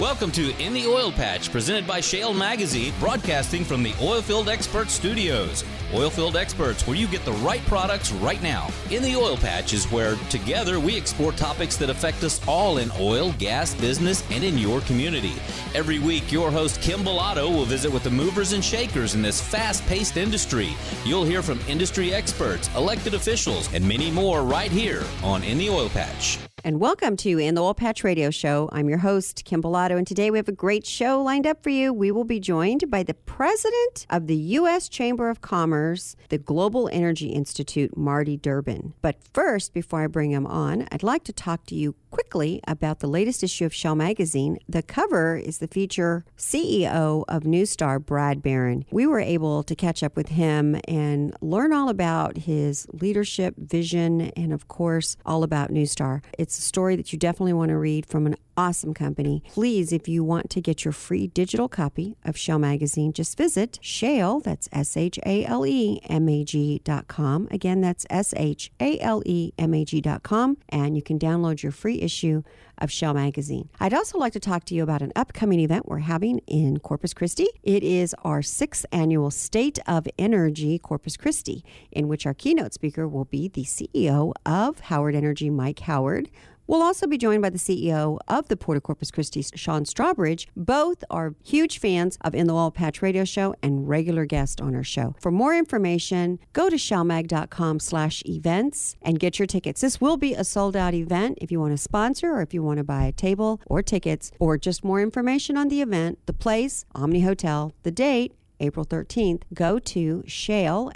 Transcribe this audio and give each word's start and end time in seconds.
Welcome 0.00 0.32
to 0.32 0.56
In 0.56 0.72
the 0.72 0.86
Oil 0.86 1.12
Patch, 1.12 1.52
presented 1.52 1.86
by 1.86 2.00
Shale 2.00 2.32
Magazine, 2.32 2.94
broadcasting 2.98 3.64
from 3.66 3.82
the 3.82 3.92
Oilfield 3.92 4.48
Expert 4.48 4.88
Studios. 4.88 5.62
Oilfield 5.92 6.36
Experts, 6.36 6.86
where 6.86 6.96
you 6.96 7.06
get 7.06 7.22
the 7.26 7.34
right 7.34 7.60
products 7.66 8.10
right 8.10 8.42
now. 8.42 8.70
In 8.90 9.02
the 9.02 9.14
Oil 9.14 9.36
Patch 9.36 9.74
is 9.74 9.84
where, 9.92 10.16
together, 10.30 10.80
we 10.80 10.96
explore 10.96 11.32
topics 11.32 11.76
that 11.76 11.90
affect 11.90 12.24
us 12.24 12.40
all 12.48 12.78
in 12.78 12.90
oil, 12.98 13.32
gas, 13.32 13.74
business, 13.74 14.24
and 14.30 14.42
in 14.42 14.56
your 14.56 14.80
community. 14.80 15.34
Every 15.74 15.98
week, 15.98 16.32
your 16.32 16.50
host, 16.50 16.80
Kim 16.80 17.00
Bellotto, 17.00 17.54
will 17.54 17.66
visit 17.66 17.92
with 17.92 18.02
the 18.02 18.10
movers 18.10 18.54
and 18.54 18.64
shakers 18.64 19.14
in 19.14 19.20
this 19.20 19.42
fast 19.42 19.84
paced 19.84 20.16
industry. 20.16 20.70
You'll 21.04 21.24
hear 21.24 21.42
from 21.42 21.60
industry 21.68 22.14
experts, 22.14 22.70
elected 22.74 23.12
officials, 23.12 23.70
and 23.74 23.86
many 23.86 24.10
more 24.10 24.44
right 24.44 24.72
here 24.72 25.04
on 25.22 25.44
In 25.44 25.58
the 25.58 25.68
Oil 25.68 25.90
Patch. 25.90 26.38
And 26.62 26.78
welcome 26.78 27.16
to 27.18 27.38
In 27.38 27.54
the 27.54 27.62
Oil 27.62 27.72
Patch 27.72 28.04
Radio 28.04 28.30
Show. 28.30 28.68
I'm 28.70 28.86
your 28.86 28.98
host, 28.98 29.46
Kim 29.46 29.62
Bellotto, 29.62 29.96
and 29.96 30.06
today 30.06 30.30
we 30.30 30.36
have 30.36 30.48
a 30.48 30.52
great 30.52 30.84
show 30.84 31.22
lined 31.22 31.46
up 31.46 31.62
for 31.62 31.70
you. 31.70 31.90
We 31.90 32.10
will 32.10 32.24
be 32.24 32.38
joined 32.38 32.90
by 32.90 33.02
the 33.02 33.14
president 33.14 34.06
of 34.10 34.26
the 34.26 34.36
U.S. 34.36 34.86
Chamber 34.90 35.30
of 35.30 35.40
Commerce, 35.40 36.16
the 36.28 36.36
Global 36.36 36.90
Energy 36.92 37.28
Institute, 37.28 37.96
Marty 37.96 38.36
Durbin. 38.36 38.92
But 39.00 39.16
first, 39.32 39.72
before 39.72 40.02
I 40.02 40.06
bring 40.06 40.32
him 40.32 40.46
on, 40.46 40.86
I'd 40.92 41.02
like 41.02 41.24
to 41.24 41.32
talk 41.32 41.64
to 41.66 41.74
you 41.74 41.94
quickly 42.10 42.60
about 42.66 43.00
the 43.00 43.06
latest 43.06 43.42
issue 43.42 43.64
of 43.64 43.74
Shale 43.74 43.94
Magazine. 43.94 44.58
The 44.68 44.82
cover 44.82 45.36
is 45.36 45.58
the 45.58 45.68
feature 45.68 46.24
CEO 46.36 47.24
of 47.28 47.44
NuStar, 47.44 48.04
Brad 48.04 48.42
Barron. 48.42 48.84
We 48.90 49.06
were 49.06 49.20
able 49.20 49.62
to 49.62 49.74
catch 49.74 50.02
up 50.02 50.16
with 50.16 50.28
him 50.28 50.80
and 50.86 51.34
learn 51.40 51.72
all 51.72 51.88
about 51.88 52.38
his 52.38 52.86
leadership, 52.92 53.54
vision, 53.56 54.22
and 54.36 54.52
of 54.52 54.68
course, 54.68 55.16
all 55.24 55.42
about 55.42 55.70
NuStar. 55.70 56.22
It's 56.38 56.58
a 56.58 56.62
story 56.62 56.96
that 56.96 57.12
you 57.12 57.18
definitely 57.18 57.52
want 57.52 57.70
to 57.70 57.78
read 57.78 58.06
from 58.06 58.26
an 58.26 58.36
awesome 58.60 58.92
company. 58.92 59.42
Please, 59.48 59.90
if 59.90 60.06
you 60.06 60.22
want 60.22 60.50
to 60.50 60.60
get 60.60 60.84
your 60.84 60.92
free 60.92 61.26
digital 61.28 61.66
copy 61.66 62.14
of 62.26 62.36
Shale 62.36 62.58
Magazine, 62.58 63.10
just 63.10 63.38
visit 63.38 63.78
Shale, 63.80 64.40
that's 64.40 64.68
S 64.70 64.98
H 64.98 65.18
A 65.24 65.46
L 65.46 65.64
E 65.64 65.98
M 66.10 66.28
A 66.28 66.44
G 66.44 66.82
dot 66.84 67.08
com. 67.08 67.48
Again, 67.50 67.80
that's 67.80 68.04
S 68.10 68.34
H 68.36 68.70
A 68.78 69.00
L 69.00 69.22
E 69.24 69.52
M 69.56 69.72
A 69.72 69.82
G 69.86 70.02
dot 70.02 70.22
com, 70.22 70.58
and 70.68 70.94
you 70.94 71.00
can 71.02 71.18
download 71.18 71.62
your 71.62 71.72
free 71.72 72.02
issue 72.02 72.42
of 72.76 72.92
Shale 72.92 73.14
Magazine. 73.14 73.70
I'd 73.78 73.94
also 73.94 74.18
like 74.18 74.34
to 74.34 74.40
talk 74.40 74.64
to 74.66 74.74
you 74.74 74.82
about 74.82 75.00
an 75.00 75.12
upcoming 75.16 75.60
event 75.60 75.88
we're 75.88 75.98
having 75.98 76.38
in 76.46 76.80
Corpus 76.80 77.14
Christi. 77.14 77.46
It 77.62 77.82
is 77.82 78.14
our 78.24 78.42
sixth 78.42 78.84
annual 78.92 79.30
State 79.30 79.78
of 79.86 80.06
Energy 80.18 80.78
Corpus 80.78 81.16
Christi, 81.16 81.64
in 81.90 82.08
which 82.08 82.26
our 82.26 82.34
keynote 82.34 82.74
speaker 82.74 83.08
will 83.08 83.24
be 83.24 83.48
the 83.48 83.64
CEO 83.64 84.34
of 84.44 84.80
Howard 84.80 85.14
Energy, 85.14 85.48
Mike 85.48 85.80
Howard. 85.80 86.28
We'll 86.70 86.82
also 86.82 87.08
be 87.08 87.18
joined 87.18 87.42
by 87.42 87.50
the 87.50 87.58
CEO 87.58 88.20
of 88.28 88.46
the 88.46 88.56
Port 88.56 88.76
of 88.76 88.84
Corpus 88.84 89.10
Christi, 89.10 89.42
Sean 89.56 89.82
Strawbridge. 89.82 90.46
Both 90.56 91.02
are 91.10 91.34
huge 91.42 91.80
fans 91.80 92.16
of 92.20 92.32
In 92.32 92.46
the 92.46 92.54
Oil 92.54 92.70
Patch 92.70 93.02
Radio 93.02 93.24
Show 93.24 93.56
and 93.60 93.88
regular 93.88 94.24
guests 94.24 94.62
on 94.62 94.76
our 94.76 94.84
show. 94.84 95.16
For 95.18 95.32
more 95.32 95.52
information, 95.56 96.38
go 96.52 96.70
to 96.70 96.76
shalemag.com 96.76 97.80
slash 97.80 98.22
events 98.24 98.94
and 99.02 99.18
get 99.18 99.40
your 99.40 99.46
tickets. 99.46 99.80
This 99.80 100.00
will 100.00 100.16
be 100.16 100.32
a 100.32 100.44
sold 100.44 100.76
out 100.76 100.94
event. 100.94 101.38
If 101.40 101.50
you 101.50 101.58
want 101.58 101.72
to 101.72 101.76
sponsor 101.76 102.30
or 102.34 102.40
if 102.40 102.54
you 102.54 102.62
want 102.62 102.78
to 102.78 102.84
buy 102.84 103.02
a 103.02 103.10
table 103.10 103.60
or 103.66 103.82
tickets 103.82 104.30
or 104.38 104.56
just 104.56 104.84
more 104.84 105.00
information 105.00 105.56
on 105.56 105.66
the 105.70 105.82
event, 105.82 106.20
the 106.26 106.32
place, 106.32 106.84
Omni 106.94 107.22
Hotel, 107.22 107.72
the 107.82 107.90
date, 107.90 108.32
April 108.60 108.86
13th, 108.86 109.42
go 109.52 109.80
to 109.80 110.22
shale, 110.24 110.92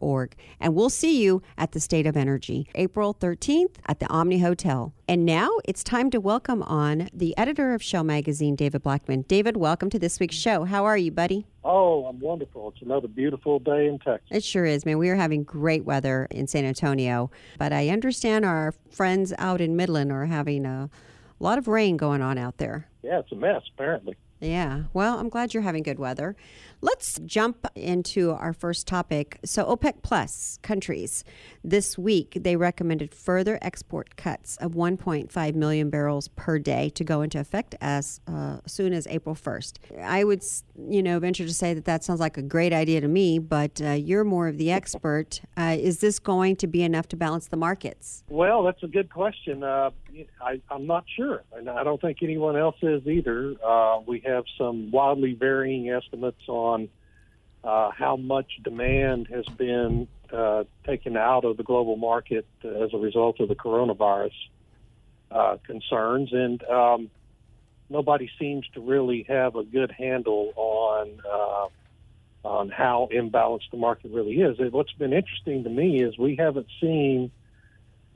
org. 0.00 0.34
And 0.60 0.74
we'll 0.74 0.90
see 0.90 1.22
you 1.22 1.42
at 1.56 1.72
the 1.72 1.80
State 1.80 2.06
of 2.06 2.16
Energy, 2.16 2.68
April 2.74 3.14
13th 3.14 3.76
at 3.86 4.00
the 4.00 4.06
Omni 4.08 4.38
Hotel. 4.40 4.92
And 5.08 5.24
now 5.24 5.50
it's 5.64 5.84
time 5.84 6.10
to 6.10 6.20
welcome 6.20 6.62
on 6.62 7.08
the 7.12 7.36
editor 7.36 7.74
of 7.74 7.82
Shale 7.82 8.04
Magazine, 8.04 8.56
David 8.56 8.82
Blackman. 8.82 9.22
David, 9.22 9.56
welcome 9.56 9.90
to 9.90 9.98
this 9.98 10.20
week's 10.20 10.36
show. 10.36 10.64
How 10.64 10.84
are 10.84 10.96
you, 10.96 11.10
buddy? 11.10 11.46
Oh, 11.64 12.04
I'm 12.04 12.20
wonderful. 12.20 12.70
It's 12.70 12.82
another 12.82 13.08
beautiful 13.08 13.58
day 13.58 13.86
in 13.86 13.98
Texas. 13.98 14.28
It 14.30 14.44
sure 14.44 14.66
is, 14.66 14.84
man. 14.84 14.98
We 14.98 15.08
are 15.08 15.16
having 15.16 15.44
great 15.44 15.84
weather 15.84 16.28
in 16.30 16.46
San 16.46 16.64
Antonio, 16.64 17.30
but 17.58 17.72
I 17.72 17.88
understand 17.88 18.44
our 18.44 18.74
friends 18.90 19.32
out 19.38 19.60
in 19.60 19.76
Midland 19.76 20.12
are 20.12 20.26
having 20.26 20.66
a 20.66 20.90
lot 21.40 21.58
of 21.58 21.68
rain 21.68 21.96
going 21.96 22.22
on 22.22 22.38
out 22.38 22.58
there. 22.58 22.88
Yeah, 23.02 23.20
it's 23.20 23.32
a 23.32 23.36
mess, 23.36 23.62
apparently. 23.74 24.16
Yeah. 24.44 24.84
Well, 24.92 25.18
I'm 25.18 25.30
glad 25.30 25.54
you're 25.54 25.62
having 25.62 25.82
good 25.82 25.98
weather. 25.98 26.36
Let's 26.82 27.18
jump 27.24 27.66
into 27.74 28.32
our 28.32 28.52
first 28.52 28.86
topic. 28.86 29.38
So, 29.44 29.64
OPEC 29.64 30.02
Plus 30.02 30.58
countries 30.62 31.24
this 31.64 31.96
week 31.96 32.38
they 32.40 32.56
recommended 32.56 33.14
further 33.14 33.58
export 33.62 34.16
cuts 34.16 34.58
of 34.58 34.72
1.5 34.72 35.54
million 35.54 35.88
barrels 35.88 36.28
per 36.28 36.58
day 36.58 36.90
to 36.90 37.02
go 37.02 37.22
into 37.22 37.40
effect 37.40 37.74
as 37.80 38.20
uh, 38.26 38.58
soon 38.66 38.92
as 38.92 39.06
April 39.06 39.34
1st. 39.34 40.00
I 40.02 40.24
would, 40.24 40.44
you 40.88 41.02
know, 41.02 41.18
venture 41.18 41.46
to 41.46 41.54
say 41.54 41.72
that 41.72 41.86
that 41.86 42.04
sounds 42.04 42.20
like 42.20 42.36
a 42.36 42.42
great 42.42 42.74
idea 42.74 43.00
to 43.00 43.08
me, 43.08 43.38
but 43.38 43.80
uh, 43.80 43.92
you're 43.92 44.24
more 44.24 44.46
of 44.46 44.58
the 44.58 44.70
expert. 44.70 45.40
Uh, 45.56 45.76
is 45.78 46.00
this 46.00 46.18
going 46.18 46.56
to 46.56 46.66
be 46.66 46.82
enough 46.82 47.08
to 47.08 47.16
balance 47.16 47.48
the 47.48 47.56
markets? 47.56 48.22
Well, 48.28 48.62
that's 48.62 48.82
a 48.82 48.88
good 48.88 49.10
question. 49.10 49.62
Uh, 49.64 49.90
I, 50.42 50.60
am 50.70 50.86
not 50.86 51.04
sure, 51.16 51.42
and 51.54 51.70
I 51.70 51.82
don't 51.82 52.00
think 52.00 52.18
anyone 52.22 52.56
else 52.56 52.76
is 52.82 53.06
either. 53.06 53.54
Uh, 53.64 54.00
we 54.06 54.20
have 54.26 54.44
some 54.58 54.90
wildly 54.90 55.32
varying 55.32 55.88
estimates 55.88 56.42
on 56.46 56.88
uh, 57.64 57.90
how 57.90 58.16
much 58.16 58.60
demand 58.62 59.28
has 59.28 59.46
been 59.56 60.06
uh, 60.34 60.64
taken 60.86 61.16
out 61.16 61.44
of 61.44 61.56
the 61.56 61.62
global 61.62 61.96
market 61.96 62.46
as 62.64 62.90
a 62.92 62.98
result 62.98 63.40
of 63.40 63.48
the 63.48 63.54
coronavirus 63.54 64.32
uh, 65.30 65.56
concerns, 65.66 66.32
and 66.32 66.62
um, 66.64 67.10
nobody 67.88 68.28
seems 68.38 68.66
to 68.74 68.80
really 68.80 69.24
have 69.28 69.56
a 69.56 69.64
good 69.64 69.90
handle 69.90 70.52
on 70.56 71.20
uh, 71.30 71.68
on 72.46 72.68
how 72.68 73.08
imbalanced 73.10 73.70
the 73.70 73.78
market 73.78 74.10
really 74.12 74.34
is. 74.34 74.58
And 74.58 74.70
what's 74.72 74.92
been 74.92 75.14
interesting 75.14 75.64
to 75.64 75.70
me 75.70 76.02
is 76.02 76.18
we 76.18 76.36
haven't 76.36 76.66
seen 76.80 77.30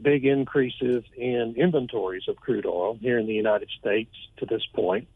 big 0.01 0.27
increases 0.27 1.03
in 1.17 1.55
inventories 1.57 2.25
of 2.29 2.37
crude 2.37 2.67
oil 2.67 2.99
here 3.01 3.19
in 3.19 3.27
the 3.27 3.33
United 3.33 3.71
States 3.81 4.15
to 4.37 4.47
this 4.47 4.65
point 4.75 5.09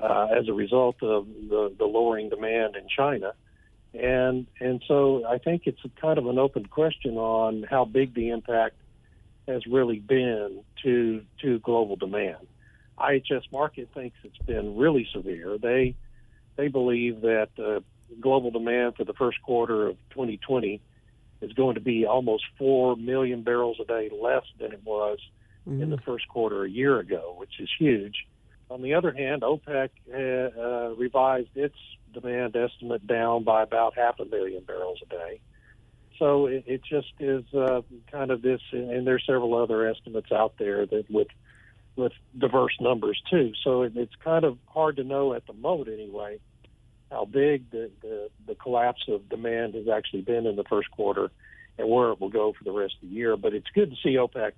uh, 0.00 0.28
as 0.36 0.48
a 0.48 0.52
result 0.52 0.96
of 1.02 1.26
the, 1.48 1.72
the 1.78 1.84
lowering 1.84 2.28
demand 2.28 2.76
in 2.76 2.86
China. 2.88 3.32
And 3.94 4.46
and 4.60 4.82
so 4.88 5.24
I 5.26 5.38
think 5.38 5.62
it's 5.66 5.80
kind 6.00 6.18
of 6.18 6.26
an 6.26 6.38
open 6.38 6.66
question 6.66 7.16
on 7.16 7.64
how 7.68 7.84
big 7.84 8.14
the 8.14 8.30
impact 8.30 8.76
has 9.46 9.66
really 9.66 10.00
been 10.00 10.62
to 10.82 11.22
to 11.42 11.58
global 11.60 11.96
demand. 11.96 12.46
IHS 12.98 13.42
Markit 13.52 13.88
thinks 13.94 14.16
it's 14.24 14.38
been 14.38 14.76
really 14.76 15.06
severe. 15.12 15.58
They 15.58 15.94
they 16.56 16.68
believe 16.68 17.20
that 17.22 17.50
uh, 17.58 17.80
global 18.20 18.50
demand 18.50 18.96
for 18.96 19.04
the 19.04 19.12
first 19.12 19.40
quarter 19.42 19.88
of 19.88 19.96
2020 20.10 20.80
is 21.40 21.52
going 21.52 21.74
to 21.74 21.80
be 21.80 22.06
almost 22.06 22.44
four 22.58 22.96
million 22.96 23.42
barrels 23.42 23.78
a 23.80 23.84
day 23.84 24.10
less 24.12 24.44
than 24.58 24.72
it 24.72 24.82
was 24.84 25.18
mm-hmm. 25.68 25.82
in 25.82 25.90
the 25.90 25.98
first 25.98 26.28
quarter 26.28 26.64
a 26.64 26.70
year 26.70 26.98
ago, 26.98 27.34
which 27.38 27.60
is 27.60 27.68
huge. 27.78 28.26
On 28.70 28.82
the 28.82 28.94
other 28.94 29.12
hand, 29.12 29.42
OPEC 29.42 29.90
uh, 30.12 30.60
uh, 30.60 30.94
revised 30.96 31.54
its 31.54 31.76
demand 32.14 32.56
estimate 32.56 33.06
down 33.06 33.44
by 33.44 33.62
about 33.62 33.96
half 33.96 34.18
a 34.20 34.24
million 34.24 34.62
barrels 34.64 34.98
a 35.02 35.06
day. 35.06 35.40
So 36.18 36.46
it, 36.46 36.64
it 36.66 36.82
just 36.84 37.12
is 37.18 37.44
uh, 37.52 37.82
kind 38.10 38.30
of 38.30 38.42
this, 38.42 38.60
and 38.72 39.06
there's 39.06 39.24
several 39.26 39.54
other 39.54 39.88
estimates 39.88 40.30
out 40.32 40.54
there 40.58 40.86
that 40.86 41.10
with 41.10 41.28
with 41.96 42.12
diverse 42.36 42.76
numbers 42.80 43.20
too. 43.30 43.52
So 43.62 43.82
it, 43.82 43.92
it's 43.96 44.14
kind 44.22 44.44
of 44.44 44.58
hard 44.66 44.96
to 44.96 45.04
know 45.04 45.32
at 45.34 45.46
the 45.46 45.52
moment 45.52 45.88
anyway 45.88 46.38
how 47.10 47.24
big 47.24 47.70
the, 47.70 47.90
the 48.02 48.30
the 48.46 48.54
collapse 48.54 49.02
of 49.08 49.28
demand 49.28 49.74
has 49.74 49.88
actually 49.88 50.22
been 50.22 50.46
in 50.46 50.56
the 50.56 50.64
first 50.64 50.90
quarter 50.90 51.30
and 51.78 51.88
where 51.88 52.10
it 52.10 52.20
will 52.20 52.30
go 52.30 52.52
for 52.52 52.64
the 52.64 52.72
rest 52.72 52.94
of 53.02 53.08
the 53.08 53.14
year. 53.14 53.36
But 53.36 53.54
it's 53.54 53.68
good 53.74 53.90
to 53.90 53.96
see 54.02 54.14
OPEC 54.14 54.52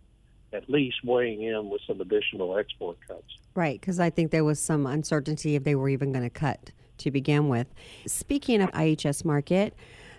at 0.52 0.68
least 0.68 1.04
weighing 1.04 1.42
in 1.42 1.70
with 1.70 1.80
some 1.86 2.00
additional 2.00 2.56
export 2.56 2.98
cuts. 3.06 3.38
Right, 3.54 3.80
because 3.80 3.98
I 3.98 4.10
think 4.10 4.30
there 4.30 4.44
was 4.44 4.60
some 4.60 4.86
uncertainty 4.86 5.54
if 5.54 5.64
they 5.64 5.74
were 5.74 5.88
even 5.88 6.12
going 6.12 6.24
to 6.24 6.30
cut 6.30 6.70
to 6.98 7.10
begin 7.10 7.48
with. 7.48 7.66
Speaking 8.06 8.60
of 8.62 8.70
IHS 8.72 9.22
Markit, 9.22 9.72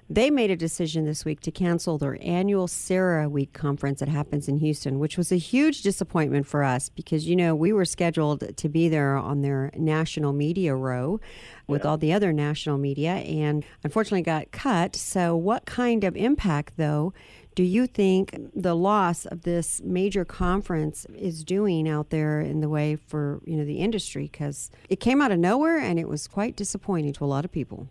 They 0.10 0.30
made 0.30 0.50
a 0.52 0.56
decision 0.56 1.04
this 1.04 1.26
week 1.26 1.42
to 1.42 1.52
cancel 1.52 1.98
their 1.98 2.18
annual 2.22 2.68
CERA 2.68 3.30
Week 3.30 3.52
conference 3.52 4.00
that 4.00 4.08
happens 4.08 4.48
in 4.48 4.58
Houston, 4.60 5.00
which 5.00 5.18
was 5.18 5.34
a 5.34 5.38
huge 5.38 5.82
disappointment 5.82 6.48
for 6.48 6.64
us 6.64 6.88
because, 6.88 7.28
you 7.28 7.36
know, 7.36 7.54
we 7.54 7.74
were 7.74 7.84
scheduled 7.84 8.56
to 8.56 8.70
be 8.70 8.88
there 8.88 9.18
on 9.18 9.42
their 9.42 9.70
national 9.76 10.32
media 10.32 10.74
row 10.76 11.20
with 11.68 11.84
yeah. 11.84 11.90
all 11.90 11.98
the 11.98 12.14
other 12.14 12.32
national 12.32 12.78
media 12.78 13.16
and 13.16 13.66
unfortunately 13.84 14.22
got 14.22 14.50
cut. 14.54 14.96
So, 14.96 15.36
what 15.36 15.66
kind 15.66 16.06
of 16.06 16.16
impact, 16.16 16.78
though, 16.78 17.14
do 17.58 17.64
you 17.64 17.88
think 17.88 18.38
the 18.56 18.76
loss 18.76 19.26
of 19.26 19.42
this 19.42 19.82
major 19.84 20.24
conference 20.24 21.08
is 21.16 21.44
doing 21.44 21.90
out 21.90 22.12
there 22.12 22.40
in 22.40 22.62
the 22.62 22.70
way 22.70 22.96
for 22.96 23.42
you 23.46 23.58
know 23.58 23.66
the 23.66 23.80
industry 23.80 24.30
because 24.32 24.70
it 24.90 25.00
came 25.00 25.24
out 25.24 25.32
of 25.32 25.40
nowhere 25.40 25.80
and 25.80 25.98
it 25.98 26.08
was 26.08 26.28
quite 26.28 26.56
disappointing 26.56 27.12
to 27.12 27.26
a 27.26 27.26
lot 27.26 27.44
of 27.44 27.52
people 27.52 27.90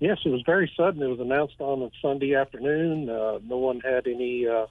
Yes, 0.00 0.16
it 0.24 0.30
was 0.30 0.42
very 0.46 0.72
sudden. 0.74 1.02
It 1.02 1.08
was 1.08 1.20
announced 1.20 1.56
on 1.58 1.82
a 1.82 1.90
Sunday 2.00 2.34
afternoon. 2.34 3.10
Uh, 3.10 3.38
no 3.46 3.58
one 3.58 3.80
had 3.80 4.06
any. 4.06 4.48
Uh, 4.48 4.64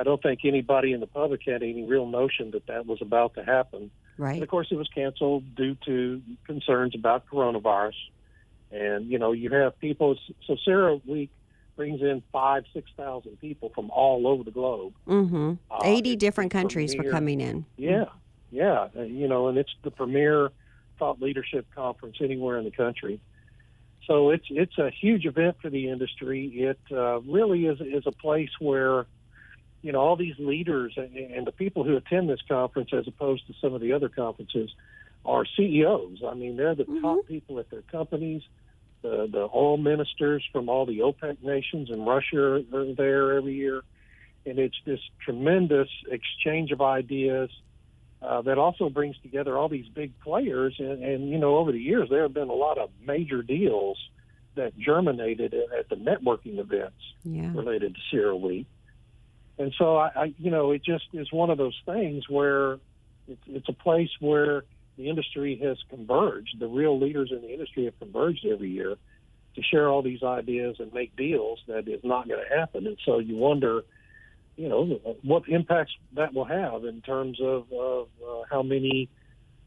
I 0.00 0.02
don't 0.02 0.22
think 0.22 0.40
anybody 0.44 0.94
in 0.94 1.00
the 1.00 1.06
public 1.06 1.42
had 1.46 1.62
any 1.62 1.84
real 1.84 2.06
notion 2.06 2.52
that 2.52 2.66
that 2.66 2.86
was 2.86 3.02
about 3.02 3.34
to 3.34 3.44
happen. 3.44 3.90
Right. 4.16 4.34
And 4.34 4.42
of 4.42 4.48
course, 4.48 4.68
it 4.70 4.76
was 4.76 4.88
canceled 4.88 5.54
due 5.54 5.76
to 5.84 6.22
concerns 6.46 6.94
about 6.94 7.26
coronavirus. 7.26 7.96
And 8.72 9.10
you 9.10 9.18
know, 9.18 9.32
you 9.32 9.50
have 9.50 9.78
people. 9.78 10.16
So 10.46 10.56
CERA 10.66 11.02
Week 11.06 11.30
brings 11.76 12.00
in 12.00 12.22
five, 12.32 12.64
six 12.72 12.90
thousand 12.96 13.40
people 13.40 13.70
from 13.74 13.90
all 13.90 14.26
over 14.26 14.42
the 14.42 14.50
globe. 14.50 14.94
Mm-hmm. 15.06 15.54
Uh, 15.70 15.78
Eighty 15.84 16.16
different 16.16 16.50
countries 16.50 16.94
premier, 16.94 17.10
were 17.10 17.14
coming 17.16 17.40
in. 17.40 17.64
Yeah, 17.76 18.06
yeah. 18.50 18.88
You 18.94 19.28
know, 19.28 19.48
and 19.48 19.58
it's 19.58 19.74
the 19.82 19.90
premier 19.90 20.50
thought 20.98 21.20
leadership 21.20 21.66
conference 21.74 22.16
anywhere 22.20 22.58
in 22.58 22.64
the 22.64 22.70
country. 22.70 23.20
So 24.06 24.30
it's 24.30 24.46
it's 24.50 24.78
a 24.78 24.90
huge 24.90 25.26
event 25.26 25.56
for 25.60 25.68
the 25.68 25.88
industry. 25.88 26.46
It 26.46 26.78
uh, 26.90 27.20
really 27.20 27.66
is 27.66 27.80
is 27.80 28.04
a 28.06 28.12
place 28.12 28.50
where 28.60 29.06
you 29.82 29.92
know 29.92 30.00
all 30.00 30.16
these 30.16 30.38
leaders 30.38 30.94
and, 30.96 31.16
and 31.16 31.46
the 31.46 31.52
people 31.52 31.84
who 31.84 31.96
attend 31.96 32.30
this 32.30 32.40
conference, 32.48 32.90
as 32.92 33.06
opposed 33.08 33.46
to 33.48 33.54
some 33.60 33.74
of 33.74 33.80
the 33.80 33.92
other 33.92 34.08
conferences, 34.08 34.70
are 35.24 35.44
CEOs. 35.56 36.22
I 36.26 36.34
mean, 36.34 36.56
they're 36.56 36.74
the 36.74 36.84
mm-hmm. 36.84 37.02
top 37.02 37.26
people 37.26 37.58
at 37.58 37.70
their 37.70 37.82
companies. 37.82 38.42
The 39.06 39.28
the 39.30 39.48
oil 39.54 39.76
ministers 39.76 40.42
from 40.52 40.68
all 40.68 40.84
the 40.84 40.98
OPEC 40.98 41.42
nations 41.42 41.90
and 41.90 42.06
Russia 42.06 42.64
are 42.72 42.94
there 42.94 43.36
every 43.36 43.54
year, 43.54 43.82
and 44.44 44.58
it's 44.58 44.76
this 44.84 45.00
tremendous 45.24 45.88
exchange 46.10 46.72
of 46.72 46.80
ideas 46.80 47.50
uh, 48.20 48.42
that 48.42 48.58
also 48.58 48.88
brings 48.88 49.16
together 49.22 49.56
all 49.56 49.68
these 49.68 49.88
big 49.88 50.18
players. 50.20 50.74
And, 50.78 51.02
and, 51.04 51.30
you 51.30 51.38
know, 51.38 51.56
over 51.56 51.70
the 51.70 51.78
years, 51.80 52.08
there 52.10 52.22
have 52.22 52.34
been 52.34 52.48
a 52.48 52.54
lot 52.54 52.78
of 52.78 52.90
major 53.04 53.42
deals 53.42 53.98
that 54.56 54.76
germinated 54.76 55.54
at 55.54 55.88
the 55.88 55.96
networking 55.96 56.58
events 56.58 56.96
yeah. 57.24 57.50
related 57.54 57.94
to 57.94 58.00
CERA 58.10 58.36
Week. 58.40 58.66
And 59.58 59.72
so, 59.78 59.96
I, 59.96 60.10
I, 60.16 60.34
you 60.38 60.50
know, 60.50 60.72
it 60.72 60.82
just 60.82 61.04
is 61.12 61.30
one 61.30 61.50
of 61.50 61.58
those 61.58 61.80
things 61.84 62.28
where 62.28 62.78
it's, 63.28 63.42
it's 63.46 63.68
a 63.68 63.72
place 63.72 64.10
where 64.20 64.64
the 64.96 65.08
industry 65.08 65.58
has 65.62 65.76
converged. 65.90 66.56
The 66.58 66.68
real 66.68 66.98
leaders 66.98 67.30
in 67.30 67.42
the 67.42 67.52
industry 67.52 67.84
have 67.84 67.98
converged 67.98 68.46
every 68.46 68.70
year 68.70 68.96
to 69.54 69.62
share 69.62 69.88
all 69.88 70.02
these 70.02 70.22
ideas 70.22 70.76
and 70.78 70.92
make 70.92 71.16
deals 71.16 71.60
that 71.66 71.88
is 71.88 72.00
not 72.04 72.28
going 72.28 72.42
to 72.48 72.58
happen. 72.58 72.86
And 72.86 72.98
so 73.04 73.18
you 73.18 73.36
wonder, 73.36 73.82
you 74.56 74.68
know, 74.68 75.16
what 75.22 75.48
impacts 75.48 75.92
that 76.14 76.34
will 76.34 76.44
have 76.44 76.84
in 76.84 77.00
terms 77.02 77.40
of, 77.40 77.66
of 77.72 78.08
uh, 78.26 78.42
how 78.50 78.62
many 78.62 79.08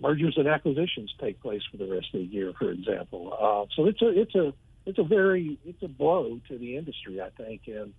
mergers 0.01 0.35
and 0.37 0.47
acquisitions 0.47 1.13
take 1.19 1.41
place 1.41 1.61
for 1.69 1.77
the 1.77 1.91
rest 1.91 2.07
of 2.13 2.21
the 2.21 2.25
year, 2.25 2.53
for 2.57 2.71
example. 2.71 3.33
Uh, 3.33 3.73
so 3.75 3.85
it's 3.85 4.01
a 4.01 4.09
it's 4.21 4.35
a 4.35 4.53
it's 4.85 4.99
a 4.99 5.03
very 5.03 5.59
it's 5.65 5.83
a 5.83 5.87
blow 5.87 6.39
to 6.47 6.57
the 6.57 6.77
industry, 6.77 7.21
I 7.21 7.29
think, 7.29 7.63
and 7.67 7.93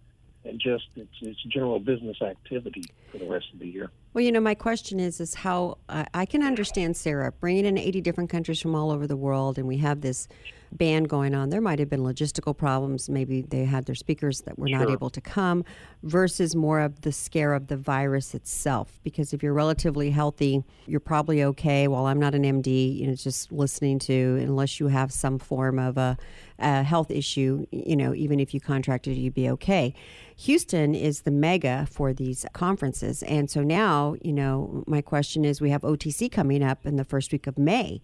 and 0.44 0.58
just 0.60 0.84
its 0.96 1.12
its 1.20 1.42
general 1.44 1.78
business 1.78 2.20
activity 2.22 2.84
for 3.10 3.18
the 3.18 3.26
rest 3.26 3.46
of 3.52 3.58
the 3.58 3.66
year. 3.66 3.90
Well, 4.12 4.24
you 4.24 4.32
know, 4.32 4.40
my 4.40 4.54
question 4.54 4.98
is 4.98 5.20
is 5.20 5.34
how 5.34 5.78
uh, 5.88 6.04
I 6.14 6.26
can 6.26 6.42
understand 6.42 6.94
CERA 6.96 7.32
bringing 7.40 7.64
in 7.64 7.78
80 7.78 8.00
different 8.00 8.30
countries 8.30 8.60
from 8.60 8.74
all 8.74 8.90
over 8.90 9.06
the 9.06 9.16
world, 9.16 9.58
and 9.58 9.68
we 9.68 9.78
have 9.78 10.00
this 10.00 10.28
ban 10.72 11.04
going 11.04 11.34
on. 11.34 11.50
There 11.50 11.60
might 11.60 11.78
have 11.78 11.88
been 11.88 12.00
logistical 12.00 12.56
problems. 12.56 13.08
Maybe 13.08 13.42
they 13.42 13.64
had 13.64 13.86
their 13.86 13.94
speakers 13.94 14.42
that 14.42 14.58
were 14.58 14.68
sure. 14.68 14.78
not 14.78 14.90
able 14.90 15.10
to 15.10 15.20
come, 15.20 15.64
versus 16.02 16.54
more 16.54 16.80
of 16.80 17.02
the 17.02 17.12
scare 17.12 17.54
of 17.54 17.66
the 17.66 17.76
virus 17.76 18.34
itself. 18.34 19.00
Because 19.02 19.32
if 19.32 19.42
you're 19.42 19.54
relatively 19.54 20.10
healthy, 20.10 20.62
you're 20.86 21.00
probably 21.00 21.42
okay. 21.44 21.88
While 21.88 22.06
I'm 22.06 22.20
not 22.20 22.34
an 22.34 22.42
MD, 22.42 22.96
you 22.96 23.06
know, 23.06 23.14
just 23.14 23.50
listening 23.52 23.98
to, 24.00 24.38
unless 24.40 24.80
you 24.80 24.88
have 24.88 25.12
some 25.12 25.38
form 25.38 25.78
of 25.78 25.98
a, 25.98 26.16
a 26.58 26.82
health 26.82 27.10
issue, 27.10 27.66
you 27.70 27.96
know, 27.96 28.14
even 28.14 28.40
if 28.40 28.54
you 28.54 28.60
contracted, 28.60 29.16
you'd 29.16 29.34
be 29.34 29.48
okay. 29.50 29.94
Houston 30.36 30.94
is 30.94 31.22
the 31.22 31.30
mega 31.30 31.86
for 31.90 32.14
these 32.14 32.46
conferences. 32.54 33.22
And 33.24 33.50
so 33.50 33.62
now, 33.62 34.14
you 34.22 34.32
know, 34.32 34.84
my 34.86 35.02
question 35.02 35.44
is 35.44 35.60
we 35.60 35.68
have 35.68 35.82
OTC 35.82 36.32
coming 36.32 36.62
up 36.62 36.86
in 36.86 36.96
the 36.96 37.04
first 37.04 37.30
week 37.30 37.46
of 37.46 37.58
May. 37.58 38.00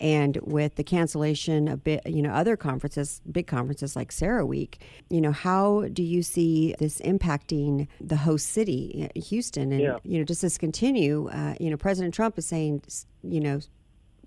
And 0.00 0.38
with 0.42 0.76
the 0.76 0.84
cancellation 0.84 1.68
of 1.68 1.82
bit, 1.82 2.02
you 2.06 2.22
know, 2.22 2.30
other 2.30 2.56
conferences, 2.56 3.20
big 3.30 3.46
conferences 3.46 3.96
like 3.96 4.12
CERA 4.12 4.46
Week, 4.46 4.82
you 5.08 5.20
know, 5.20 5.32
how 5.32 5.86
do 5.92 6.02
you 6.02 6.22
see 6.22 6.74
this 6.78 6.98
impacting 7.00 7.88
the 8.00 8.16
host 8.16 8.48
city, 8.48 9.10
Houston? 9.14 9.72
And, 9.72 9.80
yeah. 9.80 9.98
you 10.04 10.18
know, 10.18 10.24
does 10.24 10.42
this 10.42 10.58
continue? 10.58 11.28
Uh, 11.28 11.54
you 11.58 11.70
know, 11.70 11.76
President 11.76 12.14
Trump 12.14 12.36
is 12.38 12.46
saying, 12.46 12.82
you 13.22 13.40
know, 13.40 13.60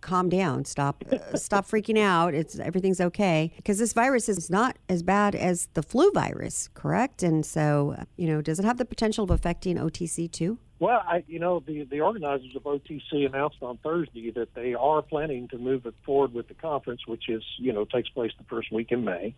calm 0.02 0.30
down 0.30 0.64
stop 0.66 1.04
uh, 1.12 1.38
stop 1.38 1.66
freaking 1.70 2.00
out 2.00 2.34
it's 2.34 2.58
everything's 2.60 3.02
okay 3.02 3.52
because 3.58 3.78
this 3.80 3.94
virus 3.94 4.30
is 4.30 4.50
not 4.50 4.78
as 4.88 5.04
bad 5.04 5.36
as 5.36 5.68
the 5.74 5.84
flu 5.84 6.10
virus 6.12 6.70
correct 6.74 7.22
and 7.22 7.46
so 7.46 8.02
you 8.16 8.28
know 8.28 8.42
does 8.42 8.60
it 8.60 8.66
have 8.66 8.78
the 8.78 8.86
potential 8.86 9.24
of 9.24 9.32
affecting 9.32 9.76
otc 9.76 10.32
too 10.32 10.58
well 10.80 11.02
I, 11.06 11.24
you 11.28 11.40
know 11.40 11.60
the 11.60 11.84
the 11.84 12.02
organizers 12.02 12.56
of 12.56 12.64
otc 12.64 13.02
announced 13.12 13.58
on 13.62 13.78
thursday 13.78 14.32
that 14.32 14.54
they 14.54 14.74
are 14.74 15.02
planning 15.02 15.48
to 15.50 15.58
move 15.58 15.86
it 15.86 15.96
forward 16.06 16.34
with 16.34 16.48
the 16.48 16.54
conference 16.54 17.02
which 17.08 17.30
is 17.30 17.44
you 17.58 17.74
know 17.74 17.86
takes 17.86 18.10
place 18.10 18.32
the 18.38 18.46
first 18.46 18.72
week 18.72 18.92
in 18.92 19.04
may 19.04 19.36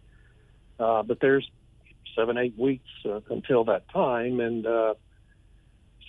uh, 0.79 1.03
but 1.03 1.19
there's 1.19 1.49
seven 2.15 2.37
eight 2.37 2.57
weeks 2.57 2.89
uh, 3.05 3.21
until 3.29 3.65
that 3.65 3.89
time 3.89 4.39
and 4.39 4.65
uh, 4.65 4.93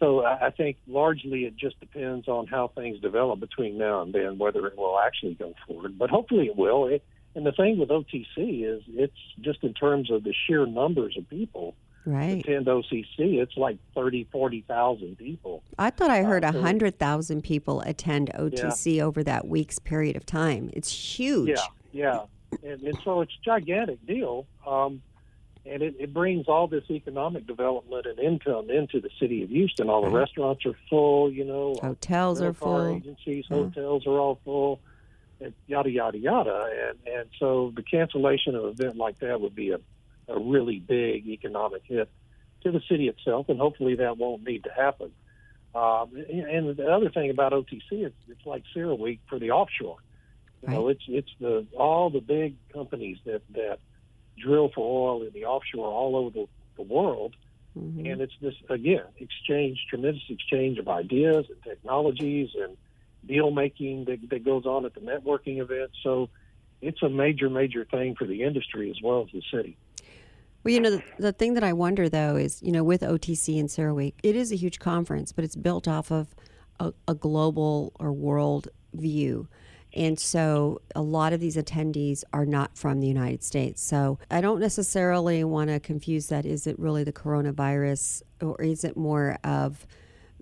so 0.02 0.24
I 0.24 0.50
think 0.50 0.78
largely 0.88 1.44
it 1.44 1.56
just 1.56 1.78
depends 1.78 2.26
on 2.26 2.48
how 2.48 2.72
things 2.74 2.98
develop 2.98 3.38
between 3.38 3.78
now 3.78 4.02
and 4.02 4.12
then, 4.12 4.36
whether 4.36 4.66
it 4.66 4.76
will 4.76 4.98
actually 4.98 5.34
go 5.34 5.54
forward. 5.64 5.96
But 5.96 6.10
hopefully 6.10 6.46
it 6.46 6.56
will. 6.56 6.88
It, 6.88 7.04
and 7.36 7.46
the 7.46 7.52
thing 7.52 7.78
with 7.78 7.88
OTC 7.88 8.26
is 8.36 8.82
it's 8.88 9.14
just 9.40 9.62
in 9.62 9.74
terms 9.74 10.10
of 10.10 10.24
the 10.24 10.34
sheer 10.46 10.66
numbers 10.66 11.16
of 11.16 11.28
people 11.30 11.76
right. 12.04 12.40
attend 12.40 12.66
OTC, 12.66 13.06
it's 13.18 13.56
like 13.56 13.78
30, 13.94 14.28
40,000 14.32 15.16
people. 15.16 15.62
I 15.78 15.90
thought 15.90 16.10
I 16.10 16.22
heard 16.22 16.44
uh, 16.44 16.48
a 16.48 16.52
100,000 16.52 17.42
people 17.42 17.80
attend 17.82 18.30
OTC 18.34 18.96
yeah. 18.96 19.02
over 19.02 19.22
that 19.24 19.46
week's 19.46 19.78
period 19.78 20.16
of 20.16 20.26
time. 20.26 20.70
It's 20.72 20.90
huge. 20.90 21.58
Yeah, 21.92 22.26
yeah. 22.52 22.60
And, 22.62 22.82
and 22.82 22.98
so 23.02 23.22
it's 23.22 23.32
a 23.40 23.44
gigantic 23.44 24.04
deal. 24.06 24.46
Um, 24.66 25.02
and 25.64 25.82
it, 25.82 25.94
it 25.98 26.12
brings 26.12 26.48
all 26.48 26.66
this 26.66 26.84
economic 26.90 27.46
development 27.46 28.06
and 28.06 28.18
income 28.18 28.68
into 28.70 29.00
the 29.00 29.10
city 29.20 29.42
of 29.42 29.50
Houston. 29.50 29.88
All 29.88 30.02
the 30.02 30.08
right. 30.08 30.20
restaurants 30.20 30.66
are 30.66 30.74
full, 30.90 31.32
you 31.32 31.44
know. 31.44 31.76
Hotels 31.80 32.40
are 32.40 32.52
full. 32.52 32.96
Agencies, 32.96 33.46
yeah. 33.48 33.58
hotels 33.58 34.06
are 34.06 34.18
all 34.18 34.40
full, 34.44 34.80
yada 35.66 35.90
yada 35.90 36.18
yada. 36.18 36.68
And 36.88 37.14
and 37.14 37.28
so 37.38 37.72
the 37.76 37.82
cancellation 37.82 38.56
of 38.56 38.64
an 38.64 38.70
event 38.70 38.96
like 38.96 39.20
that 39.20 39.40
would 39.40 39.54
be 39.54 39.70
a, 39.70 39.78
a 40.32 40.38
really 40.38 40.78
big 40.78 41.26
economic 41.26 41.82
hit 41.84 42.08
to 42.62 42.70
the 42.70 42.80
city 42.88 43.08
itself, 43.08 43.48
and 43.48 43.58
hopefully 43.58 43.96
that 43.96 44.18
won't 44.18 44.44
need 44.44 44.64
to 44.64 44.70
happen. 44.70 45.12
Um, 45.74 46.10
and 46.14 46.76
the 46.76 46.92
other 46.92 47.10
thing 47.10 47.30
about 47.30 47.52
OTC, 47.52 47.90
it's, 47.90 48.14
it's 48.28 48.46
like 48.46 48.62
CERA 48.74 48.98
Week 48.98 49.20
for 49.28 49.38
the 49.38 49.50
offshore. 49.50 49.98
You 50.62 50.68
right. 50.68 50.74
know, 50.74 50.88
it's 50.88 51.02
it's 51.08 51.30
the 51.40 51.66
all 51.76 52.10
the 52.10 52.20
big 52.20 52.56
companies 52.72 53.18
that 53.24 53.42
that 53.54 53.78
drill 54.38 54.70
for 54.74 55.10
oil 55.10 55.22
in 55.22 55.32
the 55.32 55.44
offshore 55.44 55.86
all 55.86 56.16
over 56.16 56.30
the, 56.30 56.46
the 56.76 56.82
world. 56.82 57.34
Mm-hmm. 57.78 58.06
And 58.06 58.20
it's 58.20 58.34
this, 58.40 58.54
again, 58.68 59.04
exchange, 59.18 59.86
tremendous 59.88 60.22
exchange 60.28 60.78
of 60.78 60.88
ideas 60.88 61.46
and 61.48 61.62
technologies 61.62 62.50
and 62.54 62.76
deal 63.26 63.50
making 63.50 64.04
that, 64.06 64.28
that 64.30 64.44
goes 64.44 64.66
on 64.66 64.84
at 64.84 64.94
the 64.94 65.00
networking 65.00 65.60
events. 65.60 65.94
So 66.02 66.28
it's 66.82 67.02
a 67.02 67.08
major, 67.08 67.48
major 67.48 67.84
thing 67.84 68.14
for 68.14 68.26
the 68.26 68.42
industry 68.42 68.90
as 68.90 68.96
well 69.02 69.22
as 69.22 69.32
the 69.32 69.42
city. 69.50 69.76
Well, 70.64 70.72
you 70.72 70.80
know, 70.80 70.90
the, 70.90 71.02
the 71.18 71.32
thing 71.32 71.54
that 71.54 71.64
I 71.64 71.72
wonder 71.72 72.08
though 72.08 72.36
is, 72.36 72.62
you 72.62 72.72
know, 72.72 72.84
with 72.84 73.00
OTC 73.00 73.58
and 73.58 73.68
CERA 73.68 73.94
Week, 73.94 74.16
it 74.22 74.36
is 74.36 74.52
a 74.52 74.56
huge 74.56 74.78
conference, 74.78 75.32
but 75.32 75.44
it's 75.44 75.56
built 75.56 75.88
off 75.88 76.12
of 76.12 76.34
a, 76.78 76.92
a 77.08 77.14
global 77.14 77.92
or 77.98 78.12
world 78.12 78.68
view. 78.94 79.48
And 79.94 80.18
so 80.18 80.80
a 80.94 81.02
lot 81.02 81.32
of 81.32 81.40
these 81.40 81.56
attendees 81.56 82.24
are 82.32 82.46
not 82.46 82.78
from 82.78 83.00
the 83.00 83.06
United 83.06 83.42
States. 83.42 83.82
So 83.82 84.18
I 84.30 84.40
don't 84.40 84.60
necessarily 84.60 85.44
want 85.44 85.68
to 85.68 85.80
confuse 85.80 86.28
that. 86.28 86.46
Is 86.46 86.66
it 86.66 86.78
really 86.78 87.04
the 87.04 87.12
coronavirus 87.12 88.22
or 88.40 88.60
is 88.62 88.84
it 88.84 88.96
more 88.96 89.38
of 89.44 89.86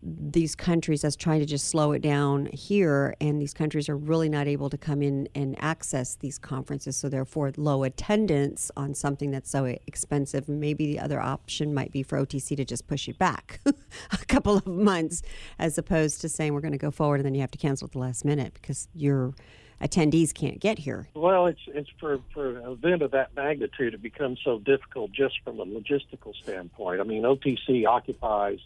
these 0.03 0.55
countries 0.55 1.05
as 1.05 1.15
trying 1.15 1.41
to 1.41 1.47
just 1.47 1.69
slow 1.69 1.93
it 1.93 2.01
down 2.01 2.47
here, 2.47 3.15
and 3.21 3.41
these 3.41 3.53
countries 3.53 3.89
are 3.89 3.97
really 3.97 4.29
not 4.29 4.47
able 4.47 4.71
to 4.71 4.79
come 4.79 5.03
in 5.03 5.29
and 5.35 5.57
access 5.63 6.17
these 6.17 6.39
conferences. 6.39 6.97
So, 6.97 7.09
therefore, 7.09 7.53
low 7.57 7.85
attendance 7.85 8.71
on 8.77 8.95
something 8.95 9.31
that's 9.31 9.51
so 9.51 9.65
expensive. 9.65 10.49
Maybe 10.49 10.87
the 10.87 11.01
other 11.01 11.21
option 11.21 11.75
might 11.75 11.93
be 11.93 12.03
for 12.03 12.19
OTC 12.19 12.57
to 12.57 12.65
just 12.65 12.87
push 12.87 13.09
it 13.09 13.19
back 13.19 13.61
a 13.67 14.25
couple 14.27 14.57
of 14.57 14.67
months, 14.67 15.23
as 15.59 15.77
opposed 15.77 16.21
to 16.23 16.29
saying 16.29 16.55
we're 16.55 16.61
going 16.61 16.73
to 16.73 16.79
go 16.79 16.91
forward 16.91 17.17
and 17.17 17.27
then 17.27 17.35
you 17.35 17.41
have 17.43 17.51
to 17.51 17.59
cancel 17.59 17.87
at 17.87 17.93
the 17.93 17.99
last 17.99 18.25
minute 18.25 18.55
because 18.55 18.89
your 18.95 19.35
attendees 19.83 20.33
can't 20.33 20.61
get 20.61 20.79
here. 20.79 21.09
Well, 21.15 21.47
it's 21.47 21.61
it's 21.69 21.91
for 21.99 22.21
for 22.33 22.59
an 22.59 22.73
event 22.73 23.03
of 23.03 23.11
that 23.13 23.35
magnitude, 23.35 23.95
it 23.95 24.03
becomes 24.03 24.39
so 24.45 24.59
difficult 24.59 25.13
just 25.13 25.41
from 25.45 25.61
a 25.61 25.67
logistical 25.67 26.35
standpoint. 26.43 27.01
I 27.01 27.05
mean, 27.05 27.23
OTC 27.23 27.87
occupies 27.87 28.61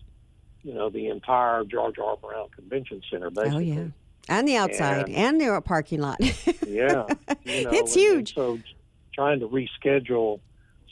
you 0.64 0.72
know, 0.72 0.88
the 0.88 1.08
entire 1.08 1.62
George 1.64 1.98
R. 1.98 2.16
Brown 2.16 2.48
Convention 2.48 3.02
Center, 3.10 3.30
basically. 3.30 3.72
Oh, 3.72 3.74
yeah. 3.74 3.86
And 4.28 4.48
the 4.48 4.56
outside 4.56 5.08
and, 5.08 5.14
and 5.14 5.40
the 5.40 5.60
parking 5.60 6.00
lot. 6.00 6.18
yeah. 6.66 7.04
You 7.44 7.64
know, 7.64 7.70
it's 7.72 7.94
huge. 7.94 8.34
so 8.34 8.58
trying 9.12 9.40
to 9.40 9.48
reschedule 9.48 10.40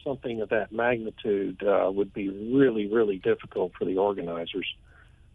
something 0.05 0.43
of 0.43 0.51
that 0.51 0.71
magnitude 0.71 1.63
uh, 1.63 1.91
would 1.91 2.13
be 2.13 2.29
really, 2.29 2.87
really 2.87 3.19
difficult 3.19 3.73
for 3.79 3.87
the 3.87 3.97
organizers. 3.97 4.67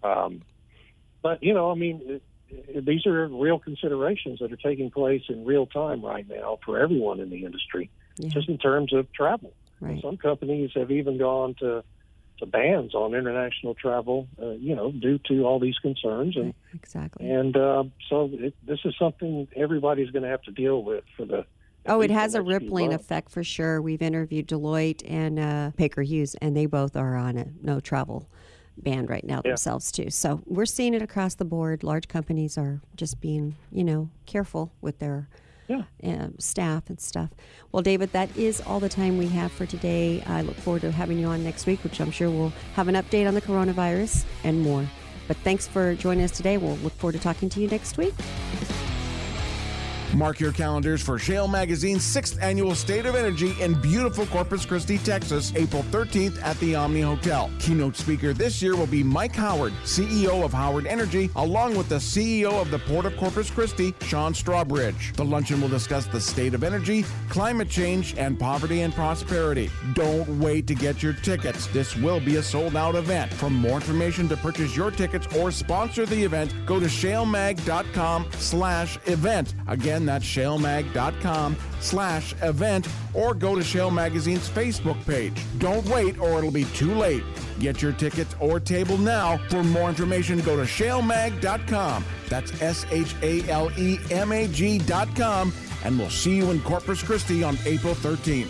Um, 0.03 0.43
but, 1.23 1.41
you 1.41 1.53
know, 1.53 1.71
I 1.71 1.75
mean, 1.75 2.01
it, 2.05 2.23
it, 2.49 2.85
these 2.85 3.07
are 3.07 3.27
real 3.27 3.57
considerations 3.57 4.39
that 4.39 4.53
are 4.53 4.57
taking 4.57 4.91
place 4.91 5.23
in 5.29 5.43
real 5.45 5.65
time 5.65 6.05
right 6.05 6.27
now 6.29 6.59
for 6.63 6.79
everyone 6.79 7.19
in 7.19 7.31
the 7.31 7.45
industry, 7.45 7.89
yeah. 8.17 8.29
just 8.29 8.47
in 8.47 8.59
terms 8.59 8.93
of 8.93 9.11
travel. 9.11 9.53
Right. 9.79 10.01
Some 10.01 10.17
companies 10.17 10.71
have 10.75 10.91
even 10.91 11.17
gone 11.17 11.55
to 11.59 11.83
to 12.39 12.45
bans 12.45 12.93
on 12.93 13.13
international 13.13 13.73
travel, 13.75 14.27
uh, 14.41 14.51
you 14.51 14.75
know, 14.75 14.91
due 14.91 15.19
to 15.27 15.43
all 15.45 15.59
these 15.59 15.77
concerns. 15.79 16.35
And 16.35 16.53
exactly. 16.73 17.29
And 17.29 17.55
uh, 17.55 17.83
so 18.09 18.29
it, 18.33 18.55
this 18.65 18.79
is 18.85 18.95
something 18.97 19.47
everybody's 19.55 20.09
going 20.11 20.23
to 20.23 20.29
have 20.29 20.41
to 20.43 20.51
deal 20.51 20.83
with 20.83 21.03
for 21.15 21.25
the. 21.25 21.45
Oh, 21.85 22.01
it 22.01 22.11
has 22.11 22.35
a 22.35 22.41
rippling 22.41 22.91
effect 22.91 23.31
for 23.31 23.43
sure. 23.43 23.81
We've 23.81 24.01
interviewed 24.01 24.47
Deloitte 24.47 25.03
and 25.09 25.39
uh, 25.39 25.71
Baker 25.77 26.01
Hughes, 26.01 26.35
and 26.41 26.55
they 26.55 26.65
both 26.65 26.97
are 26.97 27.15
on 27.15 27.37
a 27.37 27.47
no 27.61 27.79
travel 27.79 28.27
ban 28.77 29.05
right 29.05 29.23
now 29.23 29.41
yeah. 29.43 29.51
themselves 29.51 29.91
too. 29.91 30.09
So 30.09 30.41
we're 30.45 30.65
seeing 30.65 30.93
it 30.93 31.01
across 31.01 31.35
the 31.35 31.45
board. 31.45 31.83
Large 31.83 32.07
companies 32.07 32.57
are 32.57 32.81
just 32.95 33.21
being, 33.21 33.55
you 33.71 33.83
know, 33.83 34.09
careful 34.25 34.71
with 34.81 34.99
their 34.99 35.29
yeah. 35.67 35.83
Uh, 36.03 36.27
staff 36.39 36.89
and 36.89 36.99
stuff. 36.99 37.29
Well, 37.71 37.83
David, 37.83 38.11
that 38.13 38.35
is 38.37 38.61
all 38.61 38.79
the 38.79 38.89
time 38.89 39.17
we 39.17 39.27
have 39.27 39.51
for 39.51 39.65
today. 39.65 40.23
I 40.25 40.41
look 40.41 40.55
forward 40.55 40.81
to 40.81 40.91
having 40.91 41.19
you 41.19 41.27
on 41.27 41.43
next 41.43 41.65
week, 41.65 41.83
which 41.83 41.99
I'm 41.99 42.11
sure 42.11 42.29
we'll 42.29 42.53
have 42.73 42.87
an 42.87 42.95
update 42.95 43.27
on 43.27 43.33
the 43.33 43.41
coronavirus 43.41 44.25
and 44.43 44.61
more. 44.61 44.85
But 45.27 45.37
thanks 45.37 45.67
for 45.67 45.93
joining 45.95 46.23
us 46.23 46.31
today. 46.31 46.57
We'll 46.57 46.77
look 46.77 46.93
forward 46.93 47.13
to 47.13 47.19
talking 47.19 47.49
to 47.49 47.59
you 47.59 47.67
next 47.67 47.97
week. 47.97 48.13
Mark 50.15 50.39
your 50.39 50.51
calendars 50.51 51.01
for 51.01 51.19
Shale 51.19 51.47
Magazine's 51.47 52.03
sixth 52.03 52.41
annual 52.41 52.75
State 52.75 53.05
of 53.05 53.15
Energy 53.15 53.55
in 53.61 53.79
beautiful 53.81 54.25
Corpus 54.27 54.65
Christi, 54.65 54.97
Texas, 54.99 55.53
April 55.55 55.83
13th 55.91 56.41
at 56.43 56.57
the 56.59 56.75
Omni 56.75 57.01
Hotel. 57.01 57.51
Keynote 57.59 57.95
speaker 57.95 58.33
this 58.33 58.61
year 58.61 58.75
will 58.75 58.87
be 58.87 59.03
Mike 59.03 59.35
Howard, 59.35 59.73
CEO 59.83 60.43
of 60.43 60.53
Howard 60.53 60.87
Energy, 60.87 61.29
along 61.35 61.75
with 61.75 61.89
the 61.89 61.95
CEO 61.95 62.61
of 62.61 62.71
the 62.71 62.79
Port 62.79 63.05
of 63.05 63.15
Corpus 63.17 63.49
Christi, 63.49 63.93
Sean 64.01 64.33
Strawbridge. 64.33 65.13
The 65.15 65.25
luncheon 65.25 65.61
will 65.61 65.67
discuss 65.67 66.05
the 66.07 66.21
state 66.21 66.53
of 66.53 66.63
energy, 66.63 67.05
climate 67.29 67.69
change, 67.69 68.15
and 68.17 68.39
poverty 68.39 68.81
and 68.81 68.93
prosperity. 68.93 69.69
Don't 69.93 70.27
wait 70.39 70.67
to 70.67 70.75
get 70.75 71.03
your 71.03 71.13
tickets. 71.13 71.67
This 71.67 71.95
will 71.95 72.19
be 72.19 72.37
a 72.37 72.43
sold 72.43 72.75
out 72.75 72.95
event. 72.95 73.33
For 73.33 73.49
more 73.49 73.75
information 73.75 74.27
to 74.29 74.37
purchase 74.37 74.75
your 74.75 74.91
tickets 74.91 75.27
or 75.35 75.51
sponsor 75.51 76.05
the 76.05 76.23
event, 76.23 76.53
go 76.65 76.79
to 76.79 76.85
shalemag.com 76.85 78.27
slash 78.37 78.97
event. 79.05 79.53
Again, 79.67 79.96
Again, 79.97 80.05
that's 80.05 80.25
shalemag.com 80.25 81.57
slash 81.79 82.35
event 82.43 82.87
or 83.15 83.33
go 83.33 83.55
to 83.55 83.63
Shale 83.63 83.89
Magazine's 83.89 84.47
Facebook 84.47 85.03
page. 85.07 85.33
Don't 85.57 85.83
wait 85.87 86.19
or 86.19 86.37
it'll 86.37 86.51
be 86.51 86.65
too 86.65 86.93
late. 86.93 87.23
Get 87.59 87.81
your 87.81 87.93
tickets 87.93 88.35
or 88.39 88.59
table 88.59 88.99
now. 88.99 89.37
For 89.49 89.63
more 89.63 89.89
information, 89.89 90.39
go 90.41 90.55
to 90.55 90.63
shalemag.com. 90.63 92.05
That's 92.29 92.61
S 92.61 92.85
H 92.91 93.15
A 93.23 93.49
L 93.49 93.71
E 93.75 93.97
M 94.11 94.31
A 94.31 94.47
G.com. 94.47 95.51
And 95.83 95.97
we'll 95.97 96.11
see 96.11 96.35
you 96.35 96.51
in 96.51 96.61
Corpus 96.61 97.01
Christi 97.01 97.43
on 97.43 97.57
April 97.65 97.95
13th. 97.95 98.49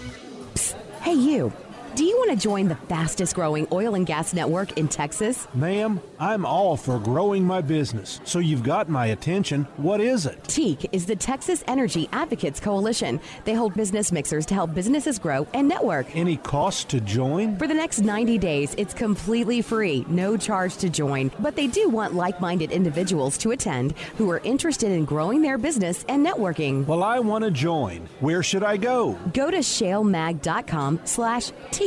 Psst. 0.54 0.76
Hey, 1.00 1.14
you. 1.14 1.54
Do 1.98 2.04
you 2.04 2.16
want 2.18 2.30
to 2.30 2.38
join 2.38 2.68
the 2.68 2.76
fastest 2.76 3.34
growing 3.34 3.68
oil 3.72 3.96
and 3.96 4.06
gas 4.06 4.32
network 4.32 4.78
in 4.78 4.88
Texas? 4.88 5.48
Ma'am, 5.56 6.00
I'm 6.20 6.46
all 6.46 6.78
for 6.78 7.00
growing 7.00 7.44
my 7.44 7.60
business. 7.60 8.22
So 8.24 8.38
you've 8.38 8.62
got 8.62 8.88
my 8.88 9.08
attention. 9.08 9.64
What 9.78 10.00
is 10.00 10.28
it? 10.28 10.44
TEAC 10.44 10.90
is 10.92 11.08
the 11.08 11.16
Texas 11.16 11.64
Energy 11.68 12.08
Advocates 12.14 12.60
Coalition. 12.60 13.20
They 13.46 13.56
hold 13.56 13.74
business 13.74 14.12
mixers 14.12 14.46
to 14.46 14.54
help 14.54 14.76
businesses 14.76 15.18
grow 15.18 15.48
and 15.56 15.68
network. 15.68 16.16
Any 16.16 16.38
cost 16.38 16.88
to 16.90 17.02
join? 17.02 17.58
For 17.58 17.66
the 17.66 17.74
next 17.74 18.02
90 18.02 18.38
days, 18.38 18.76
it's 18.78 18.94
completely 18.94 19.64
free, 19.64 20.06
no 20.08 20.38
charge 20.38 20.78
to 20.78 20.92
join. 20.92 21.32
But 21.40 21.56
they 21.56 21.66
do 21.66 21.90
want 21.90 22.14
like 22.14 22.40
minded 22.40 22.70
individuals 22.72 23.40
to 23.40 23.50
attend 23.50 23.98
who 24.18 24.30
are 24.30 24.42
interested 24.44 24.92
in 24.92 25.04
growing 25.04 25.42
their 25.42 25.58
business 25.58 26.06
and 26.10 26.24
networking. 26.24 26.86
Well, 26.86 27.02
I 27.02 27.18
want 27.18 27.44
to 27.44 27.50
join. 27.50 28.08
Where 28.20 28.44
should 28.44 28.64
I 28.64 28.78
go? 28.78 29.18
Go 29.34 29.50
to 29.50 29.58
shalemag.com 29.58 31.00
slash 31.04 31.52
TEAC 31.72 31.87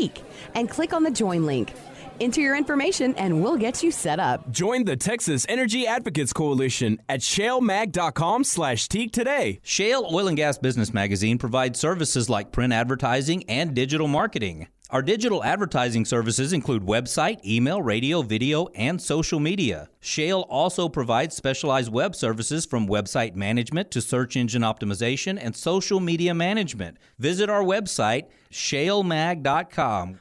and 0.54 0.68
click 0.68 0.92
on 0.92 1.02
the 1.02 1.10
join 1.10 1.44
link. 1.46 1.72
Enter 2.20 2.40
your 2.42 2.56
information 2.56 3.14
and 3.14 3.42
we'll 3.42 3.56
get 3.56 3.82
you 3.82 3.90
set 3.90 4.20
up. 4.20 4.50
Join 4.50 4.84
the 4.84 4.96
Texas 4.96 5.46
Energy 5.48 5.86
Advocates 5.86 6.32
Coalition 6.32 7.00
at 7.08 7.20
shalemag.com 7.20 8.44
slash 8.44 8.88
TEAC 8.88 9.10
today. 9.10 9.60
Shale 9.62 10.06
Oil 10.12 10.28
and 10.28 10.36
Gas 10.36 10.58
Business 10.58 10.92
Magazine 10.92 11.38
provides 11.38 11.78
services 11.78 12.28
like 12.28 12.52
print 12.52 12.72
advertising 12.72 13.44
and 13.48 13.74
digital 13.74 14.06
marketing. 14.06 14.68
Our 14.92 15.02
digital 15.02 15.44
advertising 15.44 16.04
services 16.04 16.52
include 16.52 16.82
website, 16.82 17.44
email, 17.44 17.80
radio, 17.80 18.22
video, 18.22 18.66
and 18.74 19.00
social 19.00 19.38
media. 19.38 19.88
Shale 20.00 20.40
also 20.50 20.88
provides 20.88 21.36
specialized 21.36 21.92
web 21.92 22.16
services 22.16 22.66
from 22.66 22.88
website 22.88 23.36
management 23.36 23.92
to 23.92 24.00
search 24.00 24.36
engine 24.36 24.62
optimization 24.62 25.38
and 25.40 25.54
social 25.54 26.00
media 26.00 26.34
management. 26.34 26.96
Visit 27.20 27.48
our 27.48 27.62
website, 27.62 28.24
shalemag.com. 28.50 30.18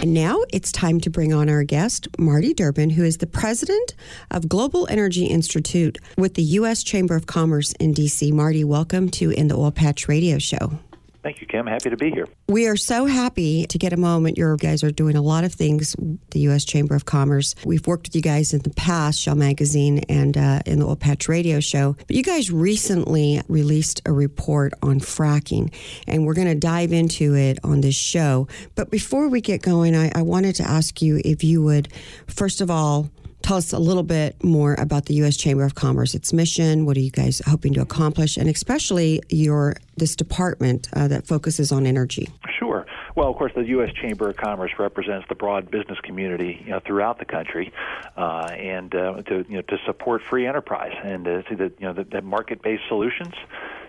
And 0.00 0.14
now 0.14 0.38
it's 0.50 0.72
time 0.72 0.98
to 1.00 1.10
bring 1.10 1.34
on 1.34 1.50
our 1.50 1.62
guest, 1.62 2.08
Marty 2.18 2.54
Durbin, 2.54 2.88
who 2.88 3.04
is 3.04 3.18
the 3.18 3.26
president 3.26 3.94
of 4.30 4.48
Global 4.48 4.86
Energy 4.88 5.26
Institute 5.26 5.98
with 6.16 6.34
the 6.34 6.42
U.S. 6.42 6.82
Chamber 6.82 7.16
of 7.16 7.26
Commerce 7.26 7.72
in 7.72 7.92
D.C. 7.92 8.32
Marty, 8.32 8.64
welcome 8.64 9.10
to 9.10 9.30
In 9.30 9.48
the 9.48 9.56
Oil 9.56 9.70
Patch 9.70 10.08
Radio 10.08 10.38
Show. 10.38 10.78
Thank 11.22 11.42
you, 11.42 11.46
Kim. 11.46 11.66
Happy 11.66 11.90
to 11.90 11.96
be 11.96 12.10
here. 12.10 12.26
We 12.48 12.66
are 12.66 12.76
so 12.76 13.04
happy 13.04 13.66
to 13.66 13.78
get 13.78 13.92
a 13.92 13.96
moment. 13.98 14.38
You 14.38 14.56
guys 14.56 14.82
are 14.82 14.90
doing 14.90 15.16
a 15.16 15.22
lot 15.22 15.44
of 15.44 15.52
things, 15.52 15.94
the 16.30 16.40
U.S. 16.40 16.64
Chamber 16.64 16.94
of 16.94 17.04
Commerce. 17.04 17.54
We've 17.64 17.86
worked 17.86 18.08
with 18.08 18.16
you 18.16 18.22
guys 18.22 18.54
in 18.54 18.62
the 18.62 18.70
past, 18.70 19.20
Shale 19.20 19.34
Magazine 19.34 19.98
and 20.08 20.36
uh, 20.36 20.60
in 20.64 20.80
the 20.80 20.86
Oil 20.86 20.96
Patch 20.96 21.28
Radio 21.28 21.60
Show. 21.60 21.94
But 22.06 22.16
you 22.16 22.22
guys 22.22 22.50
recently 22.50 23.42
released 23.48 24.00
a 24.06 24.12
report 24.12 24.72
on 24.82 24.98
fracking, 24.98 25.72
and 26.06 26.24
we're 26.24 26.34
going 26.34 26.48
to 26.48 26.54
dive 26.54 26.92
into 26.92 27.34
it 27.34 27.58
on 27.62 27.82
this 27.82 27.96
show. 27.96 28.48
But 28.74 28.90
before 28.90 29.28
we 29.28 29.42
get 29.42 29.60
going, 29.60 29.94
I, 29.94 30.10
I 30.14 30.22
wanted 30.22 30.54
to 30.56 30.62
ask 30.62 31.02
you 31.02 31.20
if 31.22 31.44
you 31.44 31.62
would, 31.62 31.88
first 32.28 32.62
of 32.62 32.70
all, 32.70 33.10
tell 33.42 33.56
us 33.56 33.72
a 33.72 33.78
little 33.78 34.02
bit 34.02 34.42
more 34.42 34.74
about 34.78 35.06
the 35.06 35.14
U.S. 35.14 35.36
Chamber 35.36 35.64
of 35.64 35.74
Commerce, 35.74 36.14
its 36.14 36.32
mission. 36.32 36.86
What 36.86 36.96
are 36.96 37.00
you 37.00 37.10
guys 37.10 37.40
hoping 37.46 37.74
to 37.74 37.80
accomplish, 37.80 38.36
and 38.36 38.48
especially 38.48 39.22
your 39.28 39.76
this 39.96 40.16
department 40.16 40.88
uh, 40.94 41.08
that 41.08 41.26
focuses 41.26 41.72
on 41.72 41.86
energy? 41.86 42.28
Sure. 42.58 42.86
Well, 43.16 43.28
of 43.28 43.36
course, 43.36 43.52
the 43.54 43.64
U.S. 43.64 43.92
Chamber 43.92 44.30
of 44.30 44.36
Commerce 44.36 44.72
represents 44.78 45.26
the 45.28 45.34
broad 45.34 45.70
business 45.70 45.98
community 46.00 46.62
you 46.64 46.70
know, 46.70 46.80
throughout 46.80 47.18
the 47.18 47.24
country, 47.24 47.72
uh, 48.16 48.48
and 48.52 48.94
uh, 48.94 49.22
to 49.22 49.44
you 49.48 49.56
know 49.56 49.62
to 49.62 49.78
support 49.86 50.22
free 50.22 50.46
enterprise 50.46 50.96
and 51.02 51.24
to 51.24 51.44
see 51.48 51.54
that 51.56 51.80
you 51.80 51.86
know 51.86 51.92
that 51.92 52.24
market-based 52.24 52.82
solutions 52.88 53.34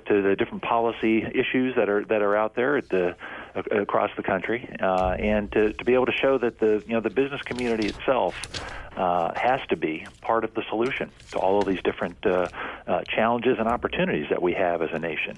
to 0.08 0.22
the 0.22 0.36
different 0.36 0.64
policy 0.64 1.24
issues 1.24 1.76
that 1.76 1.90
are 1.90 2.04
that 2.06 2.22
are 2.22 2.36
out 2.36 2.56
there 2.56 2.78
at 2.78 2.90
the 2.90 3.16
across 3.56 4.12
the 4.16 4.24
country, 4.24 4.70
uh, 4.80 5.16
and 5.20 5.52
to, 5.52 5.74
to 5.74 5.86
be 5.86 5.94
able 5.94 6.06
to 6.06 6.12
show 6.12 6.38
that 6.38 6.60
the 6.60 6.84
you 6.88 6.94
know 6.94 7.02
the 7.02 7.10
business 7.10 7.42
community 7.42 7.88
itself 7.88 8.36
uh, 8.98 9.32
has 9.36 9.62
to 9.70 9.78
be 9.78 10.06
part 10.22 10.44
of 10.44 10.54
the 10.54 10.64
solution 10.70 11.10
to 11.32 11.40
all 11.40 11.60
of 11.60 11.66
these 11.66 11.82
different 11.82 12.18
uh, 12.26 12.48
uh, 12.88 13.02
challenges 13.04 13.58
and 13.58 13.68
opportunities 13.68 14.26
that 14.30 14.42
we 14.42 14.54
have 14.54 14.82
as 14.82 14.90
a 14.92 15.00
nation. 15.00 15.36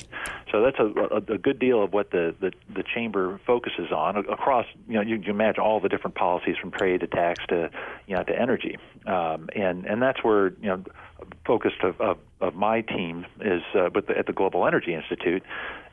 So 0.52 0.64
that's 0.64 0.80
a, 0.80 0.86
a, 0.86 1.34
a 1.36 1.38
good 1.38 1.60
deal 1.60 1.84
of 1.84 1.94
what 1.94 2.12
the, 2.12 2.36
the, 2.40 2.52
the 2.74 2.84
chamber 2.84 3.40
focuses 3.46 3.92
on 3.92 4.18
across. 4.18 4.66
You 4.88 4.96
know, 4.96 5.02
you, 5.02 5.18
you 5.18 5.30
imagine 5.32 5.62
all 5.62 5.80
the 5.80 5.90
different 5.90 6.16
policies 6.16 6.56
from 6.60 6.72
trade 6.72 7.02
to 7.02 7.08
tax 7.08 7.46
to 7.50 7.70
you 8.08 8.16
know 8.16 8.24
to 8.24 8.40
energy, 8.40 8.78
um, 9.06 9.50
and 9.56 9.86
and 9.86 10.02
that's 10.02 10.24
where 10.24 10.50
you 10.62 10.70
know 10.70 10.84
focus 11.46 11.72
of, 11.84 12.00
of, 12.02 12.18
of 12.42 12.56
my 12.56 12.82
team 12.82 13.26
is 13.40 13.62
uh, 13.76 13.90
the, 13.90 14.18
at 14.18 14.26
the 14.26 14.34
Global 14.34 14.68
Energy 14.68 14.94
Institute 14.94 15.44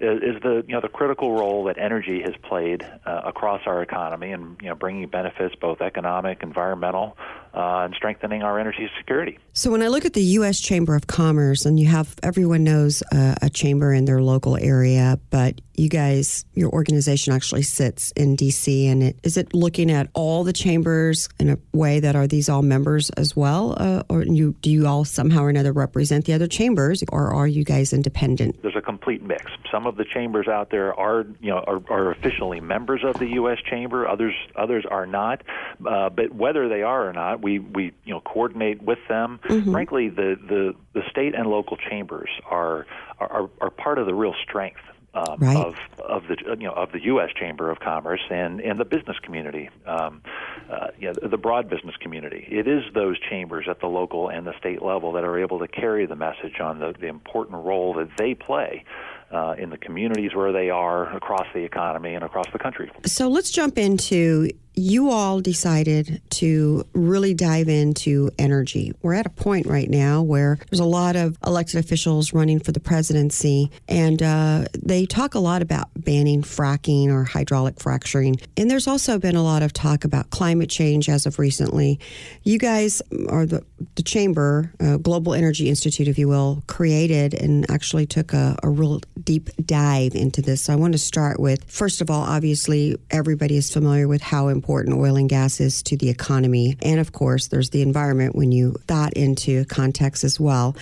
is, 0.01 0.37
is, 0.37 0.43
the 0.43 0.65
you 0.67 0.75
know 0.75 0.81
the 0.81 0.89
critical 0.89 1.33
role 1.33 1.65
that 1.65 1.79
energy 1.79 2.23
has 2.23 2.35
played 2.43 2.83
uh, 3.07 3.23
across 3.25 3.63
our 3.67 3.83
economy 3.83 4.33
and 4.33 4.57
you 4.63 4.69
know 4.69 4.75
bringing 4.75 5.07
benefits 5.09 5.55
both 5.55 5.81
economic, 5.81 6.43
environmental, 6.43 7.17
uh, 7.55 7.83
and 7.85 7.95
strengthening 7.95 8.43
our 8.43 8.59
energy 8.59 8.89
security. 8.99 9.39
So 9.53 9.71
when 9.71 9.83
I 9.83 9.89
look 9.89 10.05
at 10.05 10.13
the 10.13 10.23
U.S. 10.23 10.61
Chamber 10.61 10.95
of 10.95 11.07
Commerce, 11.07 11.65
and 11.67 11.79
you 11.79 11.87
have 11.87 12.15
everyone 12.23 12.65
knows 12.65 13.03
uh, 13.13 13.35
a 13.43 13.51
chamber 13.51 13.93
in 13.93 14.05
their 14.05 14.23
local 14.23 14.57
area, 14.57 15.19
but 15.31 15.61
you 15.81 15.89
guys, 15.89 16.45
your 16.55 16.71
organization 16.71 17.33
actually 17.33 17.63
sits 17.63 18.13
in 18.13 18.37
D.C. 18.37 18.87
and 18.87 19.03
it, 19.03 19.19
is 19.23 19.37
it 19.37 19.55
looking 19.55 19.91
at 19.91 20.09
all 20.13 20.45
the 20.45 20.53
chambers 20.53 21.29
in 21.39 21.49
a 21.49 21.59
way 21.73 22.01
that 22.01 22.15
are 22.15 22.27
these 22.27 22.49
all 22.49 22.63
members 22.63 23.11
as 23.11 23.35
well, 23.35 23.75
uh, 23.79 24.03
or 24.09 24.23
you 24.23 24.55
do 24.61 24.71
you 24.71 24.87
all 24.87 25.05
somehow 25.05 25.43
or 25.43 25.49
another 25.49 25.73
represent 25.73 26.27
the 26.27 26.35
other 26.35 26.47
chambers, 26.47 27.03
or 27.11 27.33
are 27.35 27.47
you 27.47 27.65
guys 27.65 27.93
independent? 27.93 28.61
There's 28.63 28.77
a 28.77 28.83
complete 28.83 29.23
mix. 29.23 29.51
Some 29.71 29.87
of 29.87 29.90
the 29.97 30.05
chambers 30.05 30.49
out 30.49 30.71
there 30.71 30.99
are 30.99 31.25
you 31.41 31.51
know 31.51 31.59
are, 31.59 31.83
are 31.89 32.11
officially 32.11 32.61
members 32.61 33.03
of 33.05 33.19
the 33.19 33.27
U.S. 33.35 33.59
Chamber. 33.69 34.09
Others 34.09 34.35
others 34.57 34.85
are 34.91 35.07
not. 35.07 35.43
Uh, 35.85 36.09
but 36.11 36.33
whether 36.33 36.69
they 36.69 36.83
are 36.83 37.09
or 37.09 37.13
not, 37.13 37.43
we 37.43 37.59
we 37.59 37.93
you 38.05 38.15
know 38.15 38.21
coordinate 38.21 38.83
with 38.83 38.99
them. 39.09 39.41
Mm-hmm. 39.45 39.71
Frankly, 39.71 40.09
the, 40.09 40.37
the 40.49 40.75
the 40.93 41.03
state 41.11 41.35
and 41.35 41.47
local 41.49 41.77
chambers 41.77 42.31
are 42.49 42.87
are, 43.19 43.51
are 43.61 43.71
part 43.71 43.99
of 43.99 44.07
the 44.07 44.15
real 44.15 44.35
strength 44.43 44.81
um, 45.15 45.39
right. 45.41 45.57
of 45.57 45.75
of 45.99 46.23
the 46.29 46.37
you 46.59 46.67
know 46.67 46.73
of 46.73 46.93
the 46.93 47.03
U.S. 47.05 47.31
Chamber 47.39 47.71
of 47.71 47.81
Commerce 47.81 48.21
and 48.31 48.61
and 48.61 48.79
the 48.79 48.85
business 48.85 49.19
community, 49.23 49.69
um, 49.87 50.23
uh, 50.71 50.89
you 50.99 51.09
know, 51.09 51.29
the 51.29 51.37
broad 51.37 51.69
business 51.69 51.97
community. 51.97 52.47
It 52.49 52.69
is 52.69 52.85
those 52.95 53.19
chambers 53.19 53.67
at 53.69 53.81
the 53.81 53.89
local 53.89 54.29
and 54.29 54.47
the 54.47 54.57
state 54.59 54.83
level 54.83 55.13
that 55.13 55.25
are 55.25 55.39
able 55.39 55.59
to 55.61 55.69
carry 55.69 56.07
the 56.07 56.17
message 56.17 56.61
on 56.61 56.79
the, 56.79 56.95
the 56.99 57.09
important 57.09 57.65
role 57.65 57.95
that 57.95 58.11
they 58.19 58.35
play 58.35 58.85
uh, 59.31 59.55
in 59.59 59.71
the 59.71 59.79
communities 59.79 60.35
where 60.35 60.53
they 60.53 60.71
are 60.71 61.15
across 61.15 61.47
the 61.55 61.61
economy 61.61 62.15
and 62.15 62.25
across 62.25 62.47
the 62.53 62.59
country. 62.59 62.91
So 63.07 63.29
let's 63.29 63.51
jump 63.51 63.79
into 63.79 64.51
you 64.75 65.11
all 65.11 65.41
decided 65.41 66.23
to 66.31 66.87
really 66.93 67.35
dive 67.35 67.69
into 67.69 68.31
energy. 68.39 68.93
We're 69.03 69.15
at 69.15 69.27
a 69.27 69.31
point 69.31 69.67
right 69.67 69.91
now 69.91 70.23
where 70.23 70.59
there's 70.71 70.81
a 70.81 70.85
lot 70.85 71.17
of 71.17 71.37
elected 71.47 71.81
officials 71.81 72.33
running 72.33 72.61
for 72.61 72.73
the 72.73 72.81
presidency, 72.81 73.71
and 73.89 74.23
uh, 74.23 74.65
they 74.81 75.07
talk 75.07 75.35
a 75.35 75.39
lot 75.39 75.63
about 75.63 75.89
banning 75.97 76.43
fracking 76.43 77.09
or 77.09 77.25
hydraulic 77.25 77.81
fracturing. 77.81 78.37
And 78.57 78.71
there's 78.71 78.87
also 78.87 79.19
been 79.19 79.37
a 79.37 79.43
lot 79.43 79.63
of 79.63 79.73
talk 79.73 80.05
about 80.05 80.31
climate 80.31 80.71
change 80.71 81.09
as 81.09 81.27
of 81.27 81.39
recently. 81.39 81.99
You 82.45 82.59
guys 82.59 83.03
are 83.29 83.47
the, 83.47 83.65
the 83.97 84.03
chamber, 84.03 84.73
uh, 84.81 84.97
Global 84.99 85.35
Energy 85.35 85.69
Institute, 85.69 86.09
if 86.09 86.19
you 86.19 86.29
will, 86.29 86.63
created 86.67 87.35
and 87.35 87.71
actually 87.71 88.07
took 88.07 88.33
a, 88.33 88.57
a 88.63 88.69
real 88.69 89.01
deep 89.23 89.51
dive 89.65 90.15
into 90.15 90.41
this. 90.41 90.63
So 90.63 90.73
I 90.73 90.77
want 90.77 90.93
to 90.93 90.99
start 90.99 91.41
with 91.41 91.65
first 91.65 92.01
of 92.01 92.11
all, 92.11 92.23
obviously, 92.23 92.97
everybody 93.11 93.57
is 93.57 93.73
familiar 93.73 94.09
with 94.09 94.23
how 94.23 94.49
important 94.61 94.99
oil 94.99 95.17
and 95.17 95.29
gas 95.29 95.59
is 95.59 95.83
to 95.85 95.97
the 95.97 96.11
economy. 96.11 96.77
And 96.83 97.01
of 97.01 97.13
course, 97.13 97.49
there's 97.49 97.71
the 97.71 97.81
environment 97.81 98.37
when 98.37 98.53
you 98.53 98.75
thought 98.87 99.15
into 99.15 99.65
context 99.65 100.23
as 100.23 100.39
well. 100.39 100.77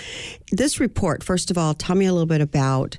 This 0.51 0.81
report, 0.81 1.23
first 1.23 1.53
of 1.53 1.57
all, 1.57 1.75
tell 1.75 1.95
me 1.95 2.07
a 2.07 2.13
little 2.13 2.27
bit 2.27 2.41
about 2.41 2.99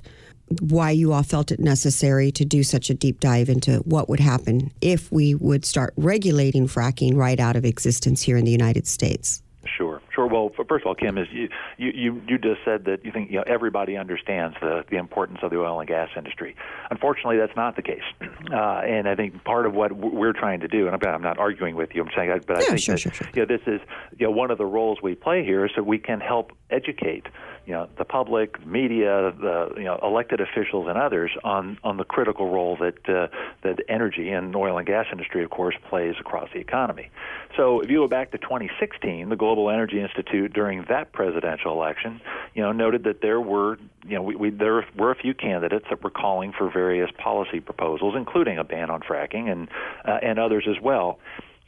why 0.60 0.90
you 0.90 1.12
all 1.12 1.22
felt 1.22 1.52
it 1.52 1.60
necessary 1.60 2.32
to 2.32 2.44
do 2.44 2.62
such 2.62 2.88
a 2.88 2.94
deep 2.94 3.20
dive 3.20 3.50
into 3.50 3.76
what 3.80 4.08
would 4.08 4.20
happen 4.20 4.72
if 4.80 5.12
we 5.12 5.34
would 5.34 5.64
start 5.64 5.92
regulating 5.96 6.66
fracking 6.66 7.14
right 7.14 7.38
out 7.38 7.56
of 7.56 7.64
existence 7.66 8.22
here 8.22 8.38
in 8.38 8.44
the 8.46 8.50
United 8.50 8.86
States. 8.86 9.42
Sure, 9.76 10.00
sure. 10.14 10.26
Well, 10.26 10.50
first 10.68 10.82
of 10.82 10.86
all, 10.86 10.94
Kim, 10.94 11.18
is 11.18 11.28
you 11.32 11.48
you 11.78 12.22
you 12.26 12.38
just 12.38 12.60
said 12.64 12.84
that 12.84 13.04
you 13.04 13.12
think 13.12 13.30
you 13.30 13.38
know 13.38 13.44
everybody 13.46 13.96
understands 13.96 14.56
the 14.60 14.84
the 14.90 14.96
importance 14.96 15.40
of 15.42 15.50
the 15.50 15.58
oil 15.58 15.80
and 15.80 15.88
gas 15.88 16.08
industry. 16.16 16.56
Unfortunately, 16.90 17.36
that's 17.36 17.56
not 17.56 17.76
the 17.76 17.82
case, 17.82 18.02
uh, 18.20 18.80
and 18.84 19.08
I 19.08 19.14
think 19.14 19.44
part 19.44 19.66
of 19.66 19.74
what 19.74 19.92
we're 19.92 20.32
trying 20.32 20.60
to 20.60 20.68
do, 20.68 20.88
and 20.88 21.04
I'm 21.04 21.22
not 21.22 21.38
arguing 21.38 21.76
with 21.76 21.94
you, 21.94 22.02
I'm 22.02 22.10
saying, 22.16 22.40
but 22.46 22.56
I 22.56 22.60
yeah, 22.60 22.66
think 22.68 22.80
sure, 22.80 22.94
that 22.94 23.00
sure, 23.00 23.12
sure. 23.12 23.28
you 23.34 23.42
know 23.42 23.46
this 23.46 23.66
is 23.66 23.80
you 24.18 24.26
know 24.26 24.32
one 24.32 24.50
of 24.50 24.58
the 24.58 24.66
roles 24.66 24.98
we 25.02 25.14
play 25.14 25.44
here, 25.44 25.64
is 25.64 25.72
so 25.74 25.82
we 25.82 25.98
can 25.98 26.20
help 26.20 26.52
educate 26.70 27.26
you 27.70 27.76
know 27.76 27.88
the 27.98 28.04
public, 28.04 28.66
media, 28.66 29.32
the 29.40 29.72
you 29.76 29.84
know 29.84 29.96
elected 30.02 30.40
officials 30.40 30.88
and 30.88 30.98
others 30.98 31.30
on 31.44 31.78
on 31.84 31.98
the 31.98 32.04
critical 32.04 32.50
role 32.50 32.76
that 32.80 33.08
uh, 33.08 33.28
that 33.62 33.78
energy 33.88 34.28
and 34.30 34.56
oil 34.56 34.76
and 34.76 34.88
gas 34.88 35.06
industry, 35.12 35.44
of 35.44 35.50
course, 35.50 35.76
plays 35.88 36.16
across 36.18 36.48
the 36.52 36.58
economy. 36.58 37.10
So 37.56 37.80
if 37.80 37.88
you 37.88 37.98
go 37.98 38.08
back 38.08 38.32
to 38.32 38.38
2016, 38.38 39.28
the 39.28 39.36
Global 39.36 39.70
Energy 39.70 40.00
Institute 40.00 40.52
during 40.52 40.84
that 40.88 41.12
presidential 41.12 41.72
election, 41.72 42.20
you 42.56 42.62
know, 42.62 42.72
noted 42.72 43.04
that 43.04 43.22
there 43.22 43.40
were 43.40 43.78
you 44.04 44.16
know 44.16 44.22
we, 44.22 44.34
we 44.34 44.50
there 44.50 44.84
were 44.96 45.12
a 45.12 45.16
few 45.16 45.32
candidates 45.32 45.86
that 45.90 46.02
were 46.02 46.10
calling 46.10 46.52
for 46.52 46.68
various 46.72 47.10
policy 47.18 47.60
proposals, 47.60 48.14
including 48.16 48.58
a 48.58 48.64
ban 48.64 48.90
on 48.90 49.00
fracking 49.00 49.48
and 49.48 49.68
uh, 50.04 50.18
and 50.20 50.40
others 50.40 50.66
as 50.68 50.82
well. 50.82 51.20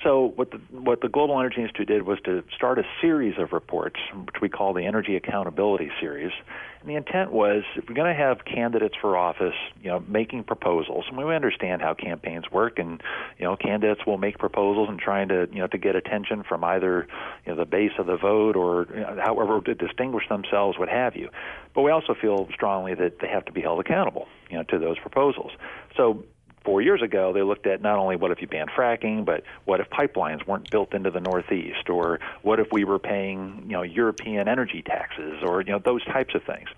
So 0.03 0.33
what 0.35 0.51
the 0.51 0.59
what 0.71 1.01
the 1.01 1.09
Global 1.09 1.39
Energy 1.39 1.63
Institute 1.63 1.87
did 1.87 2.03
was 2.03 2.19
to 2.25 2.43
start 2.55 2.79
a 2.79 2.85
series 3.01 3.39
of 3.39 3.53
reports, 3.53 4.01
which 4.13 4.41
we 4.41 4.49
call 4.49 4.73
the 4.73 4.85
Energy 4.85 5.15
Accountability 5.15 5.91
Series. 6.01 6.33
And 6.81 6.91
the 6.91 6.97
intent 6.97 7.31
was, 7.31 7.63
if 7.77 7.89
we're 7.89 7.95
going 7.95 8.13
to 8.13 8.21
have 8.21 8.45
candidates 8.45 8.97
for 9.01 9.17
office, 9.17 9.55
you 9.81 9.91
know, 9.91 10.01
making 10.09 10.43
proposals, 10.43 11.05
and 11.09 11.17
we 11.17 11.33
understand 11.33 11.83
how 11.83 11.95
campaigns 11.95 12.51
work, 12.51 12.81
and 12.81 13.01
you 13.39 13.45
know, 13.45 13.55
candidates 13.55 14.05
will 14.05 14.19
make 14.19 14.39
proposals 14.39 14.89
and 14.89 14.99
trying 14.99 15.29
to 15.29 15.49
you 15.53 15.61
know 15.61 15.69
to 15.69 15.79
get 15.79 15.95
attention 15.95 16.43
from 16.43 16.65
either 16.65 17.07
you 17.47 17.53
know 17.53 17.59
the 17.59 17.67
base 17.67 17.93
of 17.99 18.07
the 18.07 18.17
vote 18.17 18.57
or 18.57 18.89
you 18.93 19.01
know, 19.01 19.21
however 19.23 19.61
to 19.61 19.75
distinguish 19.75 20.29
themselves, 20.29 20.79
what 20.79 20.89
have 20.89 21.15
you. 21.15 21.29
But 21.75 21.83
we 21.83 21.93
also 21.93 22.15
feel 22.21 22.49
strongly 22.53 22.95
that 22.95 23.21
they 23.21 23.29
have 23.29 23.45
to 23.45 23.53
be 23.53 23.61
held 23.61 23.79
accountable, 23.79 24.27
you 24.51 24.57
know, 24.57 24.65
to 24.65 24.79
those 24.79 24.99
proposals. 24.99 25.53
So 25.97 26.25
four 26.65 26.81
years 26.83 27.03
ago, 27.03 27.33
they 27.33 27.43
looked 27.43 27.67
at 27.67 27.83
not 27.83 27.99
only 27.99 28.17
what 28.17 28.31
if 28.31 28.41
you 28.41 28.47
banned 28.47 28.71
fracking, 28.71 29.25
but 29.25 29.45
what 29.65 29.81
if 29.81 29.91
pipelines 29.91 30.47
weren't 30.47 30.71
built 30.71 30.95
into 30.95 31.11
the 31.11 31.21
Northeast, 31.21 31.89
or 31.89 32.21
what 32.43 32.61
if 32.61 32.69
we 32.73 32.85
were 32.85 32.99
paying 32.99 33.65
you 33.67 33.73
know 33.73 33.83
European 33.83 34.49
energy 34.49 34.83
taxes, 34.83 35.43
or 35.43 35.63
you 35.63 35.73
know 35.73 35.79
those 35.79 36.05
types 36.05 36.35
of 36.35 36.43
things. 36.45 36.69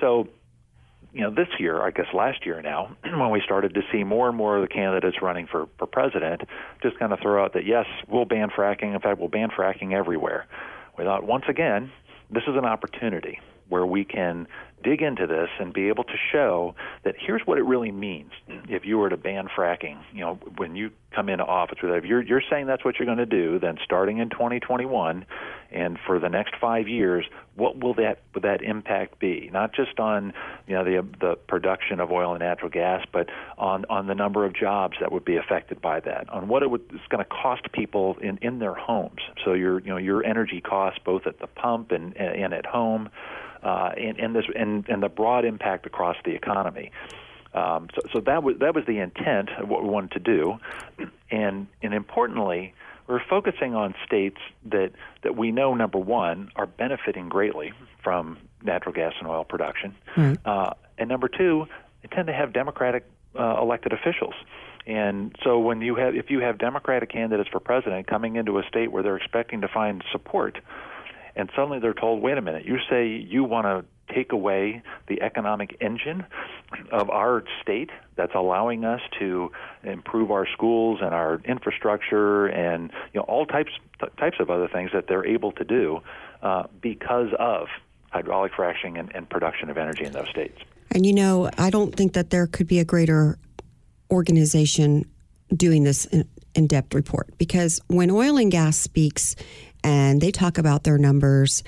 So 0.00 0.28
you 1.12 1.20
know, 1.20 1.30
this 1.30 1.48
year, 1.58 1.82
I 1.82 1.90
guess 1.90 2.06
last 2.14 2.46
year 2.46 2.62
now, 2.62 2.96
when 3.02 3.30
we 3.30 3.40
started 3.44 3.74
to 3.74 3.82
see 3.92 4.02
more 4.02 4.28
and 4.28 4.36
more 4.36 4.56
of 4.56 4.62
the 4.62 4.68
candidates 4.68 5.20
running 5.20 5.46
for, 5.46 5.68
for 5.78 5.86
president, 5.86 6.42
just 6.82 6.98
kind 6.98 7.12
of 7.12 7.20
throw 7.20 7.44
out 7.44 7.52
that 7.52 7.66
yes, 7.66 7.86
we'll 8.08 8.24
ban 8.24 8.48
fracking. 8.48 8.94
In 8.94 9.00
fact, 9.00 9.18
we'll 9.18 9.28
ban 9.28 9.50
fracking 9.50 9.92
everywhere. 9.92 10.46
We 10.96 11.04
thought 11.04 11.24
once 11.24 11.44
again, 11.48 11.90
this 12.30 12.44
is 12.44 12.56
an 12.56 12.64
opportunity 12.64 13.40
where 13.68 13.86
we 13.86 14.04
can 14.04 14.46
dig 14.82 15.02
into 15.02 15.26
this 15.26 15.48
and 15.58 15.72
be 15.72 15.88
able 15.88 16.04
to 16.04 16.16
show 16.30 16.74
that 17.04 17.14
here's 17.18 17.42
what 17.44 17.58
it 17.58 17.64
really 17.64 17.92
means 17.92 18.32
mm. 18.48 18.70
if 18.70 18.84
you 18.84 18.98
were 18.98 19.08
to 19.08 19.16
ban 19.16 19.48
fracking. 19.48 19.98
You 20.12 20.20
know, 20.20 20.34
when 20.56 20.76
you 20.76 20.90
come 21.14 21.28
into 21.28 21.44
office 21.44 21.78
with 21.82 21.90
that, 21.90 21.98
if 21.98 22.04
you're 22.04 22.22
you're 22.22 22.42
saying 22.50 22.66
that's 22.66 22.84
what 22.84 22.98
you're 22.98 23.06
going 23.06 23.18
to 23.18 23.26
do, 23.26 23.58
then 23.58 23.78
starting 23.84 24.18
in 24.18 24.30
2021 24.30 25.26
and 25.72 25.98
for 26.06 26.18
the 26.18 26.28
next 26.28 26.54
five 26.60 26.86
years, 26.86 27.24
what 27.54 27.82
will 27.82 27.94
that 27.94 28.20
will 28.34 28.42
that 28.42 28.62
impact 28.62 29.18
be? 29.18 29.48
Not 29.52 29.74
just 29.74 29.98
on 29.98 30.32
you 30.66 30.74
know 30.74 30.84
the 30.84 31.06
the 31.18 31.36
production 31.36 31.98
of 32.00 32.10
oil 32.10 32.32
and 32.32 32.40
natural 32.40 32.70
gas, 32.70 33.04
but 33.10 33.28
on 33.56 33.86
on 33.88 34.06
the 34.06 34.14
number 34.14 34.44
of 34.44 34.54
jobs 34.54 34.96
that 35.00 35.12
would 35.12 35.24
be 35.24 35.36
affected 35.36 35.80
by 35.80 36.00
that, 36.00 36.28
on 36.28 36.48
what 36.48 36.62
it 36.62 36.70
would, 36.70 36.82
it's 36.92 37.06
going 37.08 37.24
to 37.24 37.30
cost 37.30 37.72
people 37.72 38.16
in 38.20 38.38
in 38.42 38.58
their 38.58 38.74
homes. 38.74 39.20
So 39.44 39.54
your 39.54 39.80
you 39.80 39.88
know 39.88 39.96
your 39.96 40.24
energy 40.24 40.60
costs 40.60 41.00
both 41.04 41.26
at 41.26 41.38
the 41.40 41.46
pump 41.46 41.90
and 41.90 42.16
and 42.16 42.52
at 42.52 42.66
home 42.66 43.08
uh, 43.62 43.90
and, 43.96 44.18
and 44.18 44.34
this 44.34 44.44
and, 44.54 44.88
and 44.88 45.02
the 45.02 45.08
broad 45.08 45.44
impact 45.44 45.86
across 45.86 46.16
the 46.24 46.32
economy. 46.32 46.90
Um, 47.54 47.88
so, 47.94 48.00
so 48.14 48.20
that 48.20 48.42
was 48.42 48.56
that 48.60 48.74
was 48.74 48.84
the 48.86 48.98
intent 48.98 49.50
of 49.58 49.68
what 49.68 49.82
we 49.82 49.88
wanted 49.88 50.12
to 50.12 50.20
do, 50.20 50.58
and 51.30 51.66
and 51.82 51.94
importantly, 51.94 52.72
we're 53.06 53.20
focusing 53.28 53.74
on 53.74 53.94
states 54.06 54.38
that 54.66 54.92
that 55.22 55.36
we 55.36 55.52
know 55.52 55.74
number 55.74 55.98
one 55.98 56.50
are 56.56 56.66
benefiting 56.66 57.28
greatly 57.28 57.72
from 58.02 58.38
natural 58.62 58.94
gas 58.94 59.12
and 59.18 59.28
oil 59.28 59.44
production, 59.44 59.94
mm. 60.16 60.38
uh, 60.46 60.72
and 60.96 61.08
number 61.10 61.28
two, 61.28 61.66
they 62.02 62.08
tend 62.08 62.26
to 62.28 62.32
have 62.32 62.54
Democratic 62.54 63.04
uh, 63.38 63.58
elected 63.60 63.92
officials. 63.92 64.34
And 64.86 65.36
so 65.44 65.58
when 65.58 65.80
you 65.80 65.94
have 65.96 66.16
if 66.16 66.30
you 66.30 66.40
have 66.40 66.58
Democratic 66.58 67.10
candidates 67.10 67.50
for 67.50 67.60
president 67.60 68.06
coming 68.06 68.36
into 68.36 68.58
a 68.58 68.62
state 68.64 68.90
where 68.90 69.02
they're 69.02 69.16
expecting 69.16 69.60
to 69.60 69.68
find 69.68 70.02
support 70.10 70.58
and 71.36 71.50
suddenly 71.56 71.78
they're 71.78 71.94
told, 71.94 72.22
wait 72.22 72.38
a 72.38 72.42
minute, 72.42 72.64
you 72.64 72.78
say 72.90 73.06
you 73.08 73.44
want 73.44 73.66
to 73.66 73.84
take 74.14 74.32
away 74.32 74.82
the 75.08 75.22
economic 75.22 75.76
engine 75.80 76.24
of 76.90 77.08
our 77.10 77.44
state 77.62 77.90
that's 78.16 78.34
allowing 78.34 78.84
us 78.84 79.00
to 79.18 79.50
improve 79.84 80.30
our 80.30 80.46
schools 80.52 80.98
and 81.00 81.14
our 81.14 81.40
infrastructure 81.44 82.46
and 82.46 82.90
you 83.12 83.20
know 83.20 83.24
all 83.24 83.46
types 83.46 83.70
types 84.18 84.36
of 84.40 84.50
other 84.50 84.68
things 84.68 84.90
that 84.92 85.06
they're 85.08 85.24
able 85.24 85.52
to 85.52 85.64
do 85.64 86.00
uh, 86.42 86.64
because 86.80 87.28
of 87.38 87.68
hydraulic 88.10 88.52
fracturing 88.54 88.98
and, 88.98 89.14
and 89.14 89.28
production 89.30 89.70
of 89.70 89.78
energy 89.78 90.04
in 90.04 90.12
those 90.12 90.28
states. 90.28 90.58
And 90.90 91.06
you 91.06 91.14
know, 91.14 91.48
I 91.56 91.70
don't 91.70 91.94
think 91.94 92.12
that 92.12 92.30
there 92.30 92.46
could 92.46 92.66
be 92.66 92.78
a 92.78 92.84
greater 92.84 93.38
organization 94.10 95.06
doing 95.56 95.84
this 95.84 96.06
in 96.54 96.66
depth 96.66 96.94
report 96.94 97.30
because 97.38 97.80
when 97.86 98.10
oil 98.10 98.36
and 98.36 98.50
gas 98.50 98.76
speaks 98.76 99.34
and 99.84 100.20
they 100.20 100.30
talk 100.30 100.58
about 100.58 100.84
their 100.84 100.98
numbers. 100.98 101.62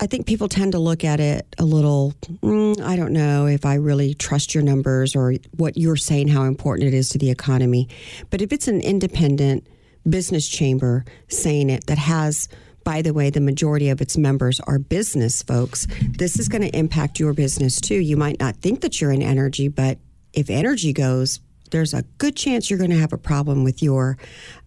I 0.00 0.06
think 0.06 0.26
people 0.26 0.48
tend 0.48 0.72
to 0.72 0.78
look 0.78 1.04
at 1.04 1.18
it 1.18 1.54
a 1.58 1.64
little, 1.64 2.14
mm, 2.40 2.80
I 2.80 2.94
don't 2.94 3.12
know 3.12 3.46
if 3.46 3.66
I 3.66 3.74
really 3.74 4.14
trust 4.14 4.54
your 4.54 4.62
numbers 4.62 5.16
or 5.16 5.34
what 5.56 5.76
you're 5.76 5.96
saying, 5.96 6.28
how 6.28 6.44
important 6.44 6.88
it 6.88 6.94
is 6.94 7.08
to 7.10 7.18
the 7.18 7.30
economy. 7.30 7.88
But 8.30 8.40
if 8.40 8.52
it's 8.52 8.68
an 8.68 8.80
independent 8.80 9.66
business 10.08 10.48
chamber 10.48 11.04
saying 11.26 11.68
it 11.68 11.86
that 11.88 11.98
has, 11.98 12.48
by 12.84 13.02
the 13.02 13.12
way, 13.12 13.30
the 13.30 13.40
majority 13.40 13.88
of 13.88 14.00
its 14.00 14.16
members 14.16 14.60
are 14.60 14.78
business 14.78 15.42
folks, 15.42 15.88
this 16.16 16.38
is 16.38 16.48
going 16.48 16.62
to 16.62 16.76
impact 16.76 17.18
your 17.18 17.32
business 17.32 17.80
too. 17.80 17.96
You 17.96 18.16
might 18.16 18.38
not 18.38 18.56
think 18.56 18.82
that 18.82 19.00
you're 19.00 19.12
in 19.12 19.22
energy, 19.22 19.66
but 19.66 19.98
if 20.32 20.48
energy 20.48 20.92
goes, 20.92 21.40
there's 21.72 21.92
a 21.92 22.02
good 22.18 22.36
chance 22.36 22.70
you're 22.70 22.78
going 22.78 22.90
to 22.90 22.98
have 22.98 23.12
a 23.12 23.18
problem 23.18 23.64
with 23.64 23.82
your 23.82 24.16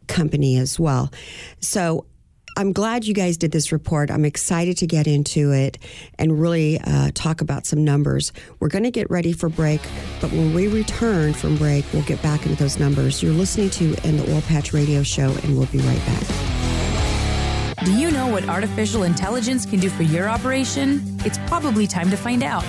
company 0.08 0.58
as 0.58 0.80
well. 0.80 1.12
So 1.62 2.06
I'm 2.62 2.74
glad 2.74 3.06
you 3.06 3.16
guys 3.16 3.38
did 3.38 3.52
this 3.52 3.72
report. 3.72 4.12
I'm 4.12 4.24
excited 4.24 4.78
to 4.78 4.86
get 4.86 5.08
into 5.08 5.52
it 5.52 5.80
and 6.20 6.40
really 6.40 6.80
uh, 6.80 7.10
talk 7.16 7.42
about 7.42 7.66
some 7.66 7.84
numbers. 7.84 8.32
We're 8.60 8.68
going 8.68 8.84
to 8.84 8.92
get 8.92 9.10
ready 9.10 9.34
for 9.34 9.50
break, 9.50 9.82
but 10.22 10.32
when 10.32 10.54
we 10.54 10.68
return 10.68 11.34
from 11.34 11.58
break, 11.58 11.84
we'll 11.92 12.04
get 12.04 12.22
back 12.22 12.46
into 12.46 12.56
those 12.58 12.78
numbers. 12.78 13.24
You're 13.24 13.34
listening 13.34 13.72
to 13.72 13.96
in 14.08 14.18
the 14.18 14.32
Oil 14.32 14.42
Patch 14.44 14.74
Radio 14.74 15.02
Show, 15.02 15.32
and 15.42 15.58
we'll 15.58 15.66
be 15.72 15.80
right 15.80 16.06
back. 16.06 17.84
Do 17.84 17.94
you 17.94 18.12
know 18.12 18.28
what 18.28 18.48
artificial 18.48 19.02
intelligence 19.02 19.66
can 19.66 19.80
do 19.80 19.90
for 19.90 20.04
your 20.04 20.30
operation? 20.30 21.02
It's 21.26 21.40
probably 21.48 21.88
time 21.88 22.12
to 22.12 22.16
find 22.16 22.44
out. 22.44 22.64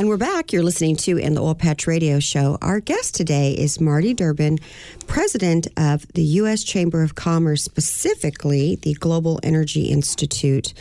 And 0.01 0.09
we're 0.09 0.17
back. 0.17 0.51
You're 0.51 0.63
listening 0.63 0.95
to 0.95 1.19
In 1.19 1.35
the 1.35 1.43
Oil 1.43 1.53
Patch 1.53 1.85
Radio 1.85 2.19
Show. 2.19 2.57
Our 2.59 2.79
guest 2.79 3.13
today 3.13 3.53
is 3.53 3.79
Marty 3.79 4.15
Durbin, 4.15 4.57
president 5.05 5.67
of 5.77 6.07
the 6.15 6.23
U.S. 6.23 6.63
Chamber 6.63 7.03
of 7.03 7.13
Commerce, 7.13 7.63
specifically 7.63 8.77
the 8.77 8.95
Global 8.95 9.39
Energy 9.43 9.83
Institute. 9.83 10.73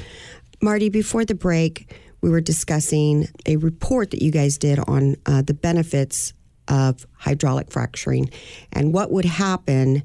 Marty, 0.63 0.89
before 0.89 1.27
the 1.27 1.35
break, 1.35 1.95
we 2.23 2.31
were 2.31 2.41
discussing 2.41 3.29
a 3.45 3.57
report 3.57 4.11
that 4.13 4.23
you 4.23 4.31
guys 4.31 4.57
did 4.57 4.79
on 4.89 5.17
uh, 5.27 5.43
the 5.43 5.53
benefits 5.53 6.33
of 6.69 7.07
hydraulic 7.19 7.71
fracturing 7.71 8.31
and 8.73 8.95
what 8.95 9.11
would 9.11 9.27
happen 9.27 10.03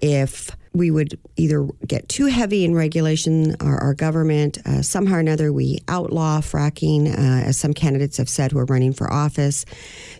if 0.00 0.50
we 0.72 0.90
would 0.90 1.18
either 1.36 1.66
get 1.86 2.08
too 2.08 2.26
heavy 2.26 2.64
in 2.64 2.74
regulation, 2.74 3.56
our, 3.60 3.78
our 3.78 3.94
government, 3.94 4.58
uh, 4.66 4.82
somehow 4.82 5.16
or 5.16 5.20
another, 5.20 5.52
we 5.52 5.78
outlaw 5.88 6.40
fracking, 6.40 7.08
uh, 7.08 7.46
as 7.46 7.56
some 7.56 7.74
candidates 7.74 8.16
have 8.16 8.28
said 8.28 8.52
who 8.52 8.58
are 8.58 8.66
running 8.66 8.92
for 8.92 9.12
office. 9.12 9.64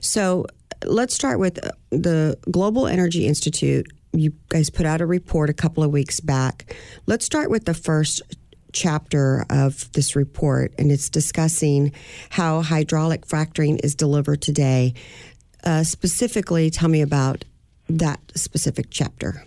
So 0.00 0.46
let's 0.84 1.14
start 1.14 1.38
with 1.38 1.64
uh, 1.64 1.70
the 1.90 2.38
Global 2.50 2.86
Energy 2.86 3.26
Institute. 3.26 3.86
You 4.12 4.32
guys 4.48 4.70
put 4.70 4.86
out 4.86 5.00
a 5.00 5.06
report 5.06 5.50
a 5.50 5.54
couple 5.54 5.82
of 5.84 5.90
weeks 5.90 6.20
back. 6.20 6.74
Let's 7.06 7.24
start 7.24 7.50
with 7.50 7.64
the 7.64 7.74
first 7.74 8.22
chapter 8.72 9.44
of 9.50 9.90
this 9.92 10.16
report, 10.16 10.72
and 10.78 10.90
it's 10.90 11.08
discussing 11.08 11.92
how 12.30 12.62
hydraulic 12.62 13.26
fracturing 13.26 13.78
is 13.78 13.94
delivered 13.94 14.42
today. 14.42 14.94
Uh, 15.64 15.82
specifically, 15.82 16.70
tell 16.70 16.88
me 16.88 17.02
about 17.02 17.44
that 17.88 18.20
specific 18.34 18.86
chapter. 18.90 19.44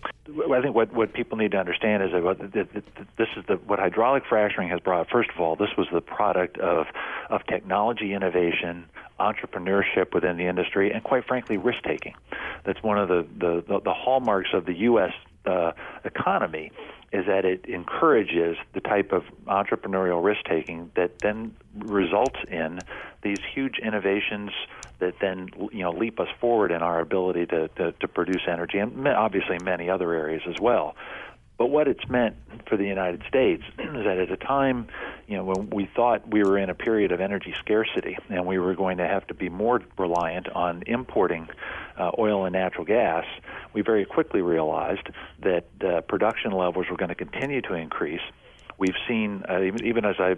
I 0.52 0.62
think 0.62 0.76
what, 0.76 0.94
what 0.94 1.14
people 1.14 1.38
need 1.38 1.52
to 1.52 1.58
understand 1.58 2.04
is 2.04 2.12
that 2.12 2.84
this 3.18 3.28
is 3.38 3.46
the 3.48 3.56
what 3.56 3.80
hydraulic 3.80 4.24
fracturing 4.28 4.70
has 4.70 4.80
brought. 4.80 5.10
First 5.10 5.30
of 5.34 5.40
all, 5.40 5.56
this 5.56 5.70
was 5.78 5.88
the 5.92 6.02
product 6.02 6.58
of 6.60 6.88
of 7.30 7.46
technology 7.48 8.14
innovation, 8.14 8.86
entrepreneurship 9.20 10.14
within 10.14 10.38
the 10.38 10.48
industry, 10.48 10.92
and 10.92 11.04
quite 11.04 11.26
frankly, 11.26 11.58
risk 11.58 11.84
taking. 11.84 12.14
That's 12.64 12.82
one 12.84 12.98
of 12.98 13.08
the 13.08 13.28
the, 13.38 13.64
the, 13.68 13.80
the 13.82 13.94
hallmarks 13.94 14.50
of 14.54 14.66
the 14.66 14.74
U.S. 14.80 15.14
Uh, 15.46 15.72
economy 16.04 16.72
is 17.12 17.26
that 17.26 17.46
it 17.46 17.66
encourages 17.66 18.58
the 18.74 18.80
type 18.80 19.12
of 19.12 19.24
entrepreneurial 19.48 20.24
risk 20.24 20.42
taking 20.46 20.92
that 20.96 21.20
then 21.20 21.54
results 21.78 22.40
in 22.50 22.80
these 23.22 23.40
huge 23.54 23.80
innovations 23.80 24.52
that 25.00 25.16
then 25.20 25.50
you 25.72 25.84
know 25.84 25.92
leap 25.92 26.20
us 26.20 26.30
forward 26.40 26.72
in 26.72 26.82
our 26.82 27.00
ability 27.02 27.46
to, 27.48 27.68
to, 27.70 27.92
to 27.94 28.08
produce 28.08 28.42
energy 28.48 28.78
and 28.78 29.08
obviously 29.08 29.58
many 29.64 29.90
other 29.90 30.14
areas 30.14 30.44
as 30.48 30.56
well. 30.62 30.96
But 31.62 31.70
what 31.70 31.88
it's 31.88 32.10
meant 32.10 32.38
for 32.68 32.76
the 32.76 32.88
United 32.88 33.22
States 33.28 33.62
is 33.78 34.04
that 34.04 34.18
at 34.18 34.32
a 34.32 34.36
time, 34.36 34.88
you 35.28 35.38
know, 35.38 35.44
when 35.44 35.70
we 35.70 35.88
thought 35.96 36.28
we 36.28 36.44
were 36.44 36.58
in 36.58 36.72
a 36.72 36.74
period 36.74 37.12
of 37.12 37.22
energy 37.22 37.54
scarcity 37.60 38.18
and 38.30 38.48
we 38.48 38.58
were 38.58 38.74
going 38.74 38.98
to 38.98 39.08
have 39.08 39.28
to 39.28 39.36
be 39.36 39.48
more 39.48 39.80
reliant 39.96 40.50
on 40.50 40.82
importing 40.88 41.48
uh, 42.00 42.10
oil 42.18 42.46
and 42.46 42.54
natural 42.54 42.84
gas, 42.84 43.26
we 43.74 43.82
very 43.82 44.06
quickly 44.06 44.42
realized 44.42 45.08
that 45.44 45.68
uh, 45.86 46.02
production 46.02 46.52
levels 46.52 46.88
were 46.90 46.98
going 46.98 47.10
to 47.10 47.16
continue 47.16 47.62
to 47.62 47.76
increase 47.76 48.22
We've 48.82 48.98
seen, 49.08 49.44
uh, 49.48 49.62
even, 49.62 50.06
as 50.06 50.16
I, 50.18 50.36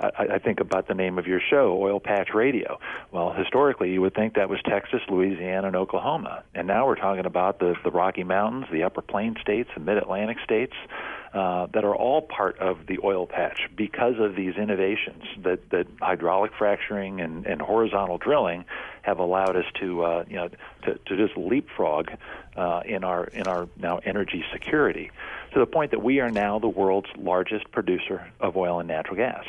I, 0.00 0.36
I 0.36 0.38
think 0.38 0.60
about 0.60 0.88
the 0.88 0.94
name 0.94 1.18
of 1.18 1.26
your 1.26 1.40
show, 1.50 1.76
Oil 1.78 2.00
Patch 2.00 2.30
Radio. 2.32 2.78
Well, 3.10 3.34
historically, 3.34 3.92
you 3.92 4.00
would 4.00 4.14
think 4.14 4.36
that 4.36 4.48
was 4.48 4.60
Texas, 4.64 5.02
Louisiana, 5.10 5.66
and 5.66 5.76
Oklahoma. 5.76 6.42
And 6.54 6.66
now 6.66 6.86
we're 6.86 6.96
talking 6.96 7.26
about 7.26 7.58
the, 7.58 7.74
the 7.84 7.90
Rocky 7.90 8.24
Mountains, 8.24 8.64
the 8.72 8.84
Upper 8.84 9.02
Plain 9.02 9.36
states, 9.42 9.68
the 9.74 9.80
Mid 9.80 9.98
Atlantic 9.98 10.38
states. 10.42 10.72
Uh, 11.34 11.66
that 11.72 11.82
are 11.82 11.96
all 11.96 12.20
part 12.20 12.58
of 12.58 12.86
the 12.88 12.98
oil 13.02 13.26
patch 13.26 13.70
because 13.74 14.16
of 14.18 14.36
these 14.36 14.54
innovations 14.56 15.24
that, 15.42 15.70
that 15.70 15.86
hydraulic 15.98 16.52
fracturing 16.58 17.22
and, 17.22 17.46
and 17.46 17.62
horizontal 17.62 18.18
drilling 18.18 18.66
have 19.00 19.18
allowed 19.18 19.56
us 19.56 19.64
to 19.80 20.04
uh, 20.04 20.24
you 20.28 20.36
know 20.36 20.48
to, 20.84 20.98
to 21.06 21.16
just 21.16 21.34
leapfrog 21.38 22.10
uh, 22.54 22.82
in 22.84 23.02
our 23.02 23.24
in 23.24 23.46
our 23.46 23.66
now 23.78 23.98
energy 24.04 24.44
security 24.52 25.10
to 25.54 25.58
the 25.58 25.64
point 25.64 25.90
that 25.92 26.02
we 26.02 26.20
are 26.20 26.30
now 26.30 26.58
the 26.58 26.68
world's 26.68 27.08
largest 27.16 27.70
producer 27.72 28.30
of 28.38 28.54
oil 28.54 28.78
and 28.78 28.88
natural 28.88 29.16
gas. 29.16 29.44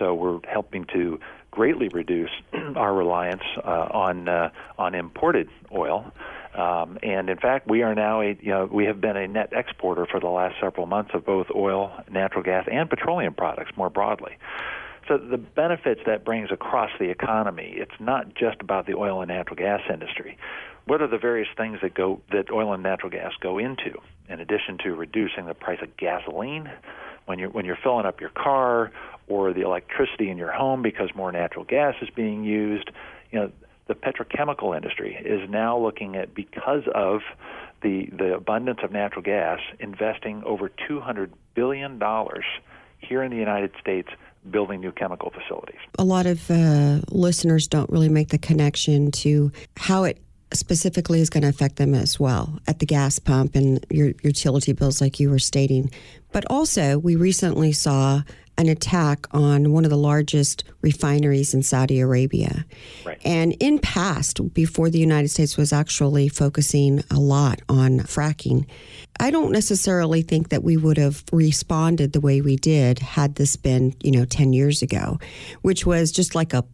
So 0.00 0.14
we're 0.14 0.40
helping 0.48 0.86
to 0.86 1.20
greatly 1.52 1.88
reduce 1.88 2.30
our 2.76 2.92
reliance 2.92 3.44
uh, 3.62 3.68
on 3.92 4.28
uh, 4.28 4.50
on 4.78 4.96
imported 4.96 5.48
oil. 5.70 6.12
Um, 6.54 6.98
and 7.02 7.30
in 7.30 7.38
fact, 7.38 7.66
we 7.66 7.82
are 7.82 7.94
now 7.94 8.20
a 8.20 8.36
you 8.40 8.50
know 8.50 8.68
we 8.70 8.84
have 8.84 9.00
been 9.00 9.16
a 9.16 9.26
net 9.26 9.52
exporter 9.52 10.06
for 10.06 10.20
the 10.20 10.28
last 10.28 10.56
several 10.60 10.86
months 10.86 11.12
of 11.14 11.24
both 11.24 11.46
oil, 11.54 11.92
natural 12.10 12.42
gas, 12.42 12.66
and 12.70 12.90
petroleum 12.90 13.34
products 13.34 13.72
more 13.76 13.88
broadly. 13.88 14.36
So 15.08 15.18
the 15.18 15.38
benefits 15.38 16.00
that 16.06 16.24
brings 16.24 16.50
across 16.52 16.90
the 16.98 17.10
economy, 17.10 17.74
it's 17.76 17.98
not 17.98 18.34
just 18.34 18.60
about 18.60 18.86
the 18.86 18.94
oil 18.94 19.20
and 19.20 19.28
natural 19.28 19.56
gas 19.56 19.80
industry. 19.92 20.38
What 20.86 21.00
are 21.00 21.08
the 21.08 21.18
various 21.18 21.48
things 21.56 21.78
that 21.82 21.94
go 21.94 22.20
that 22.30 22.50
oil 22.50 22.72
and 22.72 22.82
natural 22.82 23.10
gas 23.10 23.32
go 23.40 23.58
into? 23.58 23.98
In 24.28 24.40
addition 24.40 24.78
to 24.84 24.94
reducing 24.94 25.46
the 25.46 25.54
price 25.54 25.80
of 25.82 25.96
gasoline, 25.96 26.70
when 27.26 27.38
you're 27.38 27.50
when 27.50 27.64
you're 27.64 27.78
filling 27.82 28.04
up 28.04 28.20
your 28.20 28.30
car 28.30 28.92
or 29.26 29.52
the 29.52 29.62
electricity 29.62 30.28
in 30.28 30.36
your 30.36 30.52
home 30.52 30.82
because 30.82 31.10
more 31.14 31.32
natural 31.32 31.64
gas 31.64 31.94
is 32.02 32.10
being 32.10 32.44
used, 32.44 32.90
you 33.30 33.40
know 33.40 33.52
the 33.86 33.94
petrochemical 33.94 34.74
industry 34.76 35.14
is 35.24 35.48
now 35.50 35.78
looking 35.78 36.16
at 36.16 36.34
because 36.34 36.82
of 36.94 37.20
the 37.82 38.06
the 38.16 38.34
abundance 38.34 38.80
of 38.82 38.92
natural 38.92 39.22
gas 39.22 39.58
investing 39.80 40.42
over 40.44 40.70
200 40.88 41.32
billion 41.54 41.98
dollars 41.98 42.44
here 42.98 43.22
in 43.22 43.30
the 43.30 43.36
United 43.36 43.72
States 43.80 44.08
building 44.50 44.80
new 44.80 44.92
chemical 44.92 45.30
facilities. 45.30 45.80
A 45.98 46.04
lot 46.04 46.26
of 46.26 46.50
uh, 46.50 47.00
listeners 47.10 47.68
don't 47.68 47.90
really 47.90 48.08
make 48.08 48.28
the 48.28 48.38
connection 48.38 49.10
to 49.12 49.52
how 49.76 50.04
it 50.04 50.18
specifically 50.56 51.20
is 51.20 51.30
going 51.30 51.42
to 51.42 51.48
affect 51.48 51.76
them 51.76 51.94
as 51.94 52.18
well 52.18 52.60
at 52.66 52.78
the 52.78 52.86
gas 52.86 53.18
pump 53.18 53.54
and 53.54 53.84
your 53.90 54.12
utility 54.22 54.72
bills, 54.72 55.00
like 55.00 55.20
you 55.20 55.30
were 55.30 55.38
stating. 55.38 55.90
But 56.32 56.44
also, 56.50 56.98
we 56.98 57.16
recently 57.16 57.72
saw 57.72 58.22
an 58.58 58.68
attack 58.68 59.26
on 59.32 59.72
one 59.72 59.84
of 59.84 59.90
the 59.90 59.96
largest 59.96 60.64
refineries 60.82 61.54
in 61.54 61.62
Saudi 61.62 62.00
Arabia. 62.00 62.66
Right. 63.04 63.18
And 63.24 63.54
in 63.60 63.78
past, 63.78 64.52
before 64.52 64.90
the 64.90 64.98
United 64.98 65.28
States 65.28 65.56
was 65.56 65.72
actually 65.72 66.28
focusing 66.28 67.02
a 67.10 67.18
lot 67.18 67.60
on 67.68 68.00
fracking, 68.00 68.66
I 69.18 69.30
don't 69.30 69.52
necessarily 69.52 70.22
think 70.22 70.50
that 70.50 70.62
we 70.62 70.76
would 70.76 70.98
have 70.98 71.24
responded 71.32 72.12
the 72.12 72.20
way 72.20 72.40
we 72.40 72.56
did 72.56 72.98
had 72.98 73.36
this 73.36 73.56
been, 73.56 73.94
you 74.02 74.10
know, 74.10 74.24
10 74.24 74.52
years 74.52 74.82
ago, 74.82 75.18
which 75.62 75.86
was 75.86 76.12
just 76.12 76.34
like 76.34 76.52
a 76.52 76.64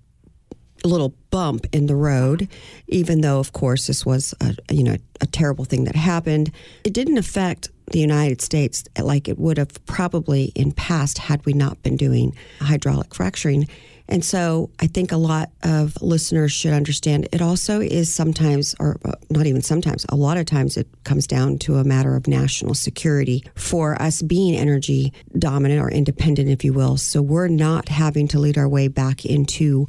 little 0.84 1.14
bump 1.30 1.66
in 1.72 1.86
the 1.86 1.96
road, 1.96 2.48
even 2.86 3.20
though, 3.20 3.38
of 3.38 3.52
course, 3.52 3.86
this 3.86 4.06
was 4.06 4.34
a, 4.40 4.54
you 4.70 4.84
know 4.84 4.96
a 5.20 5.26
terrible 5.26 5.64
thing 5.64 5.84
that 5.84 5.96
happened. 5.96 6.52
It 6.84 6.92
didn't 6.92 7.18
affect 7.18 7.70
the 7.90 7.98
United 7.98 8.40
States 8.42 8.84
like 9.00 9.28
it 9.28 9.38
would 9.38 9.58
have 9.58 9.84
probably 9.86 10.52
in 10.54 10.72
past 10.72 11.18
had 11.18 11.44
we 11.46 11.52
not 11.52 11.82
been 11.82 11.96
doing 11.96 12.36
hydraulic 12.60 13.14
fracturing. 13.14 13.66
And 14.10 14.24
so 14.24 14.70
I 14.80 14.86
think 14.86 15.12
a 15.12 15.18
lot 15.18 15.50
of 15.62 16.00
listeners 16.00 16.50
should 16.50 16.72
understand 16.72 17.28
it 17.30 17.42
also 17.42 17.80
is 17.80 18.12
sometimes, 18.12 18.74
or 18.80 18.96
uh, 19.04 19.12
not 19.28 19.46
even 19.46 19.60
sometimes, 19.60 20.06
a 20.08 20.16
lot 20.16 20.38
of 20.38 20.46
times 20.46 20.78
it 20.78 20.88
comes 21.04 21.26
down 21.26 21.58
to 21.58 21.76
a 21.76 21.84
matter 21.84 22.16
of 22.16 22.26
national 22.26 22.74
security 22.74 23.44
for 23.54 24.00
us 24.00 24.22
being 24.22 24.56
energy 24.56 25.12
dominant 25.38 25.82
or 25.82 25.90
independent, 25.90 26.48
if 26.48 26.64
you 26.64 26.72
will. 26.72 26.96
So 26.96 27.20
we're 27.20 27.48
not 27.48 27.90
having 27.90 28.28
to 28.28 28.38
lead 28.38 28.56
our 28.56 28.68
way 28.68 28.88
back 28.88 29.26
into 29.26 29.86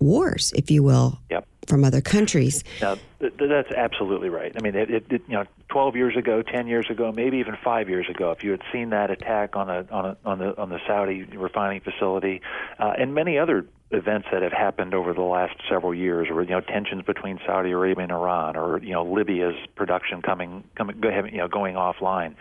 wars, 0.00 0.52
if 0.56 0.70
you 0.70 0.82
will, 0.82 1.18
yep. 1.30 1.46
from 1.66 1.84
other 1.84 2.00
countries. 2.00 2.64
Now, 2.80 2.96
th- 3.20 3.32
that's 3.38 3.70
absolutely 3.72 4.28
right. 4.28 4.52
I 4.56 4.60
mean, 4.60 4.74
it, 4.74 4.90
it, 4.90 5.04
it, 5.10 5.22
you 5.28 5.34
know, 5.34 5.44
12 5.68 5.96
years 5.96 6.16
ago, 6.16 6.42
10 6.42 6.66
years 6.66 6.86
ago, 6.90 7.12
maybe 7.12 7.38
even 7.38 7.56
five 7.62 7.88
years 7.88 8.08
ago, 8.08 8.30
if 8.30 8.42
you 8.44 8.50
had 8.50 8.62
seen 8.72 8.90
that 8.90 9.10
attack 9.10 9.56
on 9.56 9.68
a, 9.68 9.86
on 9.90 10.06
a, 10.06 10.16
on 10.24 10.38
the 10.38 10.60
on 10.60 10.68
the 10.68 10.78
Saudi 10.86 11.24
refining 11.24 11.80
facility, 11.80 12.40
uh, 12.78 12.92
and 12.98 13.14
many 13.14 13.38
other 13.38 13.66
events 13.90 14.28
that 14.32 14.42
have 14.42 14.52
happened 14.52 14.94
over 14.94 15.12
the 15.12 15.22
last 15.22 15.54
several 15.68 15.94
years, 15.94 16.28
or 16.30 16.42
you 16.42 16.50
know, 16.50 16.60
tensions 16.60 17.02
between 17.02 17.38
Saudi 17.46 17.70
Arabia 17.70 18.04
and 18.04 18.12
Iran, 18.12 18.56
or 18.56 18.78
you 18.78 18.92
know, 18.92 19.04
Libya's 19.04 19.56
production 19.74 20.22
coming 20.22 20.64
coming 20.76 21.00
you 21.32 21.38
know 21.38 21.48
going 21.48 21.74
offline 21.74 22.34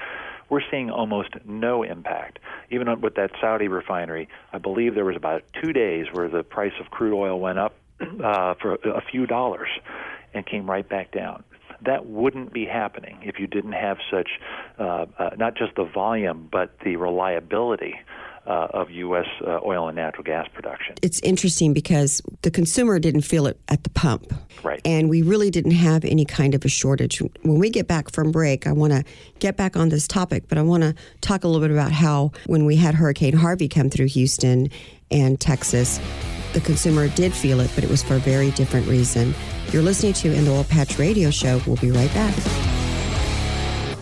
we're 0.50 0.62
seeing 0.72 0.90
almost 0.90 1.30
no 1.46 1.84
impact. 1.84 2.40
Even 2.70 3.02
with 3.02 3.16
that 3.16 3.32
Saudi 3.42 3.68
refinery, 3.68 4.28
I 4.54 4.58
believe 4.58 4.96
there 4.96 5.06
was 5.06 5.16
about 5.16 5.44
two 5.62 5.74
days 5.74 6.08
where 6.12 6.30
the 6.30 6.44
price 6.44 6.74
of 6.80 6.92
crude 6.92 7.16
oil 7.16 7.40
went 7.40 7.60
up 7.60 7.76
uh, 8.02 8.56
for 8.62 8.76
a 8.76 9.02
few 9.12 9.26
dollars 9.26 9.70
and 10.34 10.46
came 10.46 10.70
right 10.70 10.88
back 10.88 11.12
down. 11.12 11.44
That 11.82 12.06
wouldn't 12.06 12.54
be 12.54 12.66
happening 12.66 13.20
if 13.24 13.40
you 13.40 13.48
didn't 13.48 13.74
have 13.74 13.98
such, 14.10 14.30
uh, 14.80 15.06
uh, 15.18 15.30
not 15.38 15.56
just 15.56 15.76
the 15.76 15.84
volume, 15.84 16.48
but 16.52 16.78
the 16.84 16.96
reliability 16.96 17.96
uh, 18.48 18.68
of 18.72 18.92
U.S. 18.92 19.26
Uh, 19.46 19.60
oil 19.66 19.88
and 19.88 19.96
natural 19.96 20.24
gas 20.24 20.48
production. 20.54 20.96
It's 21.02 21.20
interesting 21.22 21.74
because 21.74 22.22
the 22.44 22.52
consumer 22.52 23.00
didn't 23.00 23.22
feel 23.22 23.48
it 23.48 23.60
at 23.68 23.84
the 23.84 23.90
pump. 23.90 24.34
Right. 24.64 24.82
And 24.86 25.10
we 25.10 25.22
really 25.22 25.50
didn't 25.50 25.72
have 25.72 26.06
any 26.06 26.26
kind 26.26 26.54
of 26.54 26.64
a 26.64 26.68
shortage. 26.68 27.20
When 27.42 27.60
we 27.60 27.70
get 27.70 27.88
back 27.88 28.12
from 28.12 28.32
break, 28.32 28.68
I 28.68 28.72
want 28.72 28.94
to 28.94 29.04
get 29.40 29.58
back 29.58 29.76
on 29.76 29.90
this 29.90 30.08
topic, 30.08 30.44
but 30.48 30.58
I 30.58 30.62
want 30.62 30.84
to 30.84 30.96
talk 31.22 31.44
a 31.44 31.48
little 31.48 31.62
bit 31.62 31.72
about 31.72 31.92
how 31.92 32.32
when 32.46 32.66
we 32.66 32.76
had 32.76 32.96
Hurricane 32.96 33.36
Harvey 33.36 33.68
come 33.68 33.90
through 33.90 34.08
Houston 34.08 34.70
and 35.12 35.40
Texas, 35.40 36.00
the 36.54 36.62
consumer 36.62 37.08
did 37.10 37.34
feel 37.34 37.60
it, 37.60 37.70
but 37.76 37.84
it 37.84 37.90
was 37.90 38.02
for 38.02 38.16
a 38.16 38.20
very 38.20 38.52
different 38.52 38.88
reason. 38.88 39.34
You're 39.72 39.84
listening 39.84 40.14
to 40.14 40.34
In 40.34 40.46
the 40.46 40.52
Oil 40.52 40.64
Patch 40.64 40.98
Radio 40.98 41.30
Show. 41.32 41.62
We'll 41.68 41.76
be 41.78 41.92
right 41.92 42.14
back. 42.14 42.34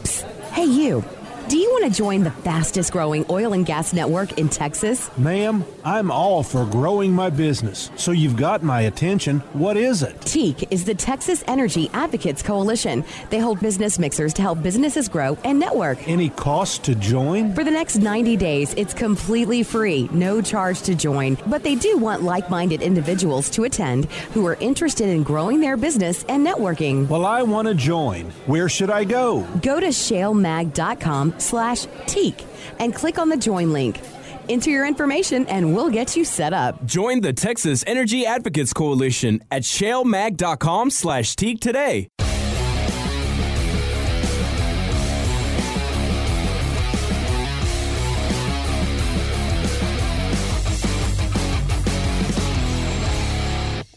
Psst. 0.03 0.29
Hey, 0.51 0.65
you. 0.65 1.03
Do 1.49 1.58
you 1.58 1.69
want 1.71 1.84
to 1.84 1.91
join 1.91 2.23
the 2.23 2.32
fastest 2.32 2.93
growing 2.93 3.25
oil 3.29 3.51
and 3.51 3.65
gas 3.65 3.91
network 3.91 4.38
in 4.39 4.47
Texas? 4.47 5.15
Ma'am, 5.17 5.65
I'm 5.84 6.10
all 6.10 6.41
for 6.41 6.65
growing 6.65 7.12
my 7.12 7.29
business, 7.29 7.91
so 7.97 8.12
you've 8.12 8.38
got 8.38 8.63
my 8.63 8.82
attention. 8.82 9.39
What 9.51 9.75
is 9.75 10.03
it? 10.03 10.17
TEAC 10.21 10.67
is 10.71 10.86
the 10.86 10.95
Texas 10.95 11.43
Energy 11.45 11.89
Advocates 11.93 12.41
Coalition. 12.41 13.03
They 13.29 13.39
hold 13.39 13.60
business 13.60 13.99
mixers 13.99 14.34
to 14.36 14.41
help 14.41 14.63
businesses 14.63 15.10
grow 15.10 15.38
and 15.43 15.60
network. 15.60 16.08
Any 16.08 16.29
cost 16.29 16.86
to 16.86 16.95
join? 16.95 17.53
For 17.53 17.65
the 17.65 17.71
next 17.71 17.97
90 17.97 18.38
days, 18.38 18.73
it's 18.75 18.93
completely 18.93 19.63
free, 19.63 20.08
no 20.13 20.41
charge 20.41 20.82
to 20.84 20.95
join. 20.95 21.38
But 21.47 21.63
they 21.63 21.75
do 21.75 21.97
want 21.97 22.23
like 22.23 22.49
minded 22.49 22.82
individuals 22.82 23.49
to 23.51 23.65
attend 23.65 24.06
who 24.34 24.47
are 24.47 24.56
interested 24.62 25.10
in 25.10 25.23
growing 25.23 25.60
their 25.60 25.75
business 25.75 26.23
and 26.29 26.47
networking. 26.47 27.08
Well, 27.10 27.25
I 27.25 27.43
want 27.43 27.67
to 27.67 27.73
join. 27.73 28.29
Where 28.45 28.69
should 28.69 28.89
I 28.89 29.03
go? 29.03 29.41
Go 29.62 29.82
to 29.82 29.88
shalemag.com 29.88 31.32
slash 31.37 31.85
TEAC 32.05 32.45
and 32.79 32.93
click 32.93 33.17
on 33.17 33.29
the 33.29 33.37
join 33.37 33.73
link. 33.73 33.99
Enter 34.49 34.69
your 34.69 34.85
information 34.85 35.45
and 35.47 35.73
we'll 35.73 35.89
get 35.89 36.15
you 36.15 36.25
set 36.25 36.53
up. 36.53 36.85
Join 36.85 37.21
the 37.21 37.33
Texas 37.33 37.83
Energy 37.87 38.25
Advocates 38.25 38.73
Coalition 38.73 39.41
at 39.51 39.63
shalemag.com 39.63 40.89
slash 40.89 41.35
TEAC 41.35 41.59
today. 41.59 42.07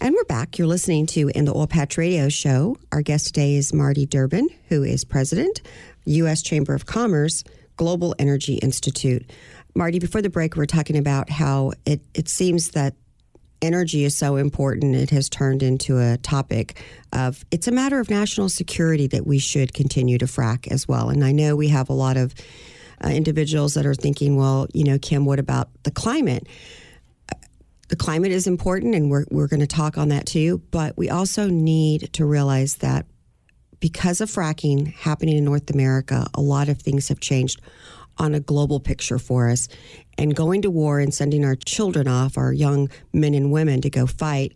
And 0.07 0.15
we're 0.15 0.25
back. 0.25 0.57
You're 0.57 0.69
listening 0.69 1.07
to 1.07 1.33
In 1.35 1.47
the 1.47 1.53
Oil 1.53 1.67
Patch 1.67 1.99
Radio 1.99 2.29
Show. 2.29 2.77
Our 2.93 3.03
guest 3.03 3.27
today 3.27 3.57
is 3.57 3.73
Marty 3.73 4.07
Durbin, 4.07 4.49
who 4.69 4.85
is 4.85 5.05
president 5.05 5.63
U.S. 6.07 6.43
Chamber 6.43 6.75
of 6.75 6.87
Commerce 6.87 7.45
Global 7.77 8.15
Energy 8.19 8.55
Institute. 8.55 9.31
Marty, 9.75 9.99
before 9.99 10.23
the 10.23 10.31
break, 10.31 10.57
we 10.57 10.63
are 10.63 10.67
talking 10.67 10.97
about 10.97 11.29
how 11.29 11.73
it, 11.85 12.01
it 12.15 12.29
seems 12.29 12.71
that 12.71 12.95
energy 13.63 14.05
is 14.05 14.17
so 14.17 14.37
important, 14.37 14.95
it 14.95 15.11
has 15.11 15.29
turned 15.29 15.63
into 15.63 15.99
a 15.99 16.17
topic 16.19 16.83
of 17.13 17.45
it's 17.51 17.67
a 17.67 17.73
matter 17.73 18.01
of 18.01 18.11
national 18.11 18.49
security 18.49 19.07
that 19.09 19.27
we 19.27 19.39
should 19.39 19.73
continue 19.75 20.19
to 20.19 20.27
frack 20.27 20.71
as 20.71 20.87
well. 20.87 21.09
And 21.09 21.25
I 21.25 21.33
know 21.33 21.57
we 21.57 21.69
have 21.69 21.89
a 21.89 21.95
lot 21.95 22.17
of 22.17 22.35
uh, 23.05 23.09
individuals 23.09 23.75
that 23.75 23.87
are 23.87 23.95
thinking, 23.95 24.37
well, 24.37 24.67
you 24.73 24.85
know, 24.85 24.99
Kim, 24.99 25.25
what 25.25 25.39
about 25.39 25.69
the 25.83 25.91
climate? 25.91 26.47
the 27.89 27.97
climate 27.97 28.33
is 28.33 28.47
important, 28.47 28.95
and 28.95 29.11
we're, 29.11 29.25
we're 29.31 29.47
going 29.47 29.61
to 29.61 29.67
talk 29.67 29.97
on 29.97 30.09
that 30.09 30.27
too. 30.27 30.61
But 30.71 30.97
we 30.97 31.09
also 31.09 31.49
need 31.49 32.13
to 32.15 32.25
realize 32.25 32.77
that 32.77 33.07
because 33.81 34.21
of 34.21 34.31
fracking 34.31 34.93
happening 34.95 35.37
in 35.37 35.45
North 35.45 35.71
America, 35.71 36.27
a 36.35 36.41
lot 36.41 36.69
of 36.69 36.81
things 36.81 37.09
have 37.09 37.21
changed 37.21 37.61
on 38.19 38.35
a 38.35 38.41
global 38.41 38.81
picture 38.81 39.19
for 39.19 39.49
us. 39.51 39.69
And 40.19 40.35
going 40.35 40.63
to 40.63 40.71
war 40.71 40.99
and 40.99 41.13
sending 41.13 41.45
our 41.45 41.57
children 41.57 42.09
off, 42.09 42.39
our 42.39 42.53
young 42.53 42.89
men 43.13 43.35
and 43.35 43.53
women, 43.53 43.83
to 43.83 43.91
go 43.91 44.07
fight 44.07 44.55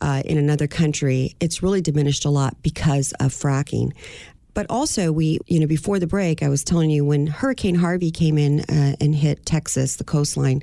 uh, 0.00 0.22
in 0.24 0.38
another 0.38 0.68
country, 0.68 1.34
it's 1.40 1.62
really 1.62 1.80
diminished 1.80 2.24
a 2.24 2.30
lot 2.30 2.62
because 2.62 3.12
of 3.20 3.32
fracking. 3.32 3.92
But 4.54 4.66
also, 4.68 5.12
we, 5.12 5.38
you 5.46 5.60
know, 5.60 5.66
before 5.66 5.98
the 5.98 6.06
break, 6.06 6.42
I 6.42 6.48
was 6.48 6.64
telling 6.64 6.90
you 6.90 7.04
when 7.04 7.26
Hurricane 7.26 7.74
Harvey 7.74 8.10
came 8.10 8.38
in 8.38 8.60
uh, 8.60 8.96
and 9.00 9.14
hit 9.14 9.46
Texas, 9.46 9.96
the 9.96 10.04
coastline, 10.04 10.62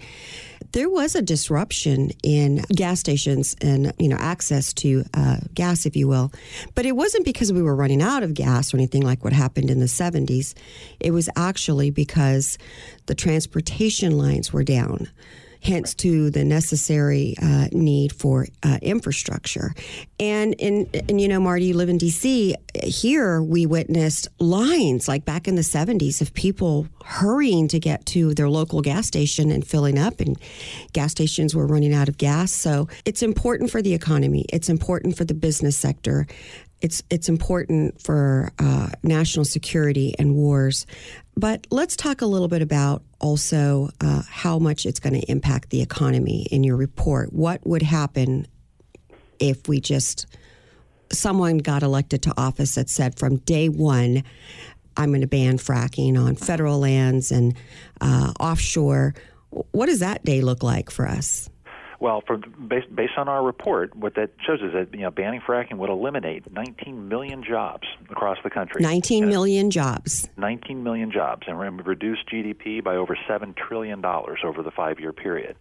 there 0.71 0.89
was 0.89 1.15
a 1.15 1.21
disruption 1.21 2.12
in 2.23 2.63
gas 2.69 2.99
stations 2.99 3.56
and 3.62 3.93
you 3.97 4.08
know 4.08 4.17
access 4.17 4.73
to 4.73 5.03
uh, 5.13 5.38
gas, 5.53 5.86
if 5.86 5.95
you 5.95 6.08
will. 6.08 6.32
But 6.75 6.86
it 6.86 6.93
wasn't 6.95 7.25
because 7.25 7.53
we 7.53 7.62
were 7.62 7.75
running 7.75 8.01
out 8.01 8.23
of 8.23 8.34
gas 8.34 8.73
or 8.73 8.77
anything 8.77 9.03
like 9.03 9.23
what 9.23 9.34
happened 9.34 9.69
in 9.69 9.80
the 9.80 9.86
70s. 9.86 10.53
It 10.99 11.12
was 11.12 11.30
actually 11.36 11.89
because 11.89 12.58
the 13.06 13.15
transportation 13.15 14.17
lines 14.17 14.51
were 14.51 14.63
down 14.63 15.10
hence 15.62 15.93
to 15.96 16.30
the 16.30 16.43
necessary 16.43 17.36
uh, 17.41 17.67
need 17.72 18.13
for 18.13 18.48
uh, 18.63 18.78
infrastructure. 18.82 19.74
And 20.20 20.54
in 20.56 20.89
and 21.08 21.20
you 21.22 21.28
know, 21.28 21.39
Marty, 21.39 21.65
you 21.65 21.74
live 21.74 21.89
in 21.89 21.98
D.C. 21.98 22.56
Here, 22.84 23.41
we 23.41 23.65
witnessed 23.65 24.28
lines 24.39 25.08
like 25.08 25.26
back 25.26 25.48
in 25.48 25.56
the 25.56 25.62
'70s 25.62 26.22
of 26.22 26.34
people 26.34 26.88
hurrying 27.04 27.67
to 27.70 27.80
get 27.80 28.06
to 28.08 28.34
their 28.34 28.50
local 28.50 28.82
gas 28.82 29.08
station 29.08 29.52
and 29.52 29.65
filling 29.65 29.98
up, 29.98 30.20
and 30.20 30.38
gas 30.93 31.12
stations 31.12 31.56
were 31.56 31.67
running 31.67 31.93
out 31.93 32.10
of 32.10 32.17
gas. 32.17 32.52
So 32.52 32.88
it's 33.06 33.22
important 33.22 33.72
for 33.72 33.82
the 33.82 33.93
economy. 33.93 34.46
It's 34.50 34.70
important 34.70 35.17
for 35.17 35.26
the 35.26 35.34
business 35.34 35.78
sector. 35.78 36.28
It's 36.82 37.02
it's 37.10 37.28
important 37.30 38.02
for 38.02 38.52
uh, 38.60 38.90
national 39.04 39.46
security 39.46 40.13
and 40.20 40.36
wars. 40.36 40.86
But 41.36 41.68
let's 41.72 41.96
talk 41.96 42.22
a 42.22 42.26
little 42.26 42.48
bit 42.48 42.62
about 42.62 43.04
also 43.20 43.90
uh, 44.02 44.24
how 44.30 44.60
much 44.60 44.86
it's 44.86 45.00
going 45.00 45.20
to 45.20 45.32
impact 45.32 45.70
the 45.70 45.82
economy 45.82 46.48
in 46.52 46.63
your 46.63 46.76
report. 46.76 47.34
What 47.34 47.66
would 47.66 47.82
happen 47.82 48.48
if 49.40 49.68
we 49.68 49.80
just 49.80 50.28
someone 51.12 51.60
got 51.60 51.84
elected 51.84 52.24
to 52.24 52.34
office 52.38 52.76
that 52.76 52.90
said 52.90 53.18
from 53.18 53.38
day 53.38 53.70
one, 53.70 54.24
I'm 54.96 55.10
going 55.10 55.22
to 55.22 55.28
ban 55.28 55.58
fracking 55.58 56.20
on 56.20 56.36
federal 56.36 56.80
lands 56.80 57.32
and 57.32 57.56
uh, 58.02 58.34
offshore. 58.40 59.13
What 59.50 59.86
does 59.86 60.00
that 60.00 60.26
day 60.26 60.42
look 60.42 60.63
like 60.63 60.90
for 60.90 61.08
us? 61.08 61.50
Well, 62.00 62.22
for 62.28 62.38
based, 62.38 62.94
based 62.96 63.14
on 63.18 63.28
our 63.28 63.44
report, 63.44 63.96
what 63.96 64.14
that 64.16 64.30
shows 64.46 64.62
is 64.62 64.74
that 64.74 64.94
you 64.94 65.02
know 65.02 65.10
banning 65.10 65.42
fracking 65.42 65.78
would 65.78 65.90
eliminate 65.90 66.52
19 66.52 67.10
million 67.10 67.44
jobs 67.44 67.88
across 68.12 68.38
the 68.44 68.52
country. 68.52 68.82
19 68.82 69.28
million 69.28 69.72
jobs. 69.72 70.30
19 70.38 70.84
million 70.84 71.12
jobs, 71.12 71.48
and 71.48 71.58
reduce 71.88 72.20
GDP 72.32 72.84
by 72.84 72.96
over 72.96 73.18
seven 73.28 73.56
trillion 73.56 74.02
dollars 74.02 74.40
over 74.44 74.62
the 74.62 74.70
five-year 74.70 75.12
period. 75.12 75.56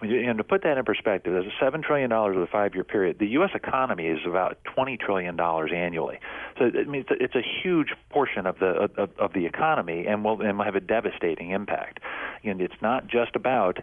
And 0.00 0.38
to 0.38 0.44
put 0.44 0.62
that 0.62 0.78
in 0.78 0.84
perspective, 0.84 1.32
there's 1.32 1.46
a 1.46 1.64
seven 1.64 1.82
trillion 1.82 2.08
dollars 2.08 2.32
over 2.32 2.40
the 2.40 2.50
five-year 2.50 2.84
period. 2.84 3.18
The 3.18 3.28
U.S. 3.28 3.50
economy 3.54 4.06
is 4.06 4.20
about 4.26 4.58
20 4.74 4.96
trillion 4.96 5.36
dollars 5.36 5.70
annually. 5.74 6.18
So 6.58 6.64
I 6.64 6.84
mean, 6.84 7.02
it's 7.02 7.10
a, 7.10 7.22
it's 7.22 7.34
a 7.34 7.42
huge 7.62 7.88
portion 8.08 8.46
of 8.46 8.58
the 8.58 8.88
of, 8.96 9.10
of 9.18 9.32
the 9.34 9.44
economy, 9.44 10.06
and 10.06 10.24
will 10.24 10.40
and 10.40 10.56
will 10.56 10.64
have 10.64 10.76
a 10.76 10.80
devastating 10.80 11.50
impact. 11.50 12.00
And 12.42 12.62
it's 12.62 12.80
not 12.80 13.06
just 13.06 13.36
about 13.36 13.80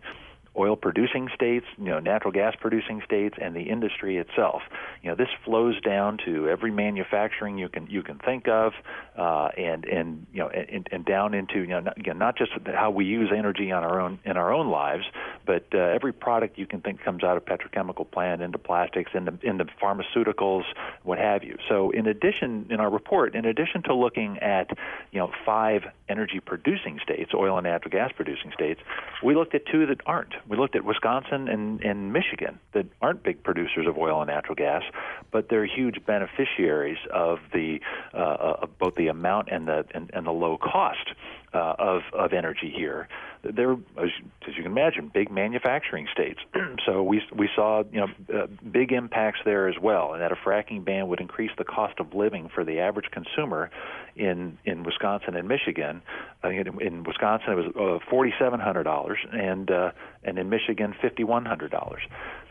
oil 0.58 0.76
producing 0.76 1.30
states, 1.34 1.66
you 1.78 1.86
know, 1.86 2.00
natural 2.00 2.32
gas 2.32 2.56
producing 2.60 3.02
states, 3.06 3.36
and 3.42 3.56
the 3.56 3.62
industry 3.62 4.18
itself. 4.18 4.62
You 5.02 5.10
know, 5.10 5.16
this 5.16 5.30
flows 5.46 5.80
down 5.82 6.18
to 6.26 6.50
every 6.50 6.72
manufacturing 6.72 7.58
you 7.58 7.70
can 7.70 7.88
you 7.88 8.04
can 8.04 8.20
think 8.20 8.48
of, 8.48 8.74
uh, 9.18 9.50
and 9.58 9.86
and 9.86 10.28
you 10.34 10.40
know, 10.40 10.50
and, 10.50 10.88
and 10.92 11.06
down 11.06 11.34
into 11.34 11.60
you 11.60 11.68
know, 11.68 11.80
not, 11.80 11.98
again, 11.98 12.18
not 12.18 12.38
just 12.38 12.52
how 12.66 12.92
we 12.92 13.06
use 13.06 13.32
energy 13.36 13.72
on 13.72 13.84
our 13.84 14.02
own 14.02 14.20
in 14.26 14.36
our 14.36 14.54
own 14.54 14.70
lives, 14.70 15.06
but 15.46 15.66
uh, 15.74 15.78
every 15.78 16.12
product 16.12 16.58
you 16.58 16.68
can 16.68 16.82
think 16.82 17.02
comes 17.02 17.24
out 17.24 17.38
of 17.38 17.46
petrochemical 17.46 18.10
plant 18.10 18.42
into 18.42 18.58
plastics, 18.58 19.12
into 19.14 19.38
into 19.44 19.66
pharmaceuticals, 19.82 20.64
what 21.04 21.18
have 21.18 21.44
you. 21.44 21.58
So, 21.70 21.92
in 21.92 22.08
addition, 22.08 22.68
in 22.70 22.80
our 22.82 22.90
report, 22.90 23.36
in 23.36 23.46
addition 23.46 23.84
to 23.84 23.96
looking 23.96 24.38
at 24.40 24.70
you 25.12 25.20
know 25.20 25.32
five 25.46 25.84
energy 26.10 26.42
producing 26.42 27.00
states, 27.02 27.32
oil 27.34 27.58
and 27.58 27.64
natural 27.64 27.92
gas 27.92 28.12
producing 28.14 28.52
states, 28.52 28.82
we 29.24 29.34
looked 29.34 29.56
at 29.56 29.66
two 29.66 29.86
that 29.86 30.02
aren't 30.06 30.34
we 30.48 30.58
looked 30.58 30.76
at 30.76 30.84
Wisconsin 30.84 31.48
and, 31.48 31.82
and 31.82 32.14
Michigan 32.14 32.60
that 32.74 32.86
aren't 33.02 33.24
big 33.24 33.44
producers 33.44 33.88
of 33.88 33.98
oil 33.98 34.22
and 34.22 34.30
natural 34.30 34.56
gas, 34.56 34.84
but 35.32 35.50
they're 35.50 35.66
huge 35.66 36.06
beneficiaries 36.06 36.98
of 37.14 37.40
the 37.54 37.80
uh, 38.14 38.18
uh 38.18 38.58
of 38.62 38.78
both 38.78 38.96
the 38.96 39.08
amount 39.08 39.50
and 39.52 39.68
the 39.68 39.86
and, 39.94 40.10
and 40.14 40.26
the 40.26 40.32
low 40.32 40.58
cost 40.58 41.12
uh, 41.54 41.76
of 41.78 42.02
of 42.14 42.34
energy 42.34 42.72
here. 42.76 43.08
They're, 43.44 43.74
as, 43.74 44.10
as 44.48 44.56
you 44.56 44.64
can 44.64 44.72
imagine, 44.72 45.12
big 45.14 45.32
manufacturing 45.32 46.08
states. 46.12 46.40
so 46.86 47.04
we 47.04 47.22
we 47.36 47.50
saw 47.56 47.84
you 47.92 48.02
know 48.02 48.08
uh, 48.34 48.48
big 48.72 48.92
impacts 48.92 49.40
there 49.44 49.68
as 49.68 49.76
well, 49.82 50.14
and 50.14 50.22
that 50.22 50.32
a 50.32 50.36
fracking 50.36 50.86
ban 50.86 51.08
would 51.08 51.20
increase 51.20 51.52
the 51.58 51.64
cost 51.64 52.00
of 52.00 52.14
living 52.14 52.50
for 52.54 52.64
the 52.64 52.80
average 52.80 53.10
consumer 53.12 53.70
in 54.16 54.58
in 54.66 54.84
Wisconsin 54.84 55.36
and 55.36 55.48
Michigan. 55.48 56.02
I 56.44 56.50
think 56.50 56.68
in, 56.68 56.82
in 56.82 57.04
Wisconsin 57.04 57.52
it 57.52 57.56
was 57.56 58.02
uh, 58.02 58.06
forty 58.10 58.34
seven 58.40 58.60
hundred 58.60 58.84
dollars, 58.84 59.20
and 59.32 59.70
uh, 59.70 59.92
and 60.24 60.38
in 60.38 60.50
Michigan 60.50 60.96
fifty 61.02 61.24
one 61.24 61.46
hundred 61.46 61.72
dollars. 61.72 62.02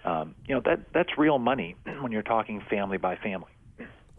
Um, 0.05 0.35
you 0.47 0.55
know 0.55 0.63
that 0.65 0.93
that's 0.93 1.17
real 1.17 1.39
money 1.39 1.77
when 2.01 2.13
you're 2.13 2.23
talking 2.23 2.63
family 2.69 2.99
by 2.99 3.17
family. 3.17 3.51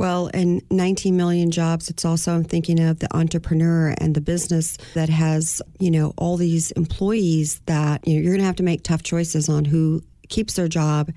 Well, 0.01 0.31
and 0.33 0.63
19 0.71 1.15
million 1.15 1.51
jobs, 1.51 1.87
it's 1.87 2.05
also, 2.05 2.33
I'm 2.33 2.43
thinking 2.43 2.79
of 2.79 2.97
the 2.97 3.15
entrepreneur 3.15 3.93
and 3.99 4.15
the 4.15 4.19
business 4.19 4.77
that 4.95 5.09
has, 5.09 5.61
you 5.77 5.91
know, 5.91 6.15
all 6.17 6.37
these 6.37 6.71
employees 6.71 7.61
that, 7.67 8.07
you 8.07 8.15
know, 8.15 8.21
you're 8.21 8.31
going 8.31 8.39
to 8.39 8.45
have 8.47 8.55
to 8.55 8.63
make 8.63 8.81
tough 8.81 9.03
choices 9.03 9.47
on 9.47 9.63
who 9.63 10.01
keeps 10.27 10.55
their 10.55 10.67
job 10.67 11.11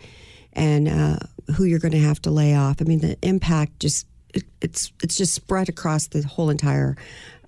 and 0.52 0.86
uh, 0.86 1.16
who 1.56 1.64
you're 1.64 1.78
going 1.78 1.92
to 1.92 1.98
have 1.98 2.20
to 2.20 2.30
lay 2.30 2.54
off. 2.54 2.76
I 2.82 2.84
mean, 2.84 2.98
the 2.98 3.16
impact 3.22 3.80
just, 3.80 4.06
it, 4.34 4.44
it's, 4.60 4.92
it's 5.02 5.16
just 5.16 5.34
spread 5.34 5.68
across 5.68 6.08
the 6.08 6.22
whole 6.22 6.50
entire 6.50 6.96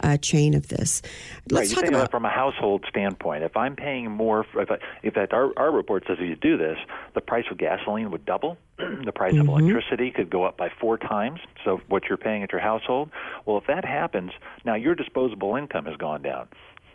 uh, 0.01 0.17
chain 0.19 0.55
of 0.55 0.69
this. 0.69 1.03
Let's 1.51 1.75
right, 1.75 1.83
talk 1.83 1.89
about 1.89 2.11
from 2.11 2.25
a 2.25 2.31
household 2.31 2.85
standpoint. 2.89 3.45
If 3.45 3.57
I'm 3.57 3.77
paying 3.77 4.11
more, 4.11 4.45
for, 4.45 4.63
if, 4.63 4.71
I, 4.71 4.79
if 5.03 5.17
our, 5.17 5.53
our 5.59 5.71
report 5.71 6.05
says 6.07 6.19
if 6.21 6.29
you 6.29 6.37
do 6.37 6.57
this, 6.57 6.79
the 7.15 7.21
price 7.21 7.45
of 7.51 7.59
gasoline 7.59 8.11
would 8.11 8.25
double. 8.25 8.59
the 8.77 9.13
price 9.13 9.33
mm-hmm. 9.33 9.49
of 9.49 9.49
electricity 9.49 10.11
could 10.11 10.31
go 10.31 10.45
up 10.45 10.57
by 10.57 10.71
four 10.81 10.99
times. 10.99 11.41
So 11.65 11.81
what 11.89 12.05
you're 12.09 12.19
paying 12.19 12.43
at 12.43 12.53
your 12.53 12.61
household. 12.61 13.11
Well, 13.47 13.59
if 13.59 13.67
that 13.67 13.85
happens, 13.85 14.33
now 14.65 14.75
your 14.75 14.95
disposable 14.95 15.57
income 15.57 15.87
has 15.87 15.97
gone 15.97 16.23
down. 16.23 16.49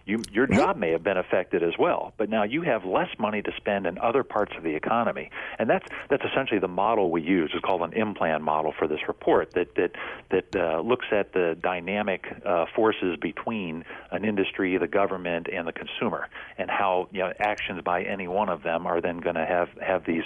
You, 0.06 0.24
your 0.32 0.48
job 0.48 0.78
may 0.78 0.92
have 0.92 1.04
been 1.04 1.18
affected 1.18 1.64
as 1.64 1.74
well, 1.78 2.14
but 2.18 2.30
now 2.30 2.44
you 2.44 2.62
have 2.64 2.86
less 2.86 3.10
money 3.20 3.42
to 3.42 3.52
spend 3.58 3.86
in 3.86 3.98
other 4.00 4.24
parts 4.24 4.54
of 4.58 4.64
the 4.64 4.76
economy, 4.76 5.30
and 5.60 5.70
that's 5.70 5.88
that's 6.10 6.24
essentially 6.24 6.60
the 6.60 6.68
model 6.68 7.12
we 7.12 7.22
use. 7.22 7.52
It's 7.54 7.64
called 7.64 7.82
an 7.82 7.92
IMPLAN 7.92 8.42
model 8.42 8.74
for 8.78 8.88
this 8.88 9.00
report 9.08 9.52
that 9.52 9.76
that 9.76 9.92
that 10.30 10.56
uh, 10.56 10.82
looks 10.82 11.06
at 11.12 11.34
the 11.34 11.58
dynamic 11.62 12.26
uh, 12.46 12.66
forces 12.76 13.18
between 13.22 13.86
an 14.12 14.26
industry, 14.26 14.78
the 14.78 14.88
government, 14.88 15.48
and 15.52 15.68
the 15.68 15.74
consumer, 15.74 16.28
and 16.58 16.70
how 16.70 17.08
you 17.12 17.20
know 17.20 17.32
actions 17.40 17.82
by 17.84 18.04
any 18.04 18.28
one 18.28 18.50
of 18.50 18.64
them 18.64 18.88
are 18.88 19.02
then 19.02 19.20
going 19.20 19.36
to 19.36 19.46
have 19.46 19.70
have 19.82 20.06
these 20.06 20.24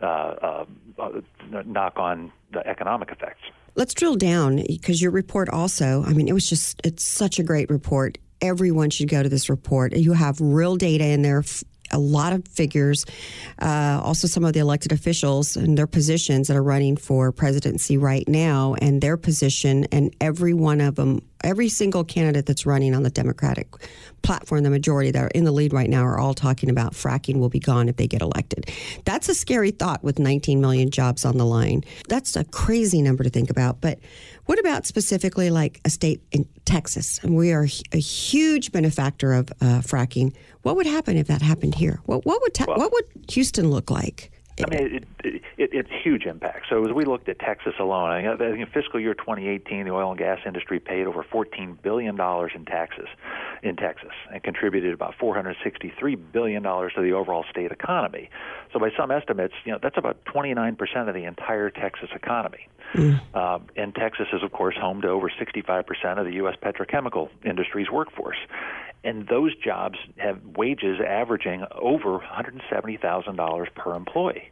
uh, 0.00 0.04
uh, 0.06 0.64
uh 0.98 1.20
knock-on 1.66 2.32
the 2.52 2.66
economic 2.66 3.10
effects. 3.10 3.42
Let's 3.74 3.94
drill 3.94 4.16
down 4.16 4.56
because 4.56 5.00
your 5.00 5.12
report 5.12 5.48
also, 5.48 6.02
I 6.02 6.12
mean, 6.12 6.26
it 6.26 6.32
was 6.32 6.48
just, 6.48 6.80
it's 6.82 7.04
such 7.04 7.38
a 7.38 7.44
great 7.44 7.70
report 7.70 8.18
everyone 8.40 8.90
should 8.90 9.08
go 9.08 9.22
to 9.22 9.28
this 9.28 9.48
report. 9.48 9.96
You 9.96 10.12
have 10.12 10.40
real 10.40 10.76
data 10.76 11.04
in 11.04 11.22
there, 11.22 11.44
a 11.90 11.98
lot 11.98 12.32
of 12.32 12.46
figures, 12.46 13.04
uh, 13.60 14.00
also 14.02 14.26
some 14.26 14.44
of 14.44 14.52
the 14.52 14.60
elected 14.60 14.92
officials 14.92 15.56
and 15.56 15.76
their 15.76 15.86
positions 15.86 16.48
that 16.48 16.56
are 16.56 16.62
running 16.62 16.96
for 16.96 17.32
presidency 17.32 17.96
right 17.96 18.28
now, 18.28 18.74
and 18.80 19.00
their 19.00 19.16
position, 19.16 19.86
and 19.90 20.14
every 20.20 20.54
one 20.54 20.80
of 20.80 20.96
them, 20.96 21.22
every 21.42 21.68
single 21.68 22.04
candidate 22.04 22.46
that's 22.46 22.66
running 22.66 22.94
on 22.94 23.04
the 23.04 23.10
Democratic 23.10 23.68
platform, 24.22 24.62
the 24.64 24.70
majority 24.70 25.10
that 25.10 25.22
are 25.22 25.30
in 25.34 25.44
the 25.44 25.52
lead 25.52 25.72
right 25.72 25.88
now 25.88 26.02
are 26.02 26.18
all 26.18 26.34
talking 26.34 26.68
about 26.68 26.92
fracking 26.92 27.38
will 27.38 27.48
be 27.48 27.60
gone 27.60 27.88
if 27.88 27.96
they 27.96 28.06
get 28.06 28.20
elected. 28.20 28.70
That's 29.04 29.28
a 29.28 29.34
scary 29.34 29.70
thought 29.70 30.02
with 30.02 30.18
19 30.18 30.60
million 30.60 30.90
jobs 30.90 31.24
on 31.24 31.38
the 31.38 31.46
line. 31.46 31.84
That's 32.08 32.36
a 32.36 32.44
crazy 32.44 33.00
number 33.00 33.24
to 33.24 33.30
think 33.30 33.50
about. 33.50 33.80
But 33.80 33.98
what 34.48 34.58
about 34.58 34.86
specifically 34.86 35.50
like 35.50 35.78
a 35.84 35.90
state 35.90 36.22
in 36.32 36.48
Texas? 36.64 37.20
And 37.22 37.36
we 37.36 37.52
are 37.52 37.66
a 37.92 37.98
huge 37.98 38.72
benefactor 38.72 39.34
of 39.34 39.50
uh, 39.60 39.80
fracking. 39.80 40.34
What 40.62 40.74
would 40.76 40.86
happen 40.86 41.18
if 41.18 41.26
that 41.26 41.42
happened 41.42 41.74
here? 41.74 42.00
What, 42.06 42.24
what 42.24 42.40
would 42.40 42.54
te- 42.54 42.64
well, 42.66 42.78
what 42.78 42.90
would 42.90 43.04
Houston 43.28 43.70
look 43.70 43.90
like? 43.90 44.32
I 44.64 44.70
mean, 44.70 44.96
it, 44.96 45.04
it, 45.24 45.42
it, 45.56 45.70
it's 45.72 45.90
huge 46.02 46.24
impact. 46.24 46.66
So 46.68 46.84
as 46.84 46.92
we 46.92 47.04
looked 47.04 47.28
at 47.28 47.38
Texas 47.38 47.74
alone, 47.78 48.10
I 48.10 48.36
think 48.36 48.58
in 48.58 48.66
fiscal 48.66 49.00
year 49.00 49.14
2018, 49.14 49.84
the 49.84 49.92
oil 49.92 50.10
and 50.10 50.18
gas 50.18 50.40
industry 50.46 50.80
paid 50.80 51.06
over 51.06 51.22
14 51.22 51.78
billion 51.82 52.16
dollars 52.16 52.52
in 52.54 52.64
taxes 52.64 53.08
in 53.62 53.76
Texas 53.76 54.12
and 54.32 54.42
contributed 54.42 54.92
about 54.92 55.14
463 55.18 56.14
billion 56.14 56.62
dollars 56.62 56.92
to 56.96 57.02
the 57.02 57.12
overall 57.12 57.44
state 57.50 57.70
economy. 57.70 58.30
So 58.72 58.78
by 58.78 58.90
some 58.96 59.10
estimates, 59.10 59.54
you 59.64 59.72
know 59.72 59.78
that's 59.82 59.98
about 59.98 60.24
29 60.24 60.76
percent 60.76 61.08
of 61.08 61.14
the 61.14 61.24
entire 61.24 61.70
Texas 61.70 62.10
economy. 62.14 62.68
Mm. 62.94 63.36
Um, 63.36 63.66
and 63.76 63.94
Texas 63.94 64.28
is, 64.32 64.42
of 64.42 64.52
course, 64.52 64.74
home 64.74 65.02
to 65.02 65.08
over 65.08 65.30
65 65.38 65.86
percent 65.86 66.18
of 66.18 66.24
the 66.24 66.34
U.S. 66.34 66.56
petrochemical 66.62 67.28
industry's 67.44 67.90
workforce 67.90 68.38
and 69.04 69.26
those 69.28 69.54
jobs 69.56 69.98
have 70.16 70.40
wages 70.56 70.98
averaging 71.06 71.64
over 71.72 72.18
$170,000 72.18 73.74
per 73.74 73.94
employee. 73.94 74.50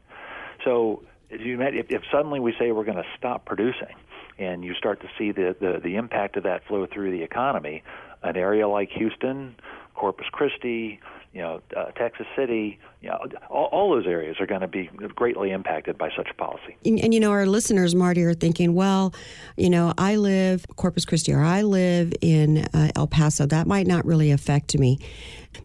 So 0.65 1.03
if, 1.31 1.87
if 1.91 2.03
suddenly 2.13 2.41
we 2.41 2.55
say 2.59 2.73
we're 2.73 2.85
going 2.85 2.97
to 2.97 3.09
stop 3.19 3.45
producing, 3.45 3.95
and 4.39 4.65
you 4.65 4.75
start 4.75 5.01
to 5.01 5.09
see 5.19 5.33
the, 5.33 5.57
the, 5.59 5.81
the 5.83 5.97
impact 5.97 6.37
of 6.37 6.43
that 6.45 6.67
flow 6.67 6.87
through 6.87 7.11
the 7.11 7.23
economy, 7.23 7.83
an 8.23 8.37
area 8.37 8.69
like 8.69 8.91
Houston, 8.91 9.57
Corpus 9.95 10.27
Christi, 10.31 11.01
you 11.37 11.43
know, 11.43 11.61
uh, 11.77 11.91
Texas 11.91 12.27
City, 12.35 12.79
you 13.03 13.11
know, 13.11 13.19
all, 13.51 13.67
all 13.67 13.91
those 13.91 14.07
areas 14.07 14.37
are 14.41 14.47
going 14.47 14.63
to 14.63 14.67
be 14.67 14.89
greatly 15.15 15.51
impacted 15.51 15.99
by 15.99 16.09
such 16.17 16.35
policy. 16.39 16.79
And, 16.87 16.99
and, 16.99 17.13
you 17.13 17.21
know, 17.21 17.31
our 17.31 17.45
listeners, 17.45 17.95
Marty, 17.95 18.23
are 18.23 18.33
thinking, 18.33 18.73
well, 18.75 19.13
you 19.59 19.69
know, 19.69 19.93
I 19.99 20.17
live 20.17 20.65
Corpus 20.77 21.05
Christi 21.05 21.35
or 21.35 21.43
I 21.43 21.61
live 21.61 22.15
in 22.23 22.67
uh, 22.73 22.89
El 22.97 23.07
Paso. 23.07 23.45
That 23.45 23.67
might 23.67 23.87
not 23.87 24.07
really 24.07 24.31
affect 24.31 24.79
me. 24.79 24.99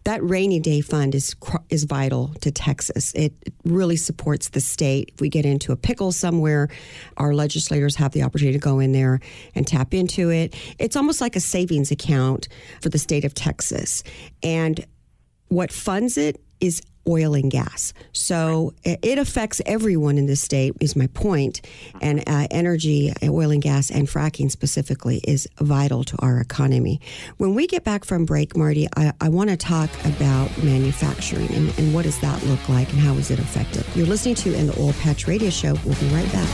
That 0.04 0.22
rainy 0.22 0.60
day 0.60 0.80
fund 0.80 1.14
is 1.14 1.34
is 1.68 1.84
vital 1.84 2.34
to 2.40 2.50
Texas. 2.50 3.12
It 3.14 3.32
really 3.64 3.96
supports 3.96 4.50
the 4.50 4.60
state. 4.60 5.10
If 5.14 5.20
we 5.20 5.28
get 5.28 5.44
into 5.44 5.72
a 5.72 5.76
pickle 5.76 6.12
somewhere, 6.12 6.68
our 7.18 7.34
legislators 7.34 7.96
have 7.96 8.12
the 8.12 8.22
opportunity 8.22 8.58
to 8.58 8.62
go 8.62 8.78
in 8.78 8.92
there 8.92 9.20
and 9.54 9.66
tap 9.66 9.94
into 9.94 10.30
it. 10.30 10.54
It's 10.78 10.96
almost 10.96 11.20
like 11.20 11.36
a 11.36 11.40
savings 11.40 11.90
account 11.90 12.48
for 12.80 12.88
the 12.88 12.98
state 12.98 13.24
of 13.24 13.34
Texas. 13.34 14.02
And 14.42 14.84
what 15.52 15.70
funds 15.70 16.16
it 16.16 16.40
is 16.60 16.80
oil 17.06 17.34
and 17.34 17.50
gas. 17.50 17.92
So 18.12 18.72
it 18.84 19.18
affects 19.18 19.60
everyone 19.66 20.16
in 20.16 20.26
the 20.26 20.36
state, 20.36 20.74
is 20.80 20.94
my 20.94 21.08
point. 21.08 21.60
And 22.00 22.20
uh, 22.26 22.46
energy, 22.50 23.12
oil 23.22 23.50
and 23.50 23.60
gas, 23.60 23.90
and 23.90 24.08
fracking 24.08 24.50
specifically 24.50 25.20
is 25.24 25.48
vital 25.60 26.04
to 26.04 26.16
our 26.20 26.38
economy. 26.38 27.00
When 27.36 27.54
we 27.54 27.66
get 27.66 27.84
back 27.84 28.04
from 28.04 28.24
break, 28.24 28.56
Marty, 28.56 28.86
I, 28.96 29.12
I 29.20 29.28
want 29.28 29.50
to 29.50 29.56
talk 29.56 29.90
about 30.04 30.56
manufacturing 30.62 31.52
and, 31.52 31.76
and 31.78 31.92
what 31.92 32.04
does 32.04 32.20
that 32.20 32.42
look 32.46 32.68
like 32.68 32.88
and 32.90 33.00
how 33.00 33.14
is 33.14 33.30
it 33.30 33.40
affected. 33.40 33.84
You're 33.94 34.06
listening 34.06 34.36
to 34.36 34.54
in 34.54 34.68
the 34.68 34.80
Oil 34.80 34.92
Patch 35.00 35.26
Radio 35.26 35.50
Show. 35.50 35.74
We'll 35.84 35.98
be 35.98 36.08
right 36.14 36.32
back. 36.32 36.48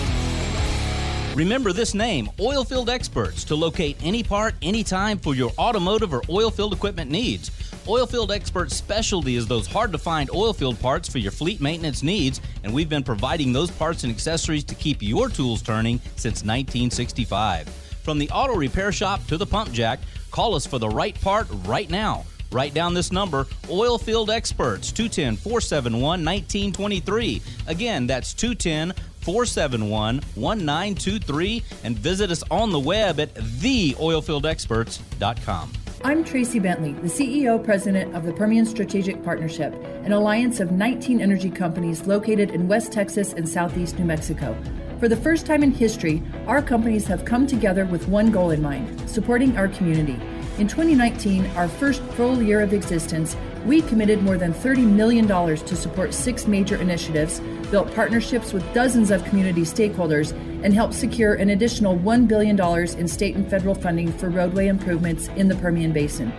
Remember 1.36 1.72
this 1.72 1.94
name, 1.94 2.30
Oilfield 2.38 2.88
Experts, 2.88 3.44
to 3.44 3.54
locate 3.54 3.96
any 4.02 4.24
part, 4.24 4.54
anytime 4.60 5.18
for 5.18 5.36
your 5.36 5.52
automotive 5.56 6.12
or 6.12 6.22
oilfield 6.22 6.72
equipment 6.72 7.12
needs. 7.12 7.52
Oilfield 7.88 8.30
Expert's 8.30 8.76
specialty 8.76 9.34
is 9.36 9.46
those 9.46 9.66
hard 9.66 9.92
to 9.92 9.98
find 9.98 10.28
oilfield 10.28 10.78
parts 10.78 11.08
for 11.08 11.16
your 11.16 11.32
fleet 11.32 11.62
maintenance 11.62 12.02
needs, 12.02 12.42
and 12.62 12.74
we've 12.74 12.90
been 12.90 13.02
providing 13.02 13.50
those 13.50 13.70
parts 13.70 14.04
and 14.04 14.12
accessories 14.12 14.64
to 14.64 14.74
keep 14.74 14.98
your 15.00 15.30
tools 15.30 15.62
turning 15.62 15.98
since 16.16 16.44
1965. 16.44 17.66
From 18.02 18.18
the 18.18 18.28
auto 18.28 18.54
repair 18.54 18.92
shop 18.92 19.26
to 19.28 19.38
the 19.38 19.46
pump 19.46 19.72
jack, 19.72 20.00
call 20.30 20.54
us 20.54 20.66
for 20.66 20.78
the 20.78 20.90
right 20.90 21.18
part 21.22 21.46
right 21.64 21.88
now. 21.88 22.26
Write 22.52 22.74
down 22.74 22.92
this 22.92 23.10
number 23.10 23.44
Oilfield 23.68 24.28
Experts, 24.28 24.92
210 24.92 25.36
471 25.36 26.02
1923. 26.02 27.40
Again, 27.68 28.06
that's 28.06 28.34
210 28.34 28.92
471 29.20 30.16
1923. 30.34 31.64
And 31.84 31.98
visit 31.98 32.30
us 32.30 32.44
on 32.50 32.70
the 32.70 32.80
web 32.80 33.18
at 33.18 33.34
theoilfieldexperts.com. 33.34 35.72
I'm 36.04 36.22
Tracee 36.22 36.60
Bentley, 36.60 36.92
the 36.92 37.08
CEO 37.08 37.62
president 37.62 38.14
of 38.14 38.22
the 38.22 38.32
Permian 38.32 38.64
Strategic 38.64 39.20
Partnership, 39.24 39.74
an 40.04 40.12
alliance 40.12 40.60
of 40.60 40.70
19 40.70 41.20
energy 41.20 41.50
companies 41.50 42.06
located 42.06 42.52
in 42.52 42.68
West 42.68 42.92
Texas 42.92 43.32
and 43.32 43.48
Southeast 43.48 43.98
New 43.98 44.04
Mexico. 44.04 44.56
For 45.00 45.08
the 45.08 45.16
first 45.16 45.44
time 45.44 45.64
in 45.64 45.72
history, 45.72 46.22
our 46.46 46.62
companies 46.62 47.08
have 47.08 47.24
come 47.24 47.48
together 47.48 47.84
with 47.84 48.06
one 48.06 48.30
goal 48.30 48.50
in 48.50 48.62
mind 48.62 49.10
supporting 49.10 49.56
our 49.56 49.66
community. 49.66 50.20
In 50.58 50.68
2019, 50.68 51.44
our 51.56 51.66
first 51.66 52.00
full 52.00 52.40
year 52.40 52.60
of 52.60 52.72
existence, 52.72 53.36
we 53.66 53.82
committed 53.82 54.22
more 54.22 54.38
than 54.38 54.54
$30 54.54 54.86
million 54.86 55.26
to 55.26 55.76
support 55.76 56.14
six 56.14 56.46
major 56.46 56.76
initiatives, 56.76 57.40
built 57.70 57.94
partnerships 57.94 58.52
with 58.52 58.74
dozens 58.74 59.10
of 59.10 59.24
community 59.24 59.62
stakeholders, 59.62 60.32
and 60.64 60.74
helped 60.74 60.94
secure 60.94 61.34
an 61.34 61.50
additional 61.50 61.96
$1 61.96 62.26
billion 62.26 62.58
in 62.98 63.08
state 63.08 63.36
and 63.36 63.48
federal 63.48 63.74
funding 63.74 64.12
for 64.12 64.28
roadway 64.28 64.66
improvements 64.66 65.28
in 65.36 65.48
the 65.48 65.54
Permian 65.56 65.92
Basin. 65.92 66.32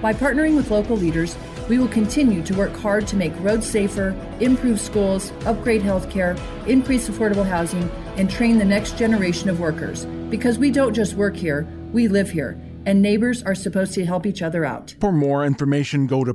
By 0.00 0.12
partnering 0.12 0.56
with 0.56 0.70
local 0.70 0.96
leaders, 0.96 1.36
we 1.68 1.78
will 1.78 1.88
continue 1.88 2.42
to 2.42 2.54
work 2.54 2.74
hard 2.76 3.06
to 3.08 3.16
make 3.16 3.32
roads 3.40 3.66
safer, 3.66 4.14
improve 4.40 4.80
schools, 4.80 5.32
upgrade 5.46 5.82
healthcare, 5.82 6.38
increase 6.66 7.08
affordable 7.08 7.46
housing, 7.46 7.90
and 8.16 8.30
train 8.30 8.58
the 8.58 8.64
next 8.64 8.98
generation 8.98 9.48
of 9.48 9.60
workers. 9.60 10.04
Because 10.28 10.58
we 10.58 10.70
don't 10.70 10.94
just 10.94 11.14
work 11.14 11.34
here, 11.34 11.66
we 11.92 12.08
live 12.08 12.30
here 12.30 12.60
and 12.86 13.00
neighbors 13.00 13.42
are 13.42 13.54
supposed 13.54 13.94
to 13.94 14.04
help 14.04 14.26
each 14.26 14.42
other 14.42 14.64
out. 14.64 14.94
For 15.00 15.12
more 15.12 15.44
information, 15.44 16.06
go 16.06 16.24
to 16.24 16.34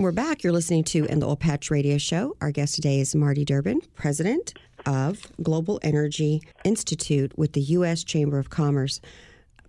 We're 0.00 0.12
back. 0.12 0.44
You're 0.44 0.52
listening 0.52 0.84
to 0.84 1.06
In 1.06 1.18
the 1.18 1.26
Oil 1.26 1.34
Patch 1.34 1.72
Radio 1.72 1.98
Show. 1.98 2.36
Our 2.40 2.52
guest 2.52 2.76
today 2.76 3.00
is 3.00 3.16
Marty 3.16 3.44
Durbin, 3.44 3.80
President 3.96 4.54
of 4.86 5.26
Global 5.42 5.80
Energy 5.82 6.40
Institute 6.62 7.36
with 7.36 7.52
the 7.52 7.62
U.S. 7.62 8.04
Chamber 8.04 8.38
of 8.38 8.48
Commerce. 8.48 9.00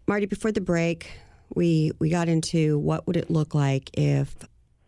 Marty, 0.05 0.27
before 0.27 0.51
the 0.51 0.61
break, 0.61 1.09
we 1.55 1.93
we 1.97 2.09
got 2.11 2.29
into 2.29 2.77
what 2.77 3.07
would 3.07 3.17
it 3.17 3.31
look 3.31 3.55
like 3.55 3.89
if 3.97 4.35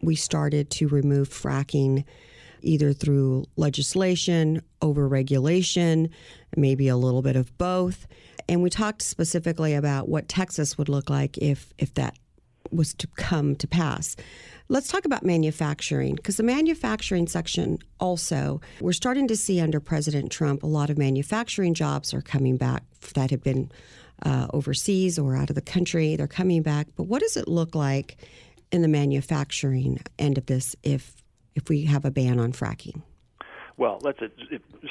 we 0.04 0.14
started 0.16 0.70
to 0.72 0.88
remove 0.88 1.28
fracking 1.28 2.04
either 2.62 2.94
through 2.94 3.46
legislation, 3.56 4.62
over 4.84 5.08
regulation, 5.08 6.12
maybe 6.56 6.88
a 6.88 6.98
little 6.98 7.24
bit 7.24 7.36
of 7.36 7.58
both. 7.58 8.06
And 8.48 8.62
we 8.62 8.70
talked 8.70 9.02
specifically 9.02 9.74
about 9.74 10.08
what 10.08 10.30
Texas 10.30 10.78
would 10.78 10.88
look 10.88 11.10
like 11.10 11.39
if 11.39 11.74
if 11.80 11.96
that 11.96 12.16
was 12.72 12.94
to 12.96 13.08
come 13.16 13.56
to 13.58 13.68
pass. 13.68 14.16
Let's 14.70 14.88
talk 14.88 15.06
about 15.06 15.26
manufacturing 15.26 16.16
because 16.16 16.38
the 16.38 16.44
manufacturing 16.44 17.28
section 17.28 17.80
also, 18.00 18.62
we're 18.80 18.94
starting 18.94 19.28
to 19.28 19.36
see 19.36 19.60
under 19.60 19.80
President 19.80 20.32
Trump 20.32 20.64
a 20.64 20.68
lot 20.68 20.90
of 20.90 20.98
manufacturing 20.98 21.74
jobs 21.74 22.14
are 22.14 22.22
coming 22.22 22.58
back 22.58 22.84
that 23.16 23.32
have 23.32 23.44
been 23.44 23.70
uh, 24.24 24.48
overseas 24.54 25.20
or 25.20 25.36
out 25.36 25.50
of 25.50 25.56
the 25.56 25.62
country. 25.62 26.16
They're 26.16 26.28
coming 26.28 26.62
back. 26.62 26.88
But 26.96 27.04
what 27.04 27.22
does 27.22 27.38
it 27.38 27.48
look 27.48 27.76
like 27.76 28.18
in 28.72 28.82
the 28.82 28.88
manufacturing 28.88 30.00
end 30.18 30.38
of 30.38 30.46
this 30.46 30.76
if 30.84 31.22
if 31.54 31.68
we 31.68 31.84
have 31.84 32.06
a 32.06 32.12
ban 32.12 32.40
on 32.40 32.54
fracking? 32.54 33.02
Well, 33.78 34.00
let's 34.04 34.20
uh, 34.22 34.28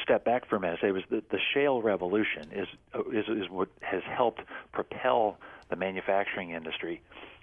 step 0.02 0.24
back 0.24 0.48
for 0.48 0.56
a 0.56 0.60
minute. 0.60 0.80
Say, 0.82 0.90
was 0.90 1.04
the, 1.10 1.22
the 1.30 1.38
shale 1.54 1.80
revolution 1.80 2.50
is, 2.52 2.66
is 3.12 3.24
is 3.28 3.48
what 3.48 3.68
has 3.82 4.02
helped 4.02 4.42
propel 4.72 5.38
the 5.68 5.76
manufacturing 5.76 6.50
industry 6.50 7.00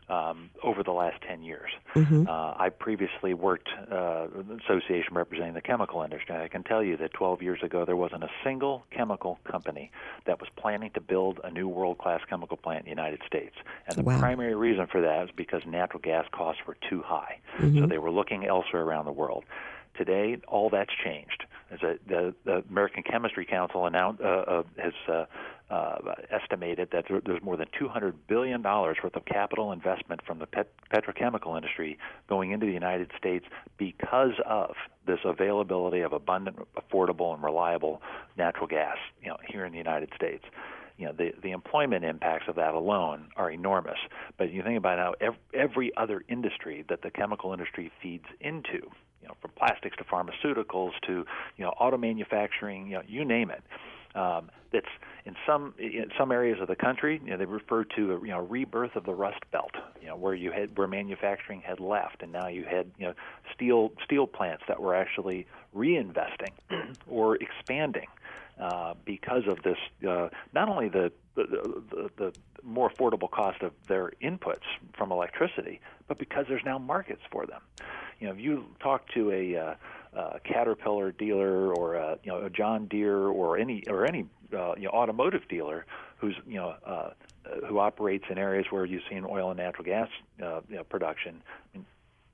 um, 0.09 0.49
over 0.63 0.83
the 0.83 0.91
last 0.91 1.21
10 1.27 1.43
years. 1.43 1.69
Mm-hmm. 1.95 2.27
Uh, 2.27 2.53
I 2.57 2.69
previously 2.69 3.33
worked 3.33 3.69
uh, 3.91 4.27
an 4.35 4.59
association 4.63 5.13
representing 5.13 5.53
the 5.53 5.61
chemical 5.61 6.01
industry. 6.01 6.35
I 6.35 6.47
can 6.47 6.63
tell 6.63 6.83
you 6.83 6.97
that 6.97 7.13
12 7.13 7.41
years 7.41 7.59
ago 7.61 7.85
there 7.85 7.95
wasn't 7.95 8.23
a 8.23 8.29
single 8.43 8.85
chemical 8.91 9.39
company 9.43 9.91
that 10.25 10.39
was 10.39 10.49
planning 10.55 10.91
to 10.93 11.01
build 11.01 11.39
a 11.43 11.51
new 11.51 11.67
world-class 11.67 12.21
chemical 12.29 12.57
plant 12.57 12.79
in 12.79 12.85
the 12.85 12.89
United 12.89 13.21
States. 13.27 13.55
And 13.87 13.97
the 13.97 14.03
wow. 14.03 14.19
primary 14.19 14.55
reason 14.55 14.87
for 14.87 15.01
that 15.01 15.25
is 15.25 15.29
because 15.35 15.61
natural 15.65 16.01
gas 16.01 16.25
costs 16.31 16.61
were 16.65 16.77
too 16.89 17.01
high. 17.05 17.39
Mm-hmm. 17.57 17.79
So 17.79 17.87
they 17.87 17.97
were 17.97 18.11
looking 18.11 18.45
elsewhere 18.45 18.83
around 18.83 19.05
the 19.05 19.11
world. 19.11 19.43
Today, 19.97 20.37
all 20.47 20.69
that's 20.69 20.91
changed. 21.03 21.45
As 21.71 21.81
a, 21.81 21.95
the, 22.07 22.35
the 22.45 22.63
American 22.69 23.03
Chemistry 23.03 23.45
Council 23.45 23.85
announced, 23.87 24.21
uh, 24.21 24.25
uh, 24.25 24.63
has 24.77 24.93
uh, 25.69 25.97
estimated 26.31 26.89
that 26.91 27.05
there's 27.25 27.41
more 27.41 27.57
than 27.57 27.67
200 27.77 28.27
billion 28.27 28.61
dollars 28.61 28.97
worth 29.03 29.15
of 29.15 29.25
capital 29.25 29.71
investment 29.71 30.21
from 30.25 30.39
the 30.39 30.45
pet- 30.45 30.71
petrochemical 30.93 31.55
industry 31.55 31.97
going 32.29 32.51
into 32.51 32.65
the 32.65 32.71
United 32.71 33.11
States 33.17 33.45
because 33.77 34.33
of 34.45 34.75
this 35.05 35.19
availability 35.25 36.01
of 36.01 36.13
abundant, 36.13 36.57
affordable, 36.75 37.33
and 37.33 37.43
reliable 37.43 38.01
natural 38.37 38.67
gas, 38.67 38.97
you 39.21 39.29
know, 39.29 39.37
here 39.47 39.65
in 39.65 39.71
the 39.71 39.77
United 39.77 40.09
States 40.15 40.43
you 40.97 41.05
know 41.05 41.13
the 41.13 41.31
the 41.41 41.51
employment 41.51 42.03
impacts 42.03 42.47
of 42.47 42.55
that 42.55 42.73
alone 42.73 43.29
are 43.35 43.51
enormous. 43.51 43.99
But 44.37 44.51
you 44.51 44.63
think 44.63 44.77
about 44.77 45.15
every, 45.21 45.37
every 45.53 45.91
other 45.95 46.23
industry 46.27 46.83
that 46.89 47.01
the 47.03 47.11
chemical 47.11 47.53
industry 47.53 47.91
feeds 48.01 48.25
into, 48.41 48.89
you 49.21 49.27
know, 49.27 49.35
from 49.41 49.51
plastics 49.55 49.95
to 49.97 50.03
pharmaceuticals 50.03 50.91
to 51.05 51.25
you 51.57 51.63
know 51.63 51.69
auto 51.69 51.97
manufacturing, 51.97 52.87
you 52.87 52.95
know, 52.95 53.03
you 53.07 53.23
name 53.23 53.51
it. 53.51 53.63
Um, 54.17 54.49
that's 54.71 54.87
in 55.25 55.35
some 55.45 55.73
in 55.79 56.09
some 56.17 56.31
areas 56.31 56.59
of 56.59 56.67
the 56.67 56.75
country, 56.75 57.21
you 57.23 57.31
know, 57.31 57.37
they 57.37 57.45
refer 57.45 57.83
to 57.95 58.13
a 58.13 58.19
you 58.21 58.31
know 58.31 58.39
rebirth 58.39 58.95
of 58.95 59.05
the 59.05 59.13
Rust 59.13 59.39
Belt, 59.51 59.71
you 60.01 60.07
know, 60.07 60.15
where 60.15 60.33
you 60.33 60.51
had 60.51 60.77
where 60.77 60.87
manufacturing 60.87 61.61
had 61.61 61.79
left, 61.79 62.21
and 62.21 62.31
now 62.31 62.47
you 62.47 62.65
had 62.65 62.91
you 62.97 63.07
know 63.07 63.13
steel 63.53 63.91
steel 64.03 64.27
plants 64.27 64.63
that 64.67 64.81
were 64.81 64.95
actually 64.95 65.45
reinvesting 65.75 66.51
or 67.07 67.37
expanding 67.37 68.07
uh, 68.59 68.93
because 69.05 69.43
of 69.47 69.61
this. 69.63 69.77
Uh, 70.07 70.29
not 70.53 70.69
only 70.69 70.89
the 70.89 71.11
the, 71.35 71.43
the 71.91 72.09
the 72.17 72.33
more 72.63 72.89
affordable 72.89 73.29
cost 73.29 73.61
of 73.61 73.71
their 73.87 74.11
inputs 74.21 74.65
from 74.97 75.11
electricity, 75.11 75.79
but 76.07 76.17
because 76.17 76.45
there's 76.49 76.65
now 76.65 76.77
markets 76.77 77.21
for 77.31 77.45
them. 77.45 77.61
You 78.19 78.27
know, 78.27 78.33
if 78.33 78.39
you 78.39 78.65
talk 78.79 79.07
to 79.13 79.31
a 79.31 79.55
uh, 79.55 79.75
uh, 80.17 80.39
Caterpillar 80.43 81.11
dealer 81.11 81.71
or 81.73 81.95
a, 81.95 82.17
you 82.23 82.31
know 82.31 82.41
a 82.43 82.49
John 82.49 82.87
Deere 82.87 83.27
or 83.27 83.57
any 83.57 83.83
or 83.87 84.05
any 84.05 84.25
uh, 84.53 84.73
you 84.75 84.85
know 84.85 84.89
automotive 84.89 85.47
dealer 85.47 85.85
who's 86.17 86.35
you 86.47 86.55
know 86.55 86.75
uh, 86.85 87.09
who 87.67 87.79
operates 87.79 88.25
in 88.29 88.37
areas 88.37 88.65
where 88.69 88.85
you've 88.85 89.03
seen 89.09 89.25
oil 89.29 89.51
and 89.51 89.59
natural 89.59 89.85
gas 89.85 90.09
uh, 90.43 90.61
you 90.69 90.77
know, 90.77 90.83
production. 90.83 91.41
I 91.73 91.77
mean, 91.77 91.85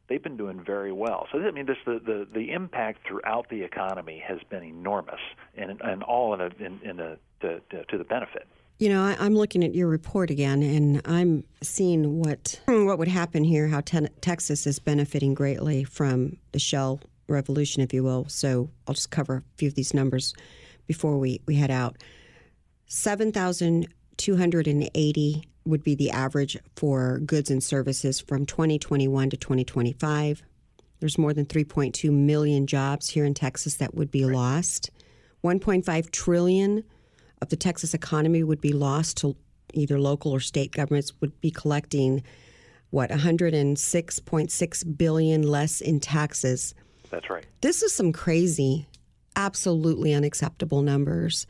they've 0.08 0.24
been 0.24 0.38
doing 0.38 0.64
very 0.64 0.92
well. 0.92 1.28
So 1.32 1.40
I 1.40 1.52
mean, 1.52 1.66
this 1.66 1.78
the 1.86 2.00
the, 2.00 2.28
the 2.34 2.52
impact 2.52 3.08
throughout 3.08 3.50
the 3.50 3.64
economy 3.64 4.24
has 4.26 4.40
been 4.50 4.64
enormous, 4.64 5.20
and 5.56 5.82
and 5.82 6.04
all 6.04 6.34
in 6.34 6.42
a, 6.42 6.50
in, 6.60 6.80
in 6.84 7.00
a, 7.00 7.18
to, 7.42 7.62
to, 7.72 7.86
to 7.86 7.98
the 7.98 8.04
benefit. 8.04 8.48
You 8.80 8.90
know, 8.90 9.04
I, 9.04 9.26
am 9.26 9.36
looking 9.36 9.64
at 9.64 9.76
your 9.76 9.88
report 9.88 10.32
again, 10.32 10.64
and 10.64 11.02
I'm 11.06 11.44
seeing 11.62 12.20
what 12.20 12.60
what 12.66 12.98
would 12.98 13.08
happen 13.08 13.44
here. 13.44 13.68
How 13.68 13.82
ten, 13.82 14.10
Texas 14.22 14.68
is 14.68 14.80
benefiting 14.80 15.34
greatly 15.34 15.84
from 15.84 16.38
the 16.52 16.60
shale 16.60 17.02
revolution, 17.28 17.82
if 17.82 17.94
you 17.94 18.04
will. 18.04 18.26
So 18.28 18.70
I'll 18.88 18.94
just 18.94 19.12
cover 19.12 19.38
a 19.38 19.44
few 19.58 19.68
of 19.68 19.76
these 19.76 19.94
numbers 19.94 20.34
before 20.88 21.18
we, 21.18 21.42
we 21.46 21.56
head 21.56 21.72
out. 21.72 21.98
7,280 22.88 25.44
would 25.66 25.84
be 25.84 25.96
the 25.96 26.12
average 26.12 26.58
for 26.76 27.20
goods 27.20 27.50
and 27.50 27.64
services 27.64 28.20
from 28.20 28.46
2021 28.46 29.30
to 29.30 29.38
2025. 29.38 30.44
There's 31.00 31.18
more 31.18 31.34
than 31.34 31.46
3.2 31.46 32.12
million 32.12 32.68
jobs 32.68 33.10
here 33.10 33.26
in 33.26 33.34
Texas 33.34 33.76
that 33.76 33.96
would 33.96 34.12
be 34.12 34.26
lost. 34.26 34.90
1.5 35.44 36.12
trillion 36.12 36.84
of 37.42 37.50
the 37.50 37.56
Texas 37.58 37.94
economy 37.94 38.44
would 38.44 38.62
be 38.62 38.72
lost 38.72 39.18
to 39.18 39.36
either 39.74 40.00
local 40.00 40.32
or 40.32 40.40
state 40.40 40.72
governments 40.72 41.12
would 41.20 41.40
be 41.42 41.52
collecting 41.52 42.24
what 42.92 43.10
106.6 43.10 44.98
billion 44.98 45.42
less 45.42 45.82
in 45.82 46.00
taxes. 46.00 46.76
That's 47.10 47.30
right. 47.30 47.46
This 47.62 47.82
is 47.82 47.94
some 47.94 48.14
crazy, 48.14 48.88
absolutely 49.36 50.14
unacceptable 50.14 50.82
numbers. 50.84 51.48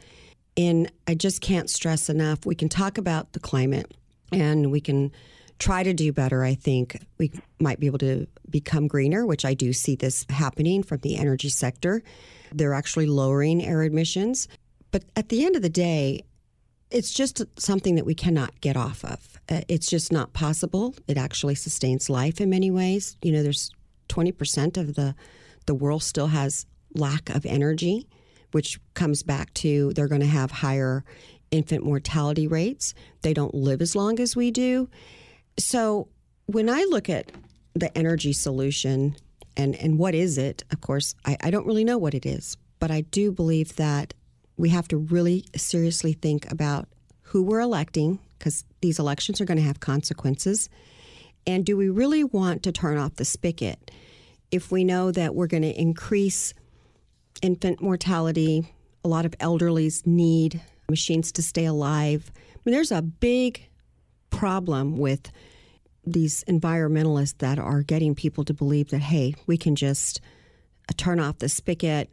And 0.56 0.92
I 1.08 1.16
just 1.16 1.42
can't 1.42 1.70
stress 1.70 2.10
enough. 2.10 2.46
We 2.46 2.56
can 2.56 2.70
talk 2.70 2.98
about 2.98 3.34
the 3.34 3.40
climate 3.40 3.92
and 4.34 4.72
we 4.72 4.82
can 4.82 5.12
try 5.60 5.84
to 5.84 5.94
do 5.94 6.12
better. 6.12 6.44
I 6.44 6.56
think 6.56 7.00
we 7.18 7.32
might 7.60 7.80
be 7.80 7.88
able 7.88 8.00
to 8.00 8.28
become 8.50 8.88
greener, 8.88 9.26
which 9.26 9.46
I 9.46 9.54
do 9.54 9.74
see 9.74 9.96
this 9.96 10.26
happening 10.30 10.84
from 10.84 11.00
the 11.00 11.18
energy 11.18 11.50
sector. 11.50 12.04
They're 12.52 12.74
actually 12.74 13.06
lowering 13.06 13.64
air 13.64 13.84
emissions. 13.84 14.48
But 14.92 15.06
at 15.16 15.30
the 15.30 15.46
end 15.46 15.56
of 15.56 15.62
the 15.62 15.70
day, 15.70 16.24
it's 16.92 17.14
just 17.14 17.42
something 17.60 17.96
that 17.96 18.06
we 18.06 18.14
cannot 18.14 18.62
get 18.62 18.78
off 18.78 19.04
of. 19.04 19.40
Uh, 19.50 19.62
it's 19.68 19.90
just 19.90 20.12
not 20.12 20.34
possible. 20.34 20.96
It 21.08 21.18
actually 21.18 21.56
sustains 21.56 22.10
life 22.10 22.40
in 22.40 22.50
many 22.50 22.70
ways. 22.70 23.18
You 23.24 23.32
know, 23.32 23.42
there's 23.44 23.72
20% 24.10 24.78
of 24.78 24.96
the 24.96 25.16
the 25.66 25.74
world 25.74 26.04
still 26.04 26.28
has 26.28 26.66
lack 26.94 27.30
of 27.30 27.46
energy, 27.46 28.08
which 28.52 28.80
comes 28.94 29.24
back 29.24 29.54
to 29.56 29.94
they're 29.94 30.10
going 30.10 30.22
to 30.22 30.28
have 30.28 30.52
higher 30.52 31.04
infant 31.54 31.86
mortality 31.86 32.48
rates. 32.48 32.94
They 33.22 33.34
don't 33.34 33.54
live 33.54 33.82
as 33.82 33.96
long 33.96 34.20
as 34.20 34.36
we 34.36 34.52
do. 34.52 34.90
So, 35.58 36.10
when 36.48 36.68
I 36.68 36.84
look 36.90 37.10
at 37.10 37.32
the 37.74 37.96
energy 37.98 38.34
solution 38.34 39.16
and, 39.56 39.76
and 39.76 39.98
what 39.98 40.14
is 40.16 40.38
it, 40.38 40.64
of 40.72 40.82
course, 40.82 41.16
I, 41.26 41.38
I 41.42 41.52
don't 41.52 41.66
really 41.66 41.86
know 41.86 41.98
what 41.98 42.14
it 42.14 42.26
is, 42.26 42.58
but 42.80 42.92
I 42.92 43.02
do 43.02 43.32
believe 43.32 43.78
that 43.78 44.14
we 44.58 44.70
have 44.70 44.88
to 44.90 44.98
really 44.98 45.46
seriously 45.56 46.14
think 46.14 46.52
about 46.52 46.90
who 47.22 47.44
we're 47.44 47.62
electing 47.62 48.20
because 48.38 48.66
these 48.82 49.00
elections 49.00 49.40
are 49.40 49.46
going 49.46 49.58
to 49.58 49.64
have 49.64 49.80
consequences. 49.80 50.70
And 51.48 51.66
do 51.66 51.78
we 51.78 51.90
really 51.90 52.24
want 52.24 52.64
to 52.64 52.72
turn 52.72 52.98
off 52.98 53.16
the 53.16 53.26
spigot 53.26 53.92
if 54.52 54.72
we 54.72 54.84
know 54.84 55.12
that 55.12 55.36
we're 55.36 55.48
going 55.48 55.64
to 55.64 55.80
increase 55.80 56.54
infant 57.42 57.82
mortality? 57.82 58.74
A 59.06 59.08
lot 59.08 59.26
of 59.26 59.38
elderlies 59.38 60.06
need 60.06 60.62
machines 60.90 61.32
to 61.34 61.42
stay 61.42 61.66
alive. 61.66 62.32
I 62.36 62.60
mean, 62.66 62.74
there's 62.74 62.92
a 62.92 63.02
big 63.02 63.68
problem 64.30 64.98
with 64.98 65.32
these 66.06 66.44
environmentalists 66.46 67.38
that 67.38 67.60
are 67.60 67.82
getting 67.82 68.16
people 68.16 68.44
to 68.46 68.54
believe 68.54 68.90
that, 68.90 69.00
hey, 69.00 69.36
we 69.48 69.58
can 69.58 69.76
just 69.76 70.20
uh, 70.90 70.94
turn 70.98 71.20
off 71.20 71.40
the 71.40 71.50
spigot, 71.50 72.10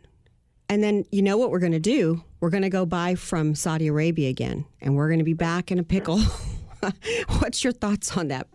and 0.68 0.82
then 0.82 1.04
you 1.10 1.22
know 1.22 1.36
what 1.36 1.50
we're 1.50 1.58
going 1.58 1.72
to 1.72 1.80
do? 1.80 2.22
We're 2.38 2.50
going 2.50 2.62
to 2.62 2.70
go 2.70 2.86
buy 2.86 3.16
from 3.16 3.54
Saudi 3.54 3.88
Arabia 3.88 4.30
again, 4.30 4.64
and 4.80 4.94
we're 4.94 5.08
going 5.08 5.18
to 5.18 5.24
be 5.24 5.34
back 5.34 5.72
in 5.72 5.78
a 5.78 5.82
pickle. 5.82 6.20
What's 7.40 7.64
your 7.64 7.72
thoughts 7.72 8.16
on 8.16 8.28
that? 8.28 8.46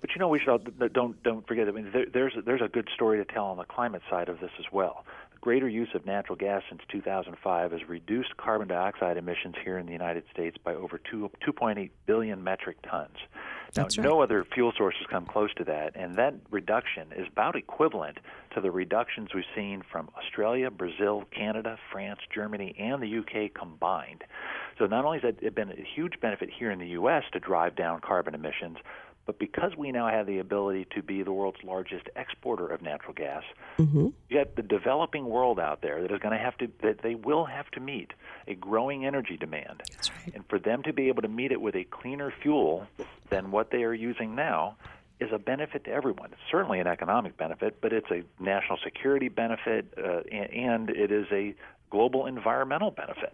But 0.00 0.10
you 0.14 0.18
know, 0.18 0.28
we 0.28 0.38
should 0.38 0.92
don't 0.92 1.22
don't 1.22 1.46
forget. 1.46 1.68
I 1.68 1.70
mean, 1.70 1.90
there, 1.92 2.06
there's 2.12 2.32
there's 2.44 2.60
a 2.60 2.68
good 2.68 2.88
story 2.94 3.24
to 3.24 3.24
tell 3.24 3.46
on 3.46 3.56
the 3.56 3.64
climate 3.64 4.02
side 4.10 4.28
of 4.28 4.40
this 4.40 4.50
as 4.58 4.66
well. 4.72 5.04
Greater 5.44 5.68
use 5.68 5.90
of 5.94 6.06
natural 6.06 6.36
gas 6.36 6.62
since 6.70 6.80
2005 6.90 7.72
has 7.72 7.86
reduced 7.86 8.34
carbon 8.38 8.66
dioxide 8.66 9.18
emissions 9.18 9.54
here 9.62 9.76
in 9.76 9.84
the 9.84 9.92
United 9.92 10.24
States 10.32 10.56
by 10.56 10.74
over 10.74 10.96
2 10.96 11.30
2.8 11.46 11.90
billion 12.06 12.42
metric 12.42 12.78
tons. 12.82 13.18
Now, 13.76 13.82
right. 13.82 13.98
no 13.98 14.22
other 14.22 14.46
fuel 14.54 14.72
sources 14.74 15.02
come 15.10 15.26
close 15.26 15.52
to 15.56 15.64
that, 15.64 15.96
and 15.96 16.16
that 16.16 16.34
reduction 16.50 17.08
is 17.14 17.26
about 17.30 17.56
equivalent 17.56 18.20
to 18.54 18.62
the 18.62 18.70
reductions 18.70 19.34
we've 19.34 19.44
seen 19.54 19.82
from 19.92 20.08
Australia, 20.16 20.70
Brazil, 20.70 21.24
Canada, 21.30 21.76
France, 21.92 22.20
Germany, 22.34 22.74
and 22.78 23.02
the 23.02 23.18
UK 23.18 23.52
combined. 23.52 24.24
So 24.78 24.86
not 24.86 25.04
only 25.04 25.18
has 25.18 25.34
it 25.42 25.54
been 25.54 25.70
a 25.70 25.86
huge 25.94 26.20
benefit 26.22 26.48
here 26.58 26.70
in 26.70 26.78
the 26.78 26.88
U.S. 26.88 27.24
to 27.34 27.38
drive 27.38 27.76
down 27.76 28.00
carbon 28.00 28.34
emissions, 28.34 28.78
but 29.26 29.38
because 29.38 29.72
we 29.76 29.90
now 29.92 30.08
have 30.08 30.26
the 30.26 30.38
ability 30.38 30.86
to 30.94 31.02
be 31.02 31.22
the 31.22 31.32
world's 31.32 31.62
largest 31.62 32.08
exporter 32.16 32.66
of 32.66 32.82
natural 32.82 33.14
gas, 33.14 33.42
mm-hmm. 33.78 34.08
yet 34.28 34.56
the 34.56 34.62
developing 34.62 35.26
world 35.26 35.58
out 35.58 35.80
there 35.80 36.02
that 36.02 36.10
is 36.10 36.20
going 36.20 36.36
to 36.36 36.42
have 36.42 36.56
to 36.58 36.68
that 36.82 37.02
they 37.02 37.14
will 37.14 37.44
have 37.44 37.70
to 37.72 37.80
meet 37.80 38.12
a 38.46 38.54
growing 38.54 39.06
energy 39.06 39.36
demand. 39.36 39.82
Right. 40.24 40.34
And 40.34 40.44
for 40.48 40.58
them 40.58 40.82
to 40.82 40.92
be 40.92 41.08
able 41.08 41.22
to 41.22 41.28
meet 41.28 41.52
it 41.52 41.60
with 41.60 41.74
a 41.74 41.84
cleaner 41.84 42.32
fuel 42.42 42.86
than 43.30 43.50
what 43.50 43.70
they 43.70 43.82
are 43.84 43.94
using 43.94 44.34
now 44.34 44.76
is 45.20 45.30
a 45.32 45.38
benefit 45.38 45.84
to 45.84 45.90
everyone. 45.90 46.30
It's 46.32 46.50
certainly 46.50 46.80
an 46.80 46.86
economic 46.86 47.36
benefit, 47.36 47.80
but 47.80 47.92
it's 47.92 48.10
a 48.10 48.22
national 48.42 48.78
security 48.84 49.28
benefit 49.28 49.94
uh, 49.96 50.20
and 50.30 50.90
it 50.90 51.10
is 51.10 51.26
a 51.32 51.54
global 51.90 52.26
environmental 52.26 52.90
benefit. 52.90 53.32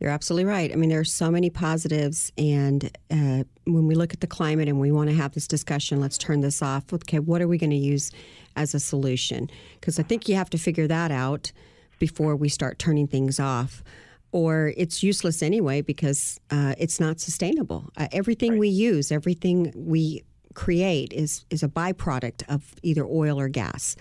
You're 0.00 0.10
absolutely 0.10 0.44
right. 0.44 0.72
I 0.72 0.76
mean, 0.76 0.90
there 0.90 1.00
are 1.00 1.04
so 1.04 1.30
many 1.30 1.50
positives, 1.50 2.32
and 2.36 2.84
uh, 3.10 3.44
when 3.64 3.86
we 3.86 3.94
look 3.94 4.12
at 4.12 4.20
the 4.20 4.26
climate 4.26 4.68
and 4.68 4.80
we 4.80 4.90
want 4.90 5.08
to 5.08 5.16
have 5.16 5.32
this 5.32 5.46
discussion, 5.46 6.00
let's 6.00 6.18
turn 6.18 6.40
this 6.40 6.62
off. 6.62 6.92
Okay, 6.92 7.20
what 7.20 7.40
are 7.40 7.48
we 7.48 7.58
going 7.58 7.70
to 7.70 7.76
use 7.76 8.10
as 8.56 8.74
a 8.74 8.80
solution? 8.80 9.48
Because 9.80 9.98
I 9.98 10.02
think 10.02 10.28
you 10.28 10.34
have 10.34 10.50
to 10.50 10.58
figure 10.58 10.88
that 10.88 11.10
out 11.10 11.52
before 11.98 12.34
we 12.34 12.48
start 12.48 12.78
turning 12.78 13.06
things 13.06 13.38
off, 13.38 13.84
or 14.32 14.74
it's 14.76 15.02
useless 15.02 15.42
anyway 15.42 15.80
because 15.80 16.40
uh, 16.50 16.74
it's 16.76 16.98
not 16.98 17.20
sustainable. 17.20 17.88
Uh, 17.96 18.08
everything 18.10 18.52
right. 18.52 18.60
we 18.60 18.68
use, 18.68 19.12
everything 19.12 19.72
we 19.76 20.22
create, 20.54 21.12
is 21.12 21.44
is 21.50 21.62
a 21.62 21.68
byproduct 21.68 22.42
of 22.52 22.74
either 22.82 23.06
oil 23.06 23.38
or 23.38 23.48
gas. 23.48 23.96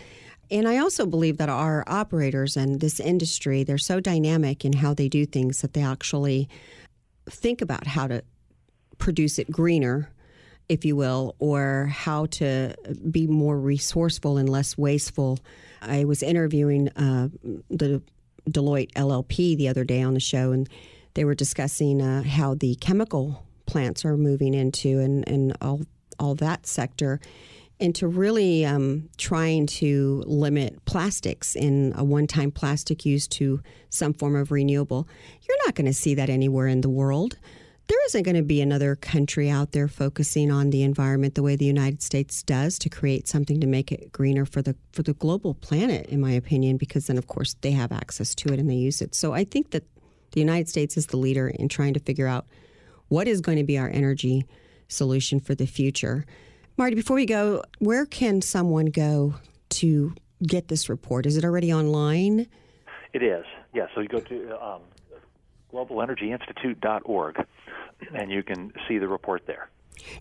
And 0.53 0.67
I 0.67 0.77
also 0.77 1.07
believe 1.07 1.37
that 1.37 1.49
our 1.49 1.83
operators 1.87 2.55
and 2.55 2.79
this 2.79 2.99
industry, 2.99 3.63
they're 3.63 3.79
so 3.79 3.99
dynamic 3.99 4.63
in 4.63 4.73
how 4.73 4.93
they 4.93 5.09
do 5.09 5.25
things 5.25 5.61
that 5.61 5.73
they 5.73 5.81
actually 5.81 6.47
think 7.27 7.59
about 7.59 7.87
how 7.87 8.05
to 8.05 8.23
produce 8.99 9.39
it 9.39 9.49
greener, 9.49 10.11
if 10.69 10.85
you 10.85 10.95
will, 10.95 11.35
or 11.39 11.89
how 11.91 12.27
to 12.27 12.75
be 13.09 13.25
more 13.25 13.59
resourceful 13.59 14.37
and 14.37 14.47
less 14.47 14.77
wasteful. 14.77 15.39
I 15.81 16.03
was 16.03 16.21
interviewing 16.21 16.89
uh, 16.89 17.29
the 17.71 18.03
Deloitte 18.47 18.91
LLP 18.93 19.57
the 19.57 19.69
other 19.69 19.83
day 19.83 20.03
on 20.03 20.13
the 20.13 20.19
show, 20.19 20.51
and 20.51 20.69
they 21.15 21.25
were 21.25 21.33
discussing 21.33 21.99
uh, 21.99 22.21
how 22.21 22.53
the 22.53 22.75
chemical 22.75 23.43
plants 23.65 24.05
are 24.05 24.17
moving 24.17 24.53
into 24.53 24.99
and, 24.99 25.27
and 25.27 25.57
all, 25.61 25.81
all 26.19 26.35
that 26.35 26.67
sector 26.67 27.19
into 27.79 28.07
really 28.07 28.65
um, 28.65 29.09
trying 29.17 29.65
to 29.65 30.23
limit 30.25 30.83
plastics 30.85 31.55
in 31.55 31.93
a 31.95 32.03
one 32.03 32.27
time 32.27 32.51
plastic 32.51 33.05
use 33.05 33.27
to 33.27 33.61
some 33.89 34.13
form 34.13 34.35
of 34.35 34.51
renewable. 34.51 35.07
You're 35.41 35.57
not 35.65 35.75
going 35.75 35.87
to 35.87 35.93
see 35.93 36.15
that 36.15 36.29
anywhere 36.29 36.67
in 36.67 36.81
the 36.81 36.89
world. 36.89 37.37
There 37.87 38.05
isn't 38.05 38.23
going 38.23 38.37
to 38.37 38.43
be 38.43 38.61
another 38.61 38.95
country 38.95 39.49
out 39.49 39.73
there 39.73 39.89
focusing 39.89 40.49
on 40.49 40.69
the 40.69 40.83
environment 40.83 41.35
the 41.35 41.43
way 41.43 41.57
the 41.57 41.65
United 41.65 42.01
States 42.01 42.41
does 42.41 42.79
to 42.79 42.89
create 42.89 43.27
something 43.27 43.59
to 43.59 43.67
make 43.67 43.91
it 43.91 44.13
greener 44.13 44.45
for 44.45 44.61
the 44.61 44.75
for 44.93 45.03
the 45.03 45.13
global 45.13 45.53
planet, 45.53 46.05
in 46.07 46.21
my 46.21 46.31
opinion, 46.31 46.77
because 46.77 47.07
then 47.07 47.17
of 47.17 47.27
course 47.27 47.55
they 47.61 47.71
have 47.71 47.91
access 47.91 48.33
to 48.35 48.53
it 48.53 48.59
and 48.59 48.69
they 48.69 48.75
use 48.75 49.01
it. 49.01 49.13
So 49.13 49.33
I 49.33 49.43
think 49.43 49.71
that 49.71 49.83
the 50.31 50.39
United 50.39 50.69
States 50.69 50.95
is 50.95 51.07
the 51.07 51.17
leader 51.17 51.49
in 51.49 51.67
trying 51.67 51.93
to 51.93 51.99
figure 51.99 52.27
out 52.27 52.45
what 53.09 53.27
is 53.27 53.41
going 53.41 53.57
to 53.57 53.63
be 53.63 53.77
our 53.77 53.89
energy 53.89 54.45
solution 54.87 55.39
for 55.39 55.55
the 55.55 55.65
future. 55.65 56.25
Marty, 56.75 56.95
before 56.95 57.15
we 57.15 57.25
go, 57.27 57.61
where 57.79 58.05
can 58.05 58.41
someone 58.41 58.87
go 58.87 59.35
to 59.69 60.13
get 60.41 60.69
this 60.69 60.89
report? 60.89 61.27
Is 61.27 61.37
it 61.37 61.45
already 61.45 61.71
online? 61.71 62.47
It 63.13 63.21
is. 63.21 63.45
Yeah, 63.73 63.85
so 63.93 64.01
you 64.01 64.07
go 64.07 64.19
to 64.19 64.65
um, 64.65 64.81
globalenergyinstitute.org 65.71 67.45
and 68.15 68.31
you 68.31 68.41
can 68.41 68.73
see 68.87 68.97
the 68.97 69.07
report 69.07 69.43
there. 69.45 69.69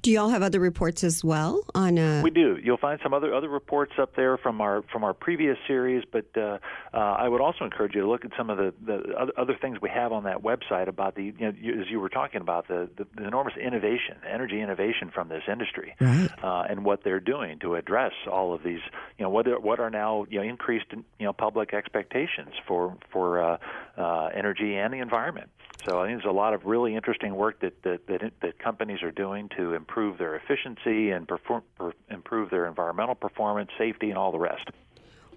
Do 0.03 0.11
you 0.11 0.21
all 0.21 0.31
have 0.31 0.43
other 0.43 0.61
reports 0.61 1.05
as 1.05 1.25
well 1.25 1.63
on? 1.75 1.99
Uh... 1.99 2.21
We 2.23 2.31
do. 2.31 2.59
You'll 2.63 2.77
find 2.77 3.01
some 3.03 3.15
other 3.15 3.35
other 3.35 3.49
reports 3.49 3.93
up 3.99 4.15
there 4.17 4.37
from 4.39 4.61
our 4.61 4.83
from 4.93 5.05
our 5.05 5.15
previous 5.15 5.57
series, 5.67 6.05
but 6.11 6.27
uh, 6.37 6.59
uh, 6.95 6.97
I 6.97 7.29
would 7.29 7.41
also 7.41 7.65
encourage 7.65 7.95
you 7.95 8.03
to 8.03 8.09
look 8.09 8.25
at 8.25 8.33
some 8.37 8.51
of 8.51 8.59
the, 8.59 8.75
the 8.85 9.15
other, 9.19 9.33
other 9.37 9.57
things 9.61 9.79
we 9.81 9.91
have 9.91 10.13
on 10.13 10.25
that 10.25 10.43
website 10.43 10.89
about 10.89 11.15
the 11.15 11.25
you 11.25 11.33
know, 11.39 11.81
as 11.81 11.91
you 11.91 12.01
were 12.01 12.09
talking 12.09 12.41
about 12.41 12.69
the, 12.69 12.89
the, 12.97 13.07
the 13.17 13.27
enormous 13.27 13.55
innovation, 13.57 14.17
energy 14.29 14.61
innovation 14.61 15.11
from 15.13 15.29
this 15.29 15.43
industry, 15.51 15.95
right. 16.01 16.29
uh, 16.43 16.65
and 16.69 16.85
what 16.85 17.05
they're 17.05 17.21
doing 17.21 17.59
to 17.61 17.75
address 17.75 18.13
all 18.31 18.55
of 18.55 18.63
these. 18.63 18.81
You 19.19 19.25
know 19.25 19.31
what 19.31 19.47
are, 19.49 19.59
what 19.59 19.81
are 19.81 19.91
now 19.91 20.27
you 20.31 20.39
know 20.39 20.45
increased 20.45 20.87
you 20.93 21.27
know 21.27 21.33
public 21.33 21.75
expectations 21.75 22.51
for 22.67 22.97
for 23.11 23.43
uh, 23.43 23.59
uh, 23.97 24.27
energy 24.35 24.77
and 24.77 24.93
the 24.93 24.99
environment. 24.99 25.51
So 25.85 26.01
I 26.01 26.07
think 26.07 26.23
there's 26.23 26.31
a 26.31 26.37
lot 26.37 26.55
of 26.55 26.65
really 26.65 26.95
interesting 26.95 27.35
work 27.35 27.61
that 27.61 27.83
that, 27.83 28.07
that, 28.07 28.33
that 28.41 28.59
companies 28.59 29.03
are 29.03 29.11
doing 29.11 29.49
to 29.57 29.62
improve 29.71 30.19
their 30.19 30.35
efficiency 30.35 31.11
and 31.11 31.27
perform, 31.27 31.63
per, 31.79 31.93
improve 32.11 32.51
their 32.51 32.67
environmental 32.67 33.15
performance, 33.15 33.71
safety, 33.79 34.11
and 34.11 34.19
all 34.19 34.33
the 34.33 34.39
rest. 34.39 34.71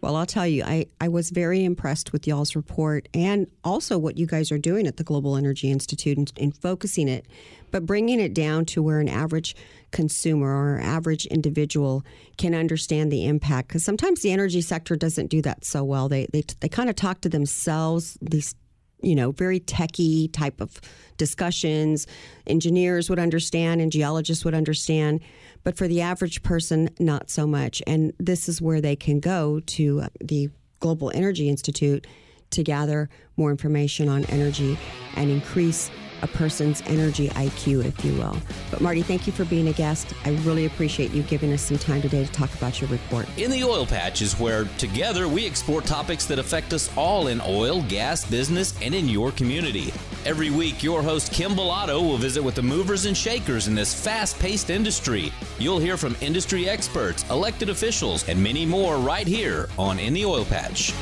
Well, 0.02 0.18
I'll 0.18 0.26
tell 0.26 0.46
you, 0.46 0.64
I, 0.64 0.86
I 1.02 1.08
was 1.08 1.32
very 1.32 1.64
impressed 1.64 2.12
with 2.12 2.28
y'all's 2.28 2.56
report 2.56 3.08
and 3.14 3.48
also 3.64 3.98
what 3.98 4.18
you 4.18 4.28
guys 4.28 4.52
are 4.52 4.58
doing 4.58 4.86
at 4.86 4.98
the 4.98 5.04
Global 5.04 5.36
Energy 5.36 5.72
Institute 5.72 6.18
in, 6.18 6.28
in 6.36 6.52
focusing 6.52 7.08
it, 7.08 7.26
but 7.72 7.86
bringing 7.86 8.20
it 8.20 8.34
down 8.34 8.66
to 8.66 8.84
where 8.84 9.00
an 9.00 9.10
average 9.10 9.56
consumer 9.92 10.76
or 10.76 10.80
average 10.80 11.26
individual 11.28 12.04
can 12.38 12.54
understand 12.54 13.12
the 13.12 13.26
impact. 13.26 13.70
Because 13.70 13.86
sometimes 13.86 14.22
the 14.22 14.32
energy 14.32 14.62
sector 14.62 14.96
doesn't 14.96 15.28
do 15.28 15.42
that 15.42 15.66
so 15.66 15.84
well. 15.84 16.10
They, 16.10 16.28
they, 16.32 16.44
they 16.60 16.70
kind 16.70 16.90
of 16.90 16.96
talk 16.96 17.22
to 17.22 17.30
themselves, 17.30 18.18
these 18.22 18.54
you 19.02 19.16
know, 19.16 19.32
very 19.32 19.60
techie 19.60 20.32
type 20.32 20.62
of 20.62 20.80
discussions. 21.18 22.08
Engineers 22.48 23.10
would 23.10 23.20
understand 23.20 23.82
and 23.82 23.92
geologists 23.92 24.44
would 24.46 24.54
understand, 24.54 25.22
but 25.64 25.78
for 25.78 25.88
the 25.88 26.02
average 26.02 26.44
person, 26.44 26.90
not 27.00 27.30
so 27.30 27.48
much. 27.48 27.82
And 27.88 28.14
this 28.20 28.50
is 28.50 28.62
where 28.62 28.82
they 28.82 28.96
can 28.96 29.20
go 29.20 29.60
to 29.62 30.02
uh, 30.02 30.08
the 30.22 30.50
Global 30.80 31.12
Energy 31.14 31.50
Institute 31.50 32.06
to 32.52 32.64
gather 32.64 33.10
more 33.38 33.52
information 33.52 34.08
on 34.08 34.26
energy 34.26 34.78
and 35.16 35.30
increase 35.30 35.90
a 36.26 36.38
person's 36.38 36.82
energy 36.88 37.30
IQ, 37.30 37.86
if 37.86 38.04
you 38.04 38.14
will. 38.16 38.36
But 38.70 38.82
Marty, 38.82 39.02
thank 39.02 39.26
you 39.26 39.32
for 39.32 39.46
being 39.46 39.70
a 39.70 39.74
guest. 39.74 40.14
I 40.26 40.32
really 40.42 40.66
appreciate 40.66 41.12
you 41.12 41.24
giving 41.24 41.54
us 41.54 41.62
some 41.62 41.78
time 41.78 42.02
today 42.02 42.26
to 42.26 42.32
talk 42.32 42.54
about 42.56 42.82
your 42.82 42.90
report. 42.90 43.28
In 43.38 43.52
the 43.52 43.64
Oil 43.64 43.86
Patch 43.86 44.22
is 44.22 44.38
where 44.40 44.66
together 44.78 45.28
we 45.28 45.46
explore 45.46 45.82
topics 45.82 46.26
that 46.26 46.40
affect 46.40 46.74
us 46.74 46.90
all 46.98 47.28
in 47.28 47.42
oil, 47.46 47.82
gas, 47.84 48.26
business, 48.26 48.74
and 48.82 48.94
in 48.94 49.08
your 49.08 49.32
community. 49.32 49.94
Every 50.26 50.50
week, 50.50 50.82
your 50.82 51.04
host 51.04 51.32
Kim 51.32 51.52
Bellotto 51.52 52.02
will 52.02 52.18
visit 52.18 52.44
with 52.44 52.56
the 52.56 52.64
movers 52.64 53.06
and 53.06 53.16
shakers 53.16 53.68
in 53.68 53.76
this 53.76 53.94
fast 53.94 54.40
paced 54.40 54.72
industry. 54.72 55.32
You'll 55.60 55.80
hear 55.80 55.98
from 55.98 56.18
industry 56.20 56.68
experts, 56.68 57.24
elected 57.30 57.70
officials, 57.70 58.28
and 58.28 58.42
many 58.42 58.66
more 58.66 58.98
right 58.98 59.28
here 59.28 59.70
on 59.78 60.00
In 60.00 60.14
the 60.14 60.26
Oil 60.26 60.46
Patch. 60.46 60.94